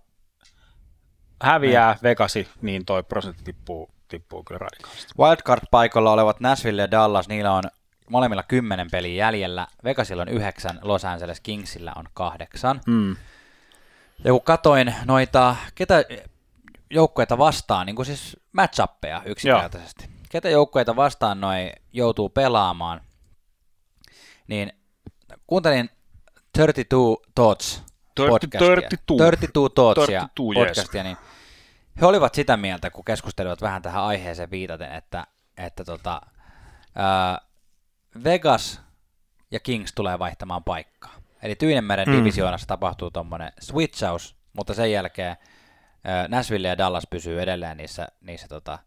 [1.41, 1.93] häviää.
[1.93, 2.03] Niin.
[2.03, 5.13] Vegasi, niin toi prosentti tippuu, tippuu kyllä radikaalisti.
[5.19, 7.63] Wildcard-paikalla olevat Nashville ja Dallas, niillä on
[8.09, 9.67] molemmilla kymmenen peliä jäljellä.
[9.83, 12.81] Vegasilla on yhdeksän, Los Angeles Kingsillä on kahdeksan.
[12.87, 13.15] Mm.
[14.23, 16.03] Ja kun katoin noita, ketä
[16.89, 20.03] joukkueita vastaan, niin kuin siis matchappeja yksinkertaisesti.
[20.03, 20.13] Joo.
[20.29, 23.01] Ketä joukkueita vastaan noi joutuu pelaamaan,
[24.47, 24.73] niin
[25.47, 25.89] kuuntelin
[26.57, 26.85] 32
[27.35, 27.83] Thoughts
[28.15, 28.59] podcastia.
[28.59, 28.97] 32.
[29.07, 31.05] 32 Thoughtsia 32, podcastia, yes.
[31.05, 31.17] niin
[32.01, 35.27] he olivat sitä mieltä, kun keskustelivat vähän tähän aiheeseen viitaten, että,
[35.57, 36.21] että tota,
[36.95, 37.41] ää,
[38.23, 38.81] Vegas
[39.51, 41.13] ja Kings tulee vaihtamaan paikkaa.
[41.43, 42.17] Eli Tyynemeren mm.
[42.17, 45.37] divisioonassa tapahtuu tuommoinen switchaus, mutta sen jälkeen
[46.27, 48.79] Nashville ja Dallas pysyy edelleen niissä, niissä tota,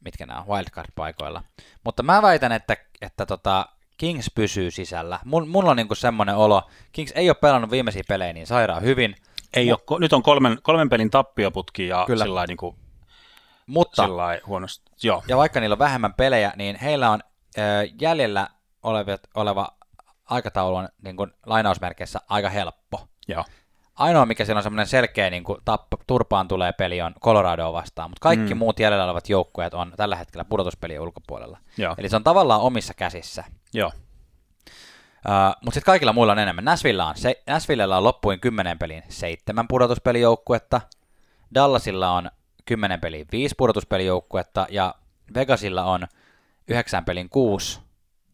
[0.00, 1.42] mitkä nämä on, wildcard-paikoilla.
[1.84, 3.66] Mutta mä väitän, että, että tota,
[3.96, 5.18] Kings pysyy sisällä.
[5.24, 9.16] Mun, mulla on niinku semmoinen olo, Kings ei ole pelannut viimeisiä pelejä niin sairaan hyvin.
[9.54, 12.78] Ei Mu- ole, nyt on kolmen, kolmen pelin tappioputki ja sillä niinku,
[13.66, 14.08] mutta,
[14.46, 14.90] huonosti.
[15.02, 15.22] Joo.
[15.28, 17.20] Ja vaikka niillä on vähemmän pelejä, niin heillä on
[18.00, 18.48] jäljellä
[18.82, 19.68] olevat, oleva
[20.24, 23.08] aikataulu on niin kuin, lainausmerkeissä aika helppo.
[23.28, 23.44] Joo.
[23.94, 28.10] Ainoa, mikä siellä on semmoinen selkeä niin kuin tappa, turpaan tulee peli, on Colorado vastaan,
[28.10, 28.58] mutta kaikki mm.
[28.58, 31.58] muut jäljellä olevat joukkueet on tällä hetkellä pudotuspelien ulkopuolella.
[31.78, 31.94] Joo.
[31.98, 33.44] Eli se on tavallaan omissa käsissä.
[33.74, 33.92] Joo.
[35.26, 36.64] Uh, mutta sitten kaikilla muilla on enemmän.
[36.64, 40.80] Nashville on, se, Nashvillella on loppuin 10 pelin seitsemän pudotuspelijoukkuetta,
[41.54, 42.30] Dallasilla on
[42.64, 44.94] 10 pelin viisi pudotuspelijoukkuetta ja
[45.34, 46.06] Vegasilla on
[46.68, 47.80] 9 pelin kuusi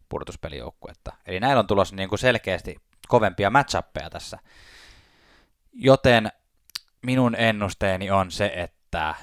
[0.08, 1.12] pudotuspelijoukkuetta.
[1.26, 2.76] Eli näillä on tulossa niin kuin selkeästi
[3.08, 4.38] kovempia matchappeja tässä.
[5.72, 6.32] Joten
[7.02, 9.14] minun ennusteeni on se, että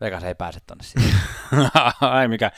[0.00, 1.20] Vegas ei pääse tonne siihen.
[2.00, 2.50] Ai mikä,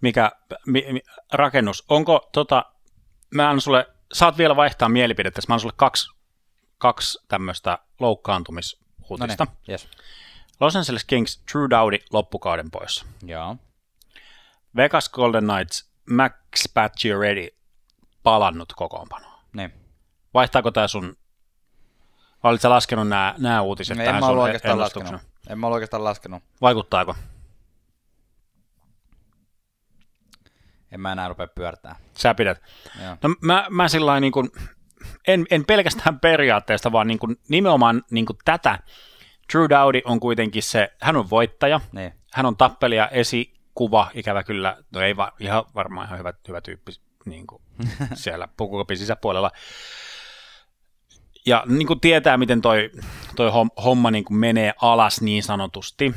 [0.00, 0.32] mikä
[0.66, 1.00] mi, mi,
[1.32, 1.84] rakennus.
[1.88, 2.64] Onko tota,
[3.34, 6.10] mä annan sulle, saat vielä vaihtaa mielipidettä, mä annan sulle kaksi,
[6.78, 9.44] kaksi tämmöistä loukkaantumisuutista.
[9.44, 9.88] No niin, yes.
[10.60, 13.06] Los Angeles Kings, True Dowdy loppukauden poissa.
[13.22, 13.56] Joo.
[14.76, 16.34] Vegas Golden Knights, Max
[16.74, 17.56] Pacioretty
[18.22, 19.38] palannut kokoonpanoon.
[19.52, 19.72] Niin.
[20.34, 21.16] Vaihtaako tämä sun,
[22.60, 25.20] sä laskenut nämä, nämä uutiset En tähän mä ollut sun oikeastaan laskenut.
[25.48, 26.42] En mä ollut oikeastaan laskenut.
[26.60, 27.16] Vaikuttaako?
[30.92, 31.96] En mä enää rupea pyörtää.
[32.18, 32.62] Sä pidät.
[33.04, 33.16] Joo.
[33.22, 34.50] No mä, mä sillä niin kuin,
[35.28, 38.78] en, en pelkästään periaatteesta, vaan niin kuin, nimenomaan niin kuin tätä.
[39.52, 42.12] Drew Dowdy on kuitenkin se, hän on voittaja, Niin.
[42.32, 43.08] hän on tappelija,
[43.72, 46.92] esikuva, ikävä kyllä, no ei va, ihan varmaan ihan hyvä, hyvä tyyppi
[47.24, 47.62] niin kuin
[48.14, 49.50] siellä pukukopin sisäpuolella.
[51.46, 52.90] Ja niin kuin tietää, miten toi,
[53.36, 56.14] toi hom- homma niin kuin menee alas niin sanotusti.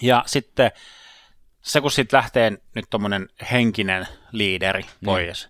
[0.00, 0.70] Ja sitten
[1.62, 5.48] se, kun sitten lähtee nyt tuommoinen henkinen liideri pois,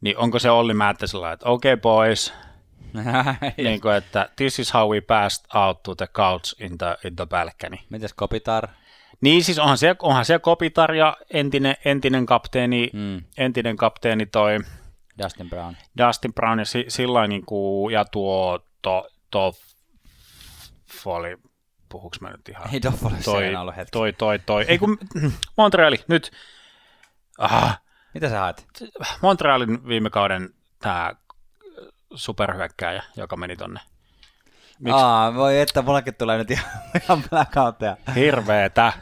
[0.00, 2.32] niin onko se Olli Määttä sillä että okei okay, boys,
[3.56, 7.16] niin kuin, että this is how we passed out to the couch in the, in
[7.16, 7.76] the balcony.
[7.90, 8.68] Mites Kopitar?
[9.22, 13.22] Niin siis onhan siellä, onhan siellä Kopitar ja entinen, entinen kapteeni, Mm.
[13.38, 14.58] entinen kapteeni toi
[15.22, 15.74] Dustin Brown.
[16.06, 19.52] Dustin Brown ja si, sillä niin kuin, ja tuo to, to
[21.02, 21.36] Folli,
[21.88, 22.68] puhuks mä nyt ihan?
[22.74, 23.90] Ei Toffoli toi, siellä ollut hetki.
[23.92, 24.98] toi, toi, toi, ei kun
[25.58, 26.30] Montreali, nyt,
[27.38, 27.80] ah,
[28.14, 28.66] Mitä sä haet?
[29.22, 30.48] Montrealin viime kauden
[30.78, 31.12] tämä
[32.14, 33.80] superhyökkääjä, joka meni tonne.
[34.82, 35.02] Miksi?
[35.02, 36.64] Aa, voi että, mullekin tulee nyt ihan,
[37.02, 37.96] ihan blackoutteja.
[38.14, 38.92] Hirveetä.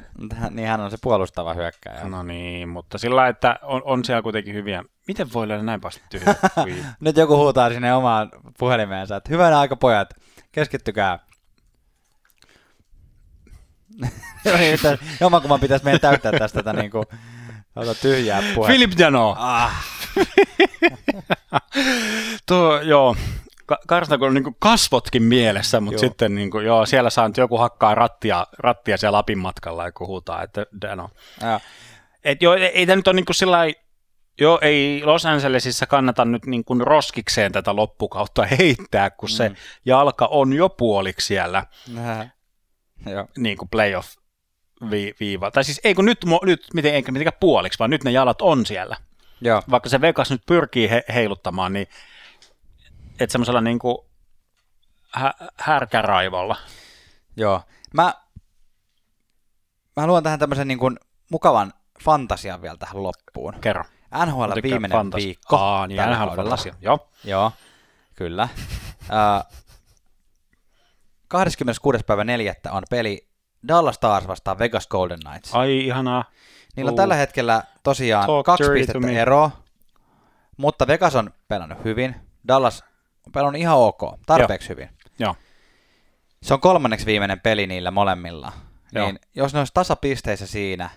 [0.50, 2.04] Niin hän on se puolustava hyökkäjä.
[2.04, 4.84] No niin, mutta sillä että on, on siellä kuitenkin hyviä.
[5.08, 6.34] Miten voi löydä näin päästä tyhjää?
[6.64, 6.84] Ui.
[7.00, 10.08] Nyt joku huutaa sinne omaan puhelimeensa, että hyvänä aika pojat,
[10.52, 11.18] keskittykää.
[14.44, 17.04] No niin, että Jomankumman pitäisi meidän täyttää tästä tätä niinku,
[17.74, 18.72] tuota tyhjää puhetta.
[18.72, 19.36] Philip Dano.
[19.38, 19.84] Ah,
[22.48, 23.16] Tuo, joo.
[23.70, 26.08] Ka- Karsta kun on niin kasvotkin mielessä, mutta Joo.
[26.08, 30.42] sitten niin kuin, joo, siellä saa joku hakkaa rattia, rattia siellä Lapin matkalla ja huutaa,
[30.42, 31.10] että Dano.
[32.24, 33.58] Et joo, ei, ei tämä nyt ole niin kuin sillä
[34.40, 39.32] Joo, ei Los Angelesissa kannata nyt niin kuin roskikseen tätä loppukautta heittää, kun mm.
[39.32, 39.50] se
[39.84, 42.30] jalka on jo puoliksi siellä Nää.
[43.06, 43.26] Joo.
[43.38, 44.08] niin kuin playoff
[44.90, 45.50] vi- viiva.
[45.50, 48.66] Tai siis ei kun nyt, nyt miten, eikä mitenkään puoliksi, vaan nyt ne jalat on
[48.66, 48.96] siellä.
[49.40, 49.62] Joo.
[49.70, 51.86] Vaikka se Vegas nyt pyrkii he- heiluttamaan, niin
[53.20, 53.98] että semmoisella niin kuin
[55.14, 56.56] hä- härkäraivolla.
[57.36, 57.62] Joo.
[57.94, 58.14] Mä,
[59.96, 60.96] mä luon tähän tämmöisen niin kuin
[61.30, 61.72] mukavan
[62.04, 63.54] fantasian vielä tähän loppuun.
[63.60, 63.84] Kerro.
[64.26, 65.56] NHL viimeinen fantas- viikko.
[65.56, 66.74] Aa, niin NHL fantasia.
[66.80, 67.08] Joo.
[67.24, 67.52] Joo,
[68.14, 68.48] kyllä.
[69.00, 69.56] Uh,
[71.28, 71.98] 26.
[72.06, 72.54] päivä 4.
[72.70, 73.28] on peli
[73.68, 75.54] Dallas Stars vastaan Vegas Golden Knights.
[75.54, 76.24] Ai ihanaa.
[76.76, 79.50] Niillä on tällä hetkellä tosiaan Talk kaksi pistettä eroa,
[80.56, 82.16] mutta Vegas on pelannut hyvin.
[82.48, 82.84] Dallas
[83.32, 84.88] pelannut ihan ok, tarpeeksi hyvin.
[85.18, 85.34] Joo.
[86.42, 88.52] Se on kolmanneksi viimeinen peli niillä molemmilla.
[88.92, 89.06] Joo.
[89.06, 90.90] Niin jos ne olisi tasapisteissä siinä,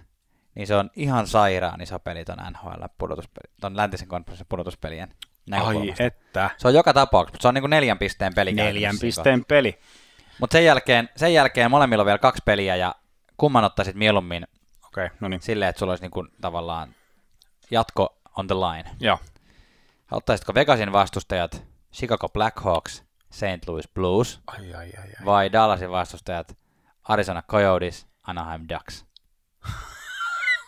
[0.56, 5.14] niin se on ihan sairaan iso peli ton NHL pudotuspeli, ton läntisen konferenssin pudotuspelien
[5.52, 6.50] Ai että.
[6.58, 8.54] Se on joka tapauksessa, mutta se on niin kuin neljän pisteen peli.
[8.54, 9.80] Neljän pisteen peli.
[10.40, 12.96] Mutta sen jälkeen, sen jälkeen molemmilla on vielä kaksi peliä ja
[13.38, 14.48] kumman ottaisit mieluummin
[14.88, 15.42] Okei, okay, no niin.
[15.42, 16.96] silleen, että sulla olisi niinku tavallaan
[17.72, 18.90] jatko on the line.
[19.00, 19.20] Joo.
[20.12, 21.64] Ottaisitko Vegasin vastustajat
[21.94, 23.68] Chicago Blackhawks, St.
[23.68, 25.26] Louis Blues Ai, ai, ai, ai.
[25.26, 26.58] vai Dallasin vastustajat
[27.04, 29.06] Arizona Coyotes, Anaheim Ducks?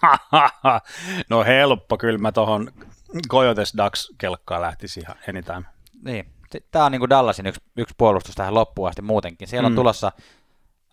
[1.29, 2.71] no helppo, kyllä mä tohon
[3.29, 5.63] Coyotes Ducks kelkkaan lähtisi ihan anytime.
[6.03, 6.31] Niin,
[6.71, 9.47] tämä on niinku Dallasin yksi, yksi puolustus tähän loppuun asti muutenkin.
[9.47, 9.75] Siellä on Mm.
[9.75, 10.11] tulossa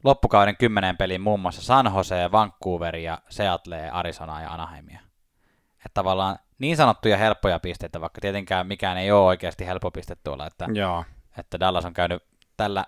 [0.05, 5.01] loppukauden kymmenen pelin muun muassa San Jose, Vancouver ja Seattle, Arizona ja Anaheimia.
[5.77, 10.47] Että tavallaan niin sanottuja helppoja pisteitä, vaikka tietenkään mikään ei ole oikeasti helppo piste tuolla,
[10.47, 11.05] että, Joo.
[11.39, 12.23] että Dallas on käynyt
[12.57, 12.85] tällä,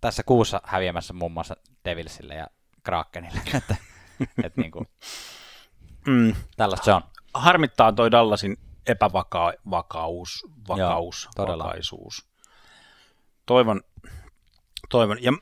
[0.00, 2.46] tässä kuussa häviämässä muun muassa Devilsille ja
[2.82, 3.76] Krakenille, että,
[4.44, 4.86] että niin kuin,
[6.06, 6.34] Mm.
[6.56, 7.02] tällaista se on.
[7.34, 8.56] Harmittaa toi Dallasin
[8.86, 11.64] epävakaus, vakaus, Joo, vakaus, todella.
[11.64, 12.28] vakaisuus.
[13.46, 13.80] toivon,
[14.88, 15.22] toivon.
[15.22, 15.32] Ja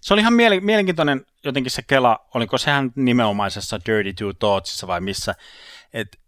[0.00, 5.00] se oli ihan miele- mielenkiintoinen jotenkin se Kela, oliko sehän nimenomaisessa Dirty Two Thoughtsissa vai
[5.00, 5.34] missä,
[5.92, 6.18] että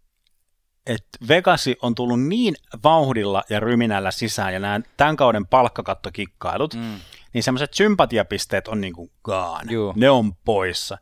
[0.87, 6.99] et Vegasi on tullut niin vauhdilla ja ryminällä sisään ja nämä tämän kauden palkkakattokikkailut, mm.
[7.33, 9.71] niin semmoiset sympatiapisteet on niin kuin gone.
[9.71, 9.93] Juu.
[9.95, 10.97] Ne on poissa.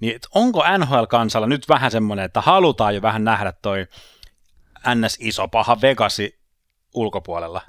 [0.00, 3.86] Niin onko NHL-kansalla nyt vähän semmoinen, että halutaan jo vähän nähdä toi
[4.94, 6.38] NS iso paha Vegasi
[6.94, 7.62] ulkopuolella?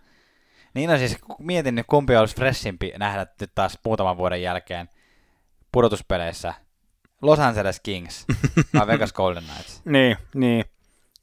[0.74, 4.90] Niin no siis kun mietin nyt kumpi olisi freshimpi nähdä nyt taas muutaman vuoden jälkeen
[5.72, 6.54] pudotuspeleissä.
[7.22, 8.26] Los Angeles Kings
[8.74, 9.82] vai Vegas Golden Knights.
[9.86, 10.66] Niin, niin,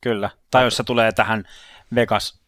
[0.00, 0.30] kyllä.
[0.50, 1.44] Tai jos se tulee tähän
[1.94, 2.40] Vegas,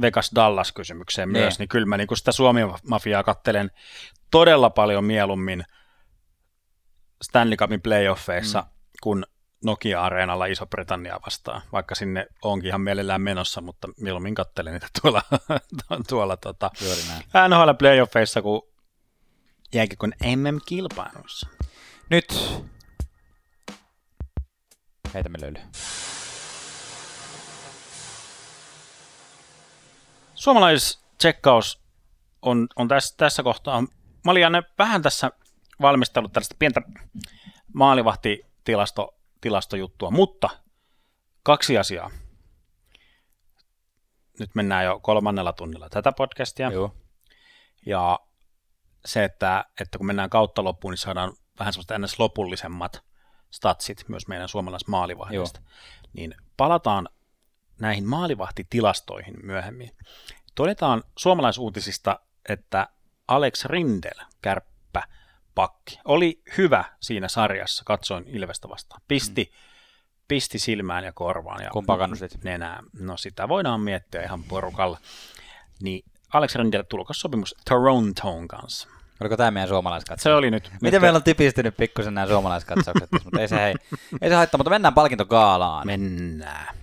[0.00, 1.42] Vegas Dallas-kysymykseen Niin.
[1.42, 3.70] myös, niin kyllä mä niin sitä Suomi-mafiaa kattelen
[4.30, 5.64] todella paljon mieluummin
[7.22, 8.68] Stanley Cupin playoffeissa mm.
[9.02, 9.26] kuin
[9.64, 15.22] Nokia-areenalla Iso-Britannia vastaan, vaikka sinne onkin ihan mielellään menossa, mutta mieluummin kattelen niitä tuolla,
[16.08, 16.70] tuolla tota.
[17.48, 18.62] NHL playoffeissa kuin
[19.74, 21.48] jääkikon MM-kilpailuissa.
[22.10, 22.62] Nyt
[25.14, 25.58] heitämme löyly.
[30.48, 31.82] Suomalaistsekkaus
[32.42, 33.80] on, on tässä, tässä kohtaa.
[34.24, 35.30] Mä olin Janne, vähän tässä
[35.80, 36.82] valmistellut tällaista pientä
[37.74, 40.48] maalivahtitilasto, tilastojuttua, mutta
[41.42, 42.10] kaksi asiaa.
[44.40, 46.70] Nyt mennään jo kolmannella tunnilla tätä podcastia.
[46.70, 46.94] Joo.
[47.86, 48.20] Ja
[49.04, 52.18] se, että, että kun mennään kautta loppuun, niin saadaan vähän semmoista ns.
[52.18, 53.04] lopullisemmat
[53.50, 55.60] statsit myös meidän suomalaismaalivahdista.
[56.12, 57.08] Niin palataan
[57.80, 59.90] näihin maalivahtitilastoihin myöhemmin.
[60.54, 62.88] Todetaan suomalaisuutisista, että
[63.28, 65.02] Alex Rindel, kärppä,
[65.54, 69.02] pakki, oli hyvä siinä sarjassa, katsoin Ilvestä vastaan.
[69.08, 69.58] Pisti, mm.
[70.28, 71.64] pisti silmään ja korvaan.
[71.64, 72.44] Ja Kumpaa kannustit?
[72.44, 72.82] Nenää.
[73.00, 74.98] No sitä voidaan miettiä ihan porukalla.
[75.82, 78.88] Niin Alex Rindel tulokas sopimus Torontoon kanssa.
[79.20, 80.22] Oliko tämä meidän suomalaiskatsaus?
[80.22, 80.70] Se oli nyt.
[80.72, 83.74] Miten nyt meillä on tipistynyt pikkusen nämä suomalaiskatsaukset, mutta ei se, hei,
[84.22, 85.86] ei se haittaa, mutta mennään palkintogaalaan.
[85.86, 86.76] Mennään.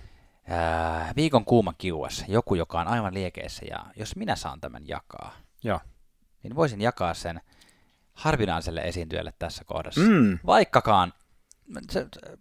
[0.48, 5.32] Ää, viikon kuuma kiuas, joku, joka on aivan liekeissä, ja jos minä saan tämän jakaa,
[5.64, 5.80] Joo.
[6.42, 7.40] niin voisin jakaa sen
[8.12, 10.00] harvinaiselle esiintyjälle tässä kohdassa.
[10.00, 10.38] Mm.
[10.46, 11.12] Vaikkakaan
[11.90, 12.36] se, se,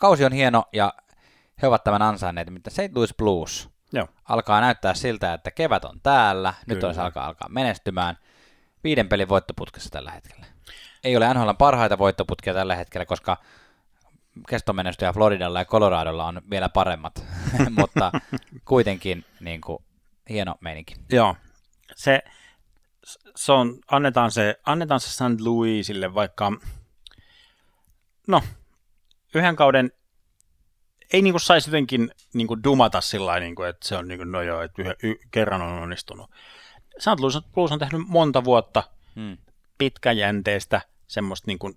[0.00, 0.94] kausi on hieno, ja
[1.62, 2.94] he ovat tämän ansainneet, mutta St.
[2.94, 4.08] Louis Blues Joo.
[4.24, 6.88] alkaa näyttää siltä, että kevät on täällä, nyt Kyllä.
[6.88, 8.16] on se alkaa, alkaa menestymään.
[8.84, 10.46] Viiden pelin voittoputkessa tällä hetkellä.
[11.04, 13.36] Ei ole NHL parhaita voittoputkia tällä hetkellä, koska
[14.48, 17.24] kestomenestyjä Floridalla ja Coloradolla on vielä paremmat,
[17.80, 18.12] mutta
[18.64, 19.78] kuitenkin niin kuin,
[20.28, 20.94] hieno meininki.
[21.10, 21.36] Joo.
[21.96, 22.22] Se,
[23.36, 25.40] se on, annetaan se, annetaan se St.
[25.40, 26.52] Louisille vaikka,
[28.28, 28.42] no,
[29.34, 29.90] yhden kauden
[31.12, 34.62] ei niinku saisi jotenkin niinku dumata sillä lailla, niinku, että se on niinku, no joo,
[34.62, 36.30] että yhden, y, kerran on onnistunut.
[36.98, 37.20] St.
[37.20, 38.82] Louis Blues on tehnyt monta vuotta
[39.14, 39.38] Hmm.
[39.78, 41.72] pitkäjänteistä semmoista niinku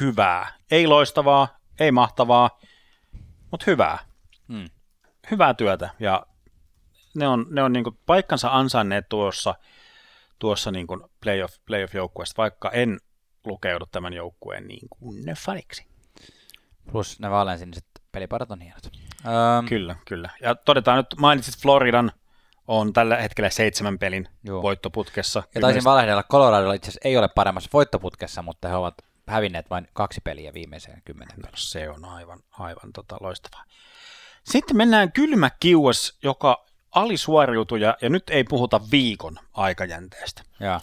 [0.00, 0.52] hyvää.
[0.70, 2.58] Ei loistavaa, ei mahtavaa,
[3.50, 3.98] mutta hyvää.
[4.48, 4.70] Hmm.
[5.30, 6.26] Hyvää työtä ja
[7.14, 9.54] ne on, ne on niinku paikkansa ansainneet tuossa,
[10.38, 12.98] tuossa niinku playoff, playoff-joukkueessa, vaikka en
[13.44, 15.86] lukeudu tämän joukkueen niin kuin faniksi.
[16.92, 18.90] Plus ne vaaleansiniset peliparat on hienot.
[19.26, 19.32] Öö,
[19.68, 20.30] Kyllä, kyllä.
[20.42, 22.12] Ja todetaan nyt, mainitsit Floridan,
[22.68, 24.62] on tällä hetkellä seitsemän pelin Joo.
[24.62, 25.42] voittoputkessa.
[25.54, 28.94] ja taisin valehdella, Colorado itse asiassa ei ole paremmassa voittoputkessa, mutta he ovat
[29.30, 33.64] hävinneet vain kaksi peliä viimeiseen kymmenen No, se on aivan, aivan tota, loistavaa.
[34.44, 40.80] Sitten mennään kylmä kiuas, joka alisuoriutui, ja, ja nyt ei puhuta viikon aikajänteestä, Ja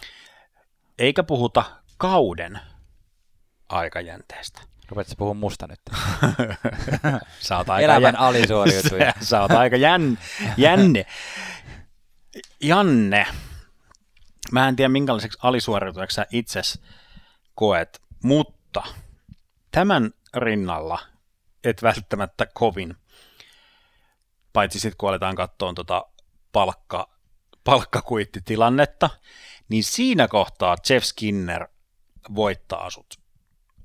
[1.00, 1.64] eikä puhuta
[1.98, 2.60] kauden
[3.70, 4.62] aikajänteestä.
[4.90, 5.80] rupetko puhua musta nyt?
[7.40, 9.14] Sä oot aika, Elämän jä- alisuoriutuja.
[9.20, 10.20] Sä, sä oot aika jän,
[10.58, 11.06] jänne.
[12.62, 13.28] Janne,
[14.52, 16.82] mä en tiedä minkälaiseksi alisuoriutujaksi sä itses
[17.56, 18.84] koet, mutta
[19.72, 21.00] tämän rinnalla
[21.64, 22.96] et välttämättä kovin,
[24.54, 26.06] paitsi sitten kun aletaan katsoa tota
[26.52, 27.10] palkka,
[27.64, 29.10] palkkakuittitilannetta,
[29.70, 31.68] niin siinä kohtaa Jeff Skinner
[32.36, 33.20] voittaa sut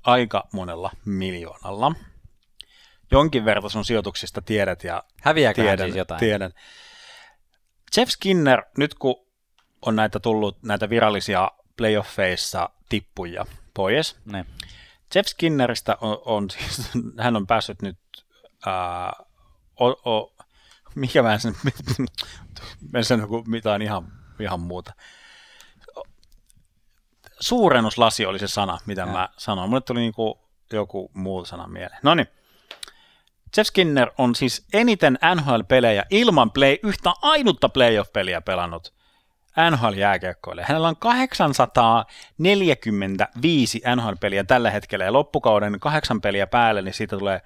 [0.03, 1.95] aika monella miljoonalla.
[3.11, 6.19] Jonkin verran sun sijoituksista tiedät ja Häviääkö hän tiedän, siis jotain?
[6.19, 6.51] tiedän.
[7.97, 9.27] Jeff Skinner, nyt kun
[9.81, 14.45] on näitä tullut näitä virallisia playoffeissa tippuja pois, Ne.
[15.15, 16.89] Jeff Skinneristä on, on siis,
[17.23, 17.97] hän on päässyt nyt,
[18.65, 19.13] ää,
[19.79, 20.33] o, o,
[20.95, 21.55] mikä mä sen,
[22.93, 24.93] mä sen mitään ihan, ihan muuta.
[27.39, 29.07] Suurennuslasi oli se sana, mitä Ja.
[29.07, 29.69] mä sanoin.
[29.69, 30.39] Mulle tuli niinku
[30.73, 31.99] joku muu sana mieleen.
[32.03, 32.27] No niin.
[33.57, 38.93] Jeff Skinner on siis eniten NHL-pelejä ilman play, yhtä ainutta playoff-peliä pelannut
[39.57, 40.65] NHL-jääkiekkoille.
[40.67, 47.41] Hänellä on 845 NHL-peliä tällä hetkellä ja loppukauden kahdeksan peliä päälle, niin siitä tulee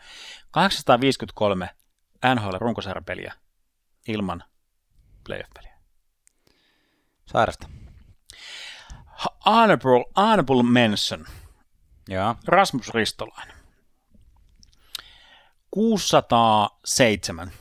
[0.51, 1.69] 853
[2.35, 3.33] NHL-runkosarjapeliä
[4.07, 4.43] ilman
[5.23, 5.77] playoff-peliä.
[7.25, 7.69] Sairasta.
[9.45, 11.25] Honorable, honorable mention.
[12.07, 12.35] Joo.
[12.47, 13.57] Rasmus Ristolainen.
[15.71, 17.51] 607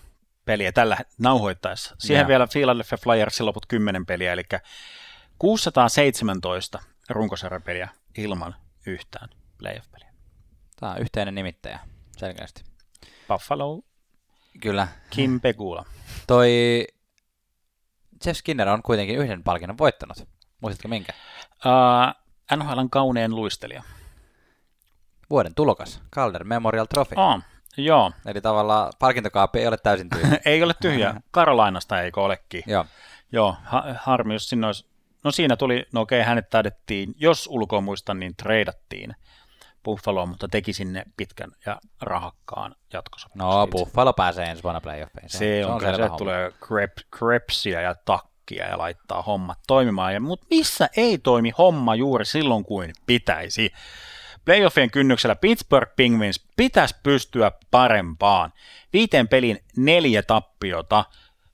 [0.47, 1.97] peliä tällä nauhoittaessa.
[1.99, 2.29] Siihen Joo.
[2.29, 4.43] vielä Philadelphia Flyersin loput 10 peliä, eli
[5.39, 6.79] 617
[7.09, 8.55] runkosarjapeliä ilman
[8.87, 9.29] yhtään
[9.59, 10.13] playoff-peliä.
[10.81, 11.79] Tämä on yhteinen nimittäjä,
[12.17, 12.65] selkeästi.
[13.29, 13.83] Buffalo,
[14.61, 14.89] Kyllä.
[15.11, 15.85] Kim Pegula.
[16.27, 16.87] Toi
[18.27, 20.29] Jeff Skinner on kuitenkin yhden palkinnon voittanut.
[20.61, 21.13] Muistatko minkä?
[21.65, 23.83] Uh, NHLn kaunein luistelija.
[25.31, 27.15] Vuoden tulokas, Calder Memorial Trophy.
[27.17, 27.41] Oh,
[27.77, 30.39] joo, Eli tavallaan palkintokaappi ei ole täysin tyhjä.
[30.45, 31.15] ei ole tyhjä.
[31.31, 32.63] Karolainasta eikö olekin?
[32.67, 32.85] Joo.
[33.33, 34.87] Joo, ha- harmi, jos sinne olisi...
[35.25, 39.15] No siinä tuli, no okei, hänet taidettiin, jos ulkoa muistan, niin treidattiin
[39.85, 43.61] Buffaloon, mutta teki sinne pitkän ja rahakkaan jatkosopimuksen.
[43.61, 43.67] No.
[43.67, 45.31] Buffalo pääsee ensi vuonna playoffeihin.
[45.31, 46.19] Se on, on kyllä, se homma.
[46.19, 50.15] tulee krep, krepsiä ja takkia ja laittaa hommat toimimaan.
[50.15, 53.73] Ja, mutta missä ei toimi homma juuri silloin kuin pitäisi?
[54.47, 58.53] Playoffien kynnyksellä Pittsburgh Penguins pitäisi pystyä parempaan.
[58.93, 61.05] Viiteen pelin neljä tappiota,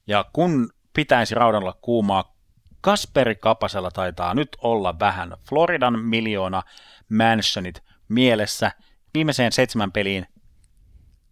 [0.07, 2.37] ja kun pitäisi raudalla kuumaa,
[2.81, 6.63] Kasperi Kapasella taitaa nyt olla vähän Floridan miljoona
[7.09, 8.73] mansionit mielessä.
[9.15, 10.27] Viimeiseen seitsemän peliin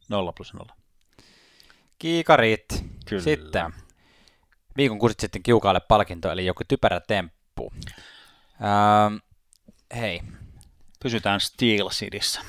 [0.08, 0.74] 0 plus 0.
[1.98, 2.64] Kiikarit.
[3.08, 3.22] Kyllä.
[3.22, 3.74] Sitten
[4.76, 7.72] viikon kuusit sitten kiukaalle palkinto, eli joku typerä temppu.
[8.54, 9.16] Ähm,
[9.96, 10.20] hei,
[11.02, 12.40] Pysytään Steel Cityssä.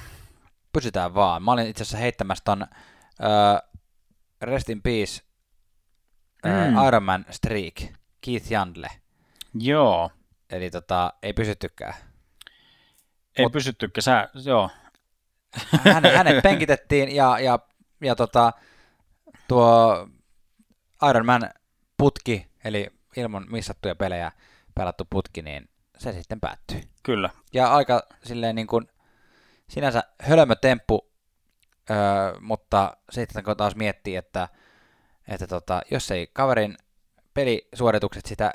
[0.74, 1.44] pysytään vaan.
[1.44, 3.70] Mä olin itse asiassa heittämässä ton äh,
[4.42, 5.22] Rest in Peace
[6.46, 6.88] äh, Mm.
[6.88, 7.76] Iron Man Streak,
[8.22, 8.88] Keith Jandle.
[9.54, 10.12] Joo,
[10.50, 11.94] Eli tota, ei pysyttykään.
[13.38, 14.70] ei Mut- pysyttykö sä, joo,
[15.94, 17.60] Hänet, hänet penkitettiin ja, ja,
[18.02, 18.54] ja tota,
[19.48, 20.08] tuo
[21.10, 21.50] Iron Man
[21.98, 22.88] putki, eli
[23.18, 24.32] ilman missattuja pelejä
[24.76, 25.70] pelattu putki, niin
[26.02, 26.84] se sitten päättyi.
[27.04, 27.30] kyllä.
[27.54, 28.88] Ja aika silleen niin kuin,
[29.70, 31.12] sinänsä hölmö temppu,
[31.90, 31.98] öö,
[32.40, 34.50] mutta sitten kun taas miettii, että,
[35.28, 36.78] että tota, jos ei kaverin
[37.34, 38.54] pelisuoritukset sitä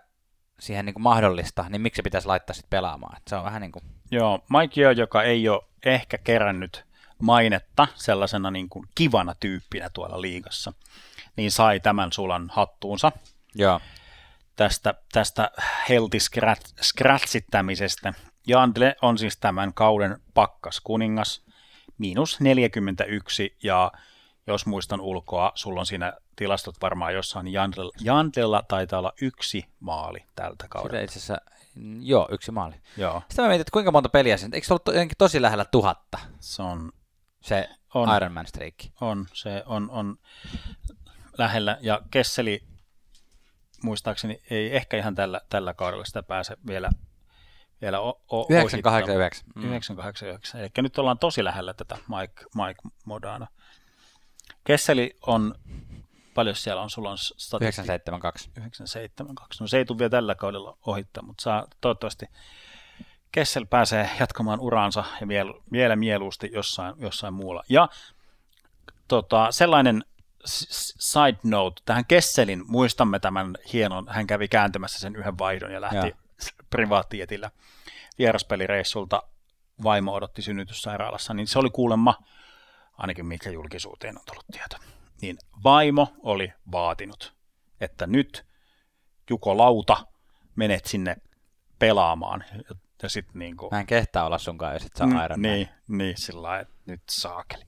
[0.60, 3.16] siihen niin kuin mahdollista, niin miksi se pitäisi laittaa sitten pelaamaan?
[3.16, 6.84] Et se on vähän niin kuin, Joo, Mike Yeo, joka ei ole ehkä kerännyt
[7.22, 10.72] mainetta sellaisena niin kuin kivana tyyppinä tuolla liigassa,
[11.36, 13.12] niin sai tämän sulan hattuunsa
[13.54, 13.80] joo,
[14.56, 15.50] tästä, tästä
[15.88, 18.14] healthy scratch, scratchittämisestä.
[18.46, 21.44] Jandle on siis tämän kauden pakkas kuningas,
[21.98, 23.92] miinus 41, ja
[24.46, 30.18] jos muistan ulkoa, sulla on siinä tilastot varmaan jossain, Jandlella, Jandlella taitaa olla yksi maali
[30.34, 31.04] tältä Sitä kaudella.
[31.04, 31.40] itse asiassa,
[31.74, 32.74] mm, joo, yksi maali.
[32.96, 35.64] Joo, Sitten mä mietin, että kuinka monta peliä sen, eikö se ollut jotenkin tosi lähellä
[35.64, 36.92] tuhatta, se on
[37.42, 38.16] se On.
[38.16, 38.74] Iron Man streak?
[39.00, 40.16] On, se on, on
[41.38, 42.62] lähellä, ja Kesseli
[43.82, 46.90] muistaakseni ei ehkä ihan tällä, tällä kaudella sitä pääse vielä,
[47.80, 49.48] vielä o, o, 989.
[49.54, 49.64] Mm.
[49.64, 53.46] 989, eli nyt ollaan tosi lähellä tätä Mike, Mike Modana.
[54.64, 55.54] Kesseli on,
[56.34, 57.82] paljon siellä on, sulla on statistiikka?
[57.82, 58.50] 972.
[58.56, 59.62] 972.
[59.62, 62.26] No se ei tule vielä tällä kaudella ohittaa, mutta saa toivottavasti
[63.32, 67.62] Kessel pääsee jatkamaan uraansa ja miel, vielä mieluusti jossain, jossain muulla.
[67.68, 67.88] Ja
[69.08, 70.04] tota, sellainen
[70.46, 76.16] side note tähän Kesselin, muistamme tämän hienon, hän kävi kääntämässä sen yhden vaihdon ja lähti
[76.70, 77.50] privaattietillä
[78.18, 79.22] vieraspelireissulta,
[79.82, 82.14] vaimo odotti synnytyssairaalassa, niin se oli kuulemma,
[82.98, 84.76] ainakin mitkä julkisuuteen on tullut tieto,
[85.20, 87.34] niin vaimo oli vaatinut,
[87.80, 88.46] että nyt
[89.30, 90.06] Juko Lauta
[90.56, 91.16] menet sinne
[91.78, 92.44] pelaamaan.
[93.02, 95.30] Ja, sitten niin kuin, Mä en kehtaa olla sunkaan, jos et saa Man.
[95.36, 97.64] niin, niin, sillä lailla, että nyt saakeli.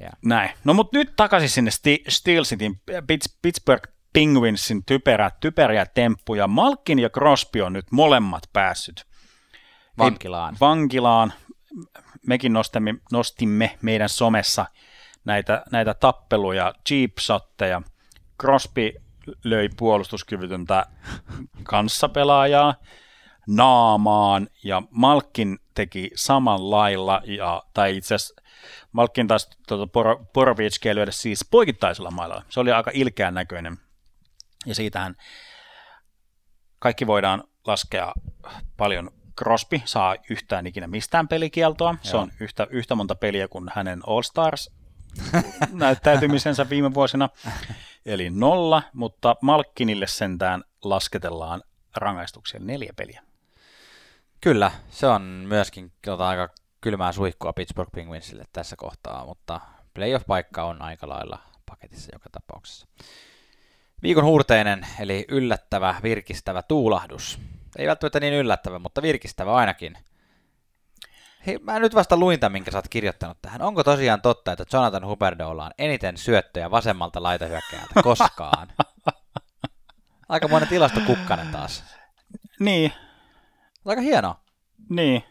[0.00, 0.10] Ja.
[0.24, 0.50] Näin.
[0.64, 6.46] No mutta nyt takaisin sinne Sti- Steel Cityn Pitts- Pittsburgh Penguinsin typerä, typeriä temppuja.
[6.46, 9.06] Malkin ja Crosby on nyt molemmat päässyt
[9.98, 10.56] Vankilaan.
[10.60, 11.32] vankilaan.
[12.26, 14.66] Mekin nostimme, nostimme meidän somessa
[15.24, 17.82] näitä, näitä tappeluja, cheap shotteja.
[18.40, 18.92] Crosby
[19.44, 20.86] löi puolustuskyvytöntä
[21.62, 22.74] kanssapelaajaa
[23.48, 28.42] naamaan ja Malkin teki saman lailla, ja, tai itse asiassa
[28.92, 30.26] Malkin taas tuota, Por-
[30.94, 32.42] lyödä siis poikittaisella mailalla.
[32.48, 33.76] Se oli aika ilkeän näköinen.
[34.66, 35.16] Ja siitähän
[36.78, 38.12] kaikki voidaan laskea
[38.76, 39.10] paljon.
[39.38, 41.94] Crosby saa yhtään ikinä mistään pelikieltoa.
[42.02, 42.22] Se Joo.
[42.22, 44.70] on yhtä, yhtä monta peliä kuin hänen All Stars
[45.72, 47.28] näyttäytymisensä viime vuosina.
[48.06, 51.62] Eli nolla, mutta Malkkinille sentään lasketellaan
[51.96, 53.27] rangaistuksia neljä peliä.
[54.40, 56.48] Kyllä, se on myöskin tota, aika
[56.80, 59.60] kylmää suihkua Pittsburgh Penguinsille tässä kohtaa, mutta
[59.94, 62.86] playoff-paikka on aika lailla paketissa joka tapauksessa.
[64.02, 67.38] Viikon huurteinen, eli yllättävä, virkistävä tuulahdus.
[67.78, 69.98] Ei välttämättä niin yllättävä, mutta virkistävä ainakin.
[71.46, 73.62] Hei, mä nyt vasta luin tämän, minkä sä oot kirjoittanut tähän.
[73.62, 78.68] Onko tosiaan totta, että Jonathan Huberdeolla on eniten syöttöjä vasemmalta laitahyökkäältä koskaan?
[80.28, 81.84] Aika monen tilasto kukkanen taas.
[82.60, 82.92] Niin,
[83.88, 84.40] Aika hienoa.
[84.88, 85.22] niin.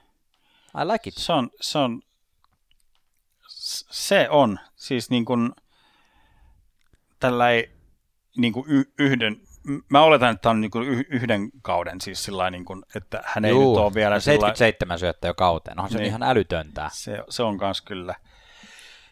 [0.81, 1.17] I like it.
[1.17, 2.01] Se on, se on,
[3.91, 5.51] se on siis niin kuin
[7.19, 7.45] tällä
[8.37, 8.65] niin kuin
[8.99, 9.37] yhden,
[9.89, 13.45] mä oletan, että tämä on niin kuin yhden kauden siis sillä niin kuin, että hän
[13.45, 15.79] ei Juu, nyt ole vielä no sillä 77 syöttöä jo kauteen.
[15.79, 16.07] Onhan se Niin.
[16.07, 16.89] ihan älytöntä.
[16.93, 18.15] se, se on kans kyllä.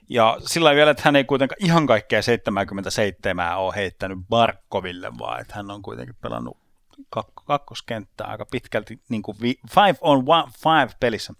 [0.09, 5.55] Ja sillä vielä, että hän ei kuitenkaan ihan kaikkea 77 ole heittänyt Barkoville, vaan että
[5.55, 6.64] hän on kuitenkin pelannut
[7.15, 11.33] kak- kakkoskenttää aika pitkälti niin kuin vi- five on one, five pelissä.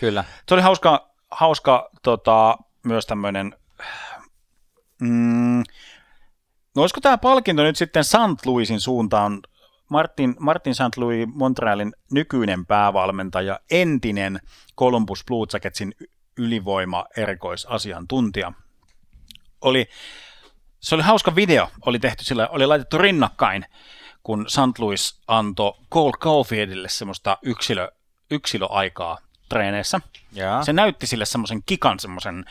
[0.00, 0.24] Kyllä.
[0.48, 3.56] Se oli hauska, hauska tota, myös tämmöinen,
[5.00, 5.62] mm,
[6.74, 8.46] no olisiko tämä palkinto nyt sitten St.
[8.46, 9.40] Louisin suuntaan,
[9.88, 10.96] Martin, Martin St.
[10.96, 14.40] Louis Montrealin nykyinen päävalmentaja, entinen
[14.78, 15.94] Columbus Blue Jacketsin
[16.38, 18.52] ylivoima erikoisasiantuntija.
[19.60, 19.88] Oli,
[20.80, 23.64] se oli hauska video, oli tehty sillä, oli laitettu rinnakkain,
[24.22, 24.78] kun St.
[24.78, 27.88] Louis antoi Cole Caulfieldille semmoista yksilö,
[28.30, 29.18] yksilöaikaa
[29.48, 30.00] treeneissä.
[30.32, 30.64] Jaa.
[30.64, 32.44] Se näytti sille semmoisen kikan, semmoisen,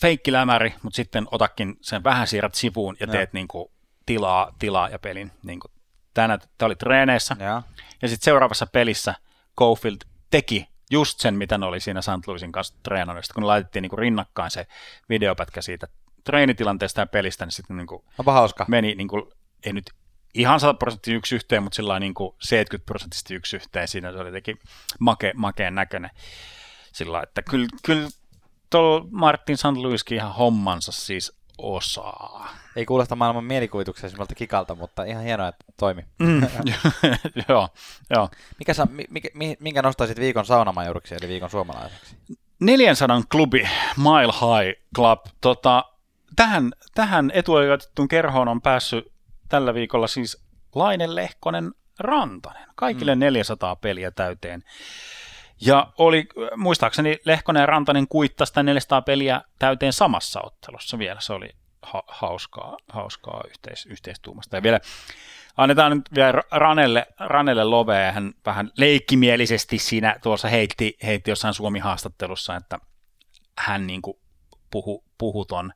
[0.00, 3.72] feikkilämäri, mutta sitten otakin sen vähän siirrät sivuun ja teet niinku
[4.06, 5.32] tilaa, tilaa ja pelin.
[5.42, 5.68] Niinku,
[6.14, 7.36] tänä, tämä oli treeneissä.
[7.38, 7.62] Jaa.
[8.02, 9.14] Ja sitten seuraavassa pelissä
[9.58, 9.96] Cofield
[10.30, 12.26] teki just sen, mitä ne oli siinä St.
[12.26, 13.24] Louisin kanssa treenannut.
[13.24, 14.66] Sitten kun laitettiin niinku rinnakkain se
[15.08, 15.88] videopätkä siitä
[16.24, 18.64] treenitilanteesta ja pelistä, niin sitten niinku Onpa hauska.
[18.68, 19.32] meni, niinku,
[19.66, 19.90] ei nyt
[20.34, 23.88] ihan 100 prosenttia yksi yhteen, mutta sillä niin 70 prosenttisesti yksi yhteen.
[23.88, 24.58] Siinä se oli jotenkin
[24.98, 26.10] make, makeen näköinen.
[26.92, 28.08] Sillä että kyllä, kyllä
[28.70, 29.64] tuolla Martin St.
[29.76, 32.48] Louiskin ihan hommansa siis osaa.
[32.76, 36.04] Ei kuulosta maailman mielikuvituksellisimmilta kikalta, mutta ihan hienoa, että toimi.
[36.18, 36.42] Mm.
[37.48, 37.68] joo,
[38.10, 38.28] joo.
[38.58, 42.16] Mikä mi- mikä, mi- minkä nostaisit viikon saunamajuuriksi, eli viikon suomalaiseksi?
[42.60, 45.20] 400 klubi, Mile High Club.
[45.40, 45.84] Tota,
[46.36, 49.11] tähän, tähän etuoikeutettuun kerhoon on päässyt
[49.52, 52.68] tällä viikolla siis Laine Lehkonen Rantanen.
[52.74, 53.18] Kaikille mm.
[53.18, 54.62] 400 peliä täyteen.
[55.60, 56.26] Ja oli,
[56.56, 61.20] muistaakseni Lehkonen ja Rantanen kuittasi sitä 400 peliä täyteen samassa ottelussa vielä.
[61.20, 61.48] Se oli
[61.82, 64.56] ha- hauskaa, hauskaa yhteis- yhteistuumasta.
[64.56, 64.80] Ja vielä
[65.56, 68.12] annetaan nyt vielä Ranelle, Ranelle lovea.
[68.12, 72.78] Hän vähän leikkimielisesti siinä tuossa heitti, heitti jossain Suomi-haastattelussa, että
[73.58, 74.16] hän niin kuin
[74.70, 75.72] puhu, puhu ton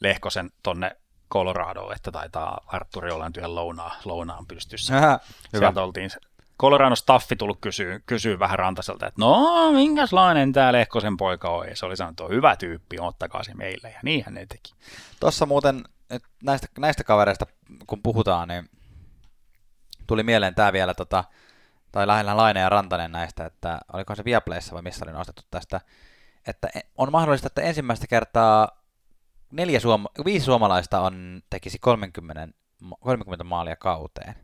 [0.00, 0.96] Lehkosen tonne
[1.32, 4.94] Coloradoon, että taitaa Arturi olla nyt yhden lounaan, lounaan pystyssä.
[4.94, 5.18] Hyvä.
[5.58, 6.18] Sieltä oltiin se.
[6.60, 11.68] Colorado staffi tullut kysyä, kysyä vähän Rantaselta, että no, minkälainen tämä Lehkosen poika on?
[11.68, 13.90] Ja se oli sanonut, että on hyvä tyyppi, ottakaa se meille.
[13.90, 14.74] Ja niinhän ne teki.
[15.20, 15.84] Tuossa muuten
[16.42, 17.46] näistä, näistä kavereista,
[17.86, 18.70] kun puhutaan, niin
[20.06, 21.24] tuli mieleen tämä vielä, tota,
[21.92, 25.80] tai lähinnä Laine ja Rantanen näistä, että olikohan se Viaplayssa vai missä oli nostettu tästä,
[26.46, 28.68] että e- on mahdollista, että ensimmäistä kertaa
[29.50, 32.48] neljä suoma- viisi suomalaista on, tekisi 30,
[32.82, 34.34] ma- 30 maalia kauteen.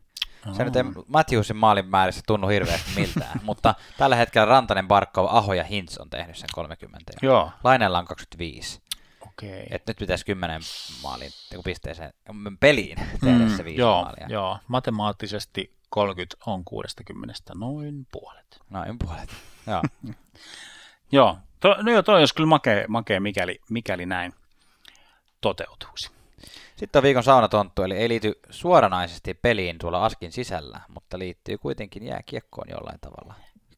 [0.51, 5.53] Se nyt ei Matthewsin maalin määrissä tunnu hirveästi miltään, mutta tällä hetkellä Rantanen, Barkov, Aho
[5.53, 7.11] ja Hintz on tehnyt sen 30.
[7.21, 7.31] jo.
[7.31, 8.81] Joo, Laineella on 25.
[9.21, 9.49] okei.
[9.49, 9.65] Okay.
[9.69, 10.61] Et nyt pitäisi 10
[11.03, 12.13] maalin niin pisteeseen
[12.59, 14.27] peliin tehdä se viisi Mm, joo, maalia.
[14.29, 18.59] joo, matemaattisesti 30 on 60 noin puolet.
[18.69, 19.29] Noin puolet.
[19.67, 19.81] Joo.
[21.11, 24.33] Joo, to, no joo, toi olisi kyllä makea, makea mikäli, mikäli näin
[25.43, 26.11] toteutuisi.
[26.75, 32.03] Sitten on viikon saunatonttu, eli ei liity suoranaisesti peliin tuolla askin sisällä, mutta liittyy kuitenkin
[32.03, 33.33] jääkiekkoon jollain tavalla.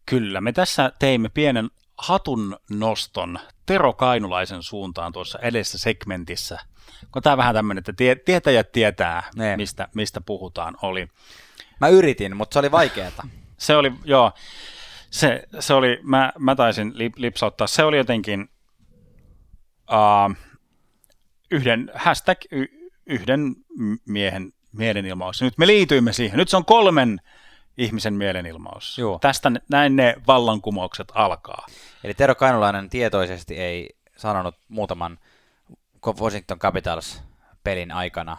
[0.06, 6.60] Kyllä, me tässä teimme pienen hatun noston Tero Kainulaisen suuntaan tuossa edessä segmentissä.
[7.12, 9.58] Kun tämä vähän tämmöinen, että tie, tietäjät tietää, Ne.
[9.58, 11.08] mistä, mistä puhutaan, oli.
[11.82, 13.28] Mä yritin, mutta se oli vaikeeta.
[13.58, 14.32] Se oli, joo,
[15.10, 18.50] se, se oli, mä, mä taisin lip, lipsauttaa, se oli jotenkin
[19.92, 20.36] uh,
[21.52, 22.66] yhden hashtag, y,
[23.06, 23.56] yhden
[24.06, 25.42] miehen mielenilmaus.
[25.42, 26.38] Nyt me liityimme siihen.
[26.38, 27.22] Nyt se on kolmen
[27.78, 28.98] ihmisen mielenilmaus.
[28.98, 29.20] Joo.
[29.20, 31.66] Tästä näin ne vallankumoukset alkaa.
[32.04, 35.20] Eli Tero Kainulainen tietoisesti ei sanonut muutaman
[36.22, 37.24] Washington Capitals
[37.64, 38.38] pelin aikana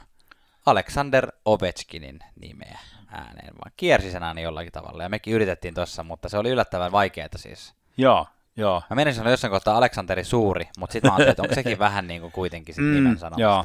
[0.66, 2.78] Alexander Ovechkinin nimeä
[3.09, 5.03] ääneen, vaan kiersi sen jollakin tavalla.
[5.03, 7.74] Ja mekin yritettiin tuossa, mutta se oli yllättävän vaikeaa siis.
[7.97, 8.27] Joo,
[8.57, 8.83] joo.
[8.91, 12.07] Mä menisin sanoa jossain kohtaa Aleksanteri Suuri, mutta sitten mä ajattelin, että onko sekin vähän
[12.07, 13.37] niin kuin kuitenkin sit nimen sanomista.
[13.37, 13.65] Mm, joo,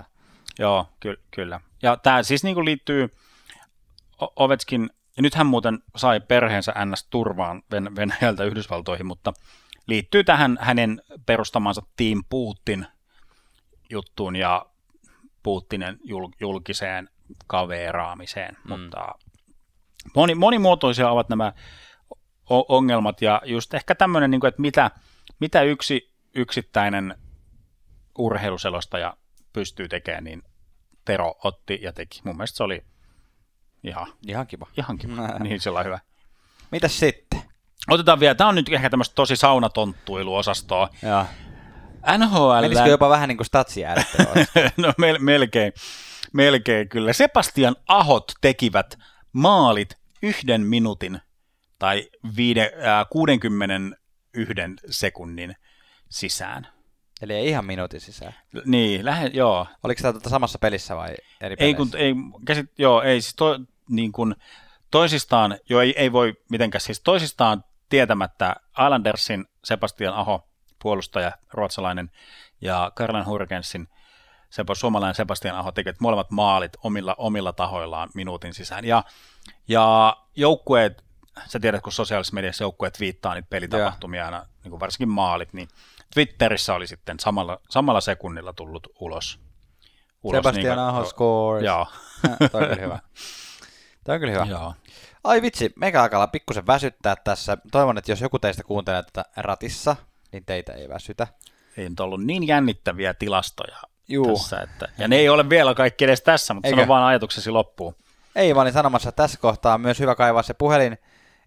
[0.60, 1.60] joo ky- kyllä.
[1.82, 3.10] Ja tämä siis niinku liittyy
[4.22, 9.34] O- Ovechkin, ja nyt hän muuten sai perheensä NS turvaan Ven- Venäjältä Yhdysvaltoihin, mutta
[9.88, 12.86] liittyy tähän hänen perustamansa Team Putin
[13.90, 14.66] juttuun ja
[15.44, 17.10] Putinin jul- julkiseen
[17.48, 18.70] kaveraamiseen, mm.
[18.70, 19.16] mutta
[20.16, 21.54] moni, monimuotoisia ovat nämä
[22.69, 24.91] ongelmat ja just ehkä tämmöinen, niin kuin, että mitä,
[25.40, 27.15] mitä yksi yksittäinen
[28.18, 29.18] urheiluselostaja
[29.53, 30.44] pystyy tekemään, niin
[31.06, 32.22] Tero otti ja teki.
[32.23, 32.84] Mun mielestä se oli
[33.84, 34.68] ihan, Ihan kiva.
[34.78, 35.99] ihan kiva, niin sillä hyvä.
[36.72, 37.41] Mitäs sitten?
[37.90, 40.90] Otetaan vielä, tämä on nyt ehkä tämmöistä tosi saunatonttuiluosastoa.
[41.03, 41.26] Joo.
[42.18, 42.61] NHL...
[42.61, 44.45] Menisikö jopa vähän niin kuin statsiäärittelyä?
[44.78, 45.73] no mel- melkein,
[46.34, 47.14] melkein kyllä.
[47.14, 48.99] Sebastian Ahot tekivät
[49.34, 51.22] maalit yhden minuutin
[51.82, 54.53] tai viide, äh, 61
[54.90, 55.56] sekunnin
[56.10, 56.68] sisään.
[57.22, 58.36] Eli ei ihan minuutin sisään.
[58.66, 59.68] Niin, lähe, joo.
[59.84, 62.14] Oliko tämä tuota samassa pelissä vai eri Ei, kun, ei,
[62.45, 63.60] käsit, joo, ei siis to,
[63.90, 64.36] niin kuin,
[64.91, 68.56] toisistaan, joo, ei, ei voi mitenkään, siis toisistaan tietämättä
[68.86, 70.48] Islandersin Sebastian Aho,
[70.82, 72.12] puolustaja, ruotsalainen,
[72.62, 73.88] ja Karlan Hurgensin
[74.74, 78.86] suomalainen Sebastian Aho tekevät molemmat maalit omilla, omilla tahoillaan minuutin sisään.
[78.86, 79.03] Ja,
[79.68, 81.11] ja joukkueet,
[81.48, 85.68] sä tiedät, kun sosiaalisessa mediassa joukkueet viittaa niitä pelitapahtumia aina, niin kuin varsinkin maalit, niin
[86.14, 89.40] Twitterissä oli sitten samalla, samalla sekunnilla tullut ulos.
[90.24, 91.64] ulos Sebastian kuin- Aho scores.
[91.66, 91.88] Joo.
[92.52, 92.99] Toi on kyllä hyvä.
[94.03, 94.45] Toi on kyllä hyvä.
[94.45, 94.74] Joo.
[95.24, 97.58] Ai vitsi, meikä alkaa pikkusen väsyttää tässä.
[97.72, 99.95] Toivon, että jos joku teistä kuuntelee tätä ratissa,
[100.32, 101.28] niin teitä ei väsytä.
[101.78, 103.78] Ei nyt ollut niin jännittäviä tilastoja
[104.08, 104.38] Juu.
[104.38, 104.62] tässä.
[104.62, 106.82] Että, ja ne ei ole vielä kaikki edes tässä, mutta Eikö?
[106.82, 107.95] sano vaan ajatuksesi loppuun.
[108.36, 110.98] Ei, mä olin sanomassa, että tässä kohtaa on myös hyvä kaivaa se puhelin.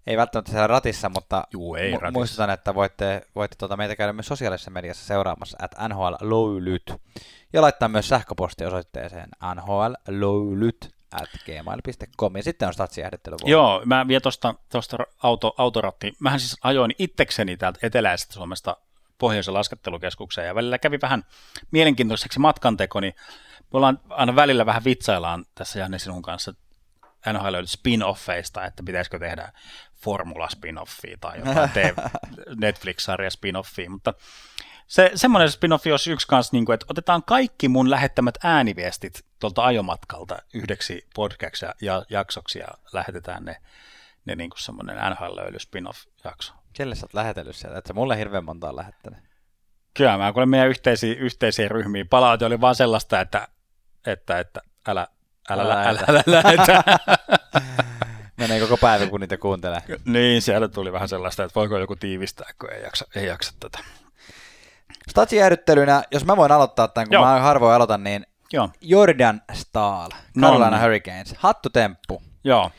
[0.06, 2.18] Ei välttämättä siellä ratissa, mutta Juu, ei mu- ratissa.
[2.18, 6.93] muistutan, että voitte, voitte tuota meitä käydä myös sosiaalisessa mediassa seuraamassa at NHL Löylyt.
[7.52, 12.36] Ja laittaa myös sähköposti osoitteeseen nhlöylyt at gmail.com.
[12.36, 13.36] Ja sitten on statsiäähdettely.
[13.44, 16.12] Joo, mä vielä tuosta tosta auto, autoratti.
[16.20, 18.76] Mähän siis ajoin itsekseni täältä eteläisestä Suomesta
[19.18, 21.24] pohjoisen laskettelukeskukseen ja välillä kävi vähän
[21.70, 23.14] mielenkiintoiseksi matkanteko, niin
[23.60, 26.55] me ollaan aina välillä vähän vitsaillaan tässä Janne sinun kanssa
[27.32, 29.52] NHL spin-offeista, että pitäisikö tehdä
[29.94, 31.94] Formula spin-offia tai jotain
[32.60, 34.14] Netflix-sarja spin-offia, mutta
[34.86, 39.64] se, semmoinen spin-offi olisi yksi kanssa, niin kuin, että otetaan kaikki mun lähettämät ääniviestit tuolta
[39.64, 43.56] ajomatkalta yhdeksi podcast ja jaksoksi ja lähetetään ne,
[44.24, 46.55] ne niin kuin semmoinen NHL-löyly spin-off-jakso.
[46.72, 47.78] Kelle sä oot lähetellyt sieltä?
[47.78, 49.18] Et sä mulle hirveän monta on lähettänyt.
[49.94, 52.09] Kyllä, mä kuulen meidän yhteisiin, yhteisiin ryhmiin.
[52.09, 53.48] Palaute oli vaan sellaista, että,
[54.06, 55.06] että, että älä,
[55.51, 56.83] älä, älä, älä, älä, lähetä.
[58.39, 59.83] Menee koko päivä, kun niitä kuuntelee.
[60.05, 63.79] niin, siellä tuli vähän sellaista, että voiko joku tiivistää, kun ei jaksa, ei jaksa tätä.
[65.11, 67.25] Statsijäädyttelynä, jos mä voin aloittaa tämän, kun Joo.
[67.25, 70.81] mä harvoin aloitan, niin Joo, Jordan Stahl, No Carolina niin.
[70.83, 72.23] Hurricanes, hattutemppu.
[72.45, 72.71] joo,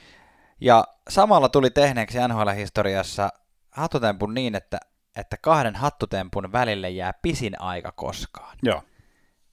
[0.62, 3.30] Ja samalla tuli tehneeksi NHL-historiassa
[3.72, 4.78] hattutempun niin, että,
[5.16, 8.58] että kahden hattutempun välille jää pisin aika koskaan.
[8.64, 8.84] joo.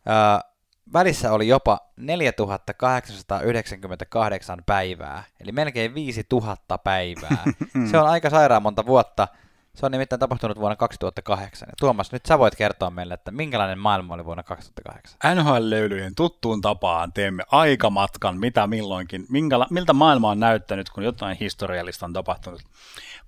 [0.09, 0.52] Öö,
[0.93, 7.44] välissä oli jopa 4898 päivää, eli melkein 5000 päivää.
[7.90, 9.28] Se on aika sairaan monta vuotta.
[9.74, 11.69] Se on nimittäin tapahtunut vuonna 2008.
[11.69, 15.19] Ja Tuomas, nyt sä voit kertoa meille, että minkälainen maailma oli vuonna 2008.
[15.36, 22.06] NHL-löylyjen tuttuun tapaan teemme aikamatkan, mitä milloinkin, minkäla, miltä maailma on näyttänyt, kun jotain historiallista
[22.06, 22.60] on tapahtunut.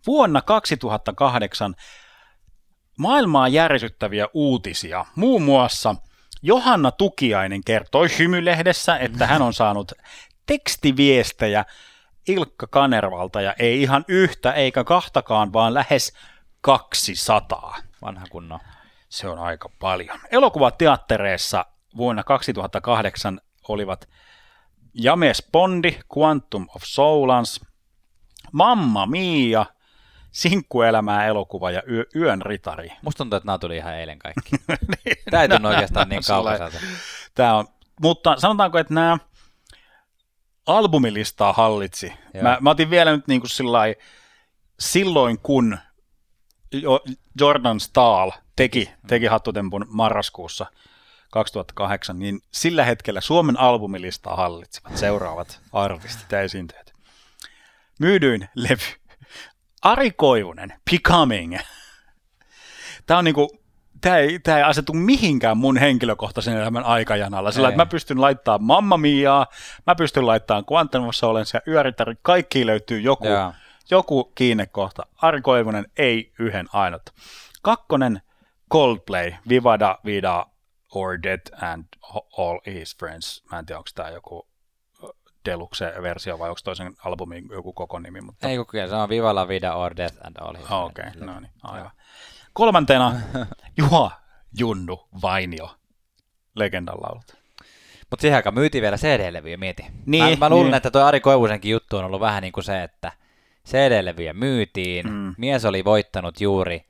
[0.07, 1.75] Vuonna 2008
[2.99, 5.05] maailmaa järisyttäviä uutisia.
[5.17, 5.97] Muun muassa
[6.47, 9.93] Johanna Tukiainen kertoi hymylehdessä, että hän on saanut
[10.47, 11.65] tekstiviestejä
[12.29, 16.13] Ilkka Kanervalta ja ei ihan yhtä eikä kahtakaan, vaan lähes
[16.61, 17.77] 200.
[18.03, 18.59] Vanha kunno.
[19.09, 20.21] Se on aika paljon.
[20.31, 21.67] Elokuvateattereissa
[21.97, 24.09] vuonna 2008 olivat
[24.95, 27.61] James Bondi, Quantum of Solans,
[28.53, 29.67] Mamma Mia,
[30.35, 32.93] Sinkkuelämää elokuva ja Yö, Yön ritari.
[33.03, 34.51] Musta tuntuu, että nämä tuli ihan eilen kaikki.
[35.31, 36.79] Tämä ei tunnu oikeastaan niin kaukaiselta.
[37.35, 37.69] Tämä on,
[38.03, 39.19] mutta sanotaanko, että nämä
[40.67, 42.13] albumilistaa hallitsi.
[42.35, 42.43] Joo.
[42.43, 43.97] Mä, mä otin vielä nyt niin kuin sillai,
[44.81, 45.79] silloin, kun
[46.73, 47.05] Jo-
[47.41, 50.67] Jordan Stahl teki, teki hattutempun marraskuussa
[51.31, 56.93] 2008, niin sillä hetkellä Suomen albumilistaa hallitsivat seuraavat artistit ja esiintyjät.
[57.99, 59.04] Myydyin levy.
[59.85, 61.59] Ari Koivunen, Becoming.
[63.07, 63.59] Tämä on niinku,
[64.01, 67.53] tämä ei, tämä ei asetu mihinkään mun henkilökohtaisen elämän aikajanalla.
[67.53, 67.73] Sillä Ei.
[67.73, 69.47] että mä pystyn laittamaan Mamma Miaa,
[69.87, 73.53] mä pystyn laittamaan Quantum of Solace ja Yöritari, kaikki löytyy joku, Joo.
[73.91, 75.07] joku kiinnekohta.
[75.17, 77.03] Ari Koivunen ei yhden ainut.
[77.63, 78.23] Kakkonen
[78.73, 80.47] Coldplay, Vivada Vida
[80.95, 81.85] or Dead and
[82.39, 83.45] All His Friends.
[83.53, 84.49] Mä en tiedä, onko tämä joku
[85.45, 88.21] Deluxe-versio vai onko toisen albumin joku koko nimi?
[88.21, 88.49] Mutta...
[88.49, 90.57] Ei kukaan, se on Viva la Vida or Death and All.
[90.57, 91.27] Oh, Okei, okay.
[91.27, 91.91] no niin, aivan.
[92.53, 93.21] Kolmantena
[93.79, 94.11] Juha
[94.59, 95.71] Junnu Vainio,
[96.57, 97.37] legendan laulut.
[98.11, 99.87] Mutta siihen aikaan myytiin vielä CD-levyjä, mieti.
[100.07, 100.75] Niin, mä, mä luulen, niin.
[100.75, 103.13] että tuo Ari Koivusenkin juttu on ollut vähän niin kuin se, että
[103.69, 105.35] CD-levyjä myytiin, mm.
[105.39, 106.87] mies oli voittanut juuri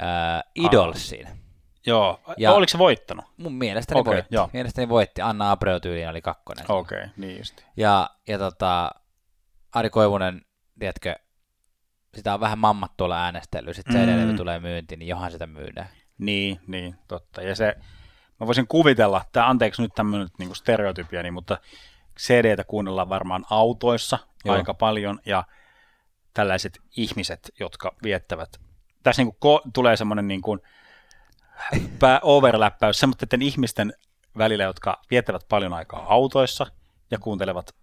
[0.00, 1.43] äh, Idolsin.
[1.86, 3.24] Joo, Ja- oliko se voittanut?
[3.36, 4.34] Mun mielestäni Okei, voitti.
[4.34, 4.50] joo.
[4.52, 5.22] Mielestäni voitti.
[5.22, 6.64] Anna Abreu tyyliin oli kakkonen.
[6.68, 7.62] Okei, okay, niin just.
[7.76, 8.90] Ja, ja tota,
[9.74, 10.42] Ari Koivunen,
[10.78, 11.16] tiedätkö,
[12.16, 14.00] sitä on vähän mammat tuolla äänestellyt, sitten Mm.
[14.00, 15.88] CD-levy tulee myyntiin, niin johan sitä myydään.
[16.18, 17.42] Niin, niin, totta.
[17.42, 17.74] Ja se,
[18.40, 21.58] mä voisin kuvitella, tämä anteeksi nyt tämmöinen niin stereotypia, niin, mutta
[22.20, 24.56] CD-tä kuunnellaan varmaan autoissa Joo.
[24.56, 25.44] Aika paljon, ja
[26.34, 28.60] tällaiset ihmiset, jotka viettävät,
[29.02, 30.60] tässä niin kuin ko- tulee semmoinen niin kuin
[32.22, 33.92] overläppäys semmoisten ihmisten
[34.38, 36.66] välillä, jotka viettävät paljon aikaa autoissa
[37.10, 37.74] ja kuuntelevat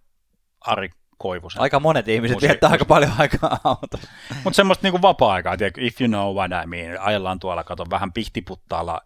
[0.60, 1.62] Ari Koivusen.
[1.62, 4.08] Aika monet ihmiset Musi- viettää aika paljon aikaa autossa.
[4.44, 8.12] Mutta semmoista niinku vapaa-aikaa, tiedätkö, if you know what I mean, ajellaan tuolla, kato, vähän
[8.12, 9.00] pihtiputtaalla,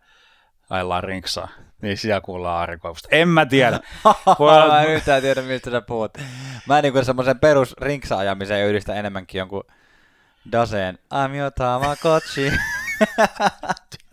[0.70, 1.48] ajellaan rinksaa,
[1.82, 3.08] niin siellä kuullaan aarikoivusta.
[3.12, 3.80] En mä tiedä.
[4.38, 6.18] Voi olla- mä en yhtään tiedä, mistä sä puhut.
[6.66, 9.64] Mä niinku semmoisen perus rinksa-ajamiseen yhdistän enemmänkin jonkun
[10.52, 12.52] Daseen I'm your Tamagotchi.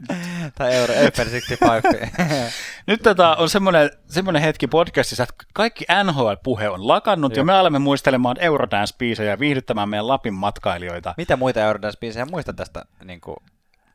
[0.58, 2.58] tai Euro Eiffel 65.
[2.88, 7.42] Nyt tota on semmoinen, semmoinen hetki podcastissa, että kaikki NHL-puhe on lakannut, Joo.
[7.42, 11.14] ja me alamme muistelemaan Eurodance-biisejä ja viihdyttämään meidän Lapin matkailijoita.
[11.18, 13.36] Mitä muita Eurodance-biisejä muista tästä niinku,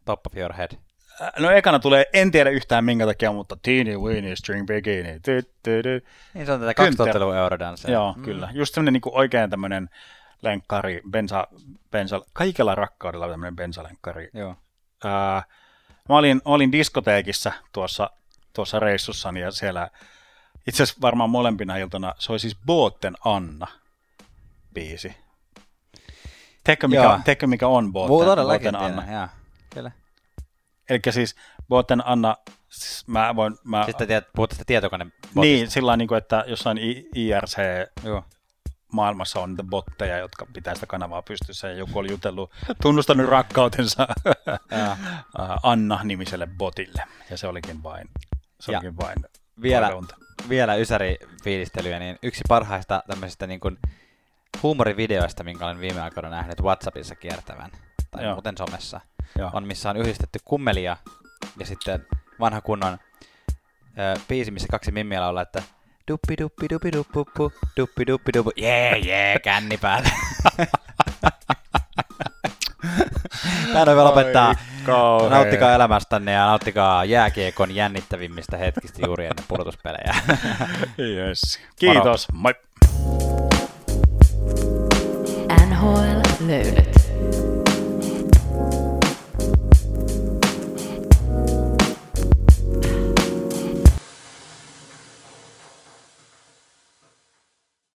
[0.05, 0.71] top of your head?
[1.23, 5.21] Äh, No ekana tulee, en tiedä yhtään minkä takia, mutta Teeny Weeny String Bikini.
[5.21, 6.05] Ty, ty, ty.
[6.35, 7.15] Niin se on tätä Günther.
[7.15, 7.93] 2000-luvun Eurodance.
[7.93, 8.23] Joo, mm.
[8.23, 8.49] kyllä.
[8.53, 9.89] Just semmoinen niin oikein tämmöinen
[10.43, 11.47] lenkkari, bensa,
[11.91, 14.31] bensa, kaikella rakkaudella tämmöinen bensalenkkari.
[14.35, 14.57] Joo.
[15.05, 15.43] Ää,
[16.09, 18.11] mä olin, olin diskoteekissa tuossa,
[18.53, 19.91] tuossa reissussani ja siellä
[20.67, 23.67] itse asiassa varmaan molempina iltana soi siis Booten Anna
[24.75, 25.17] biisi.
[26.65, 29.03] Tiedätkö mikä, tiedätkö, mikä on todellakin Booten Anna?
[29.03, 29.29] tiedän, joo.
[29.75, 29.91] Kyllä.
[30.91, 31.37] Eli siis
[31.69, 32.37] Booten Anna,
[32.69, 33.57] siis mä voin...
[33.65, 36.79] Mä, Sitten tiedät, puhut tästä tietokone niin, sillä niin kuin, että jossain
[37.15, 37.59] IRC
[38.05, 38.25] Joo.
[38.93, 42.51] Maailmassa on niitä botteja, jotka pitää sitä kanavaa pystyssä, ja joku oli jutellut,
[42.83, 44.09] tunnustanut rakkautensa
[44.73, 44.99] äh,
[45.63, 48.09] Anna-nimiselle botille, ja se olikin vain,
[48.61, 49.17] se Ja olikin vain
[49.63, 49.91] Vielä,
[50.49, 53.79] vielä ysäri-fiilistelyä, niin yksi parhaista tämmöisistä niin kuin
[54.63, 57.71] huumorivideoista, minkä olen viime aikoina nähnyt WhatsAppissa kiertävän,
[58.11, 58.35] tai Joo.
[58.35, 59.01] muuten somessa,
[59.39, 59.51] Joo.
[59.53, 60.97] on missä on yhdistetty kummelia
[61.59, 62.07] ja sitten
[62.41, 62.99] vanha kunnon
[63.99, 65.63] ö, biisi, missä kaksi mimmiä laulaa, että
[66.09, 70.11] duppi duppi duppi duppuppu, duppi duppi duppu, jee jee, känni päällä.
[73.73, 74.49] Tää on hyvä lopettaa.
[74.49, 74.55] Ai
[74.87, 75.31] kauhea.
[75.31, 80.15] Nauttikaa elämästänne ja nauttikaa jääkiekon jännittävimmistä hetkistä juuri ennen pudotuspelejä.
[80.99, 81.61] Yes.
[81.79, 82.27] Kiitos.
[82.33, 82.55] Moi.
[85.69, 86.98] NHL löydöt.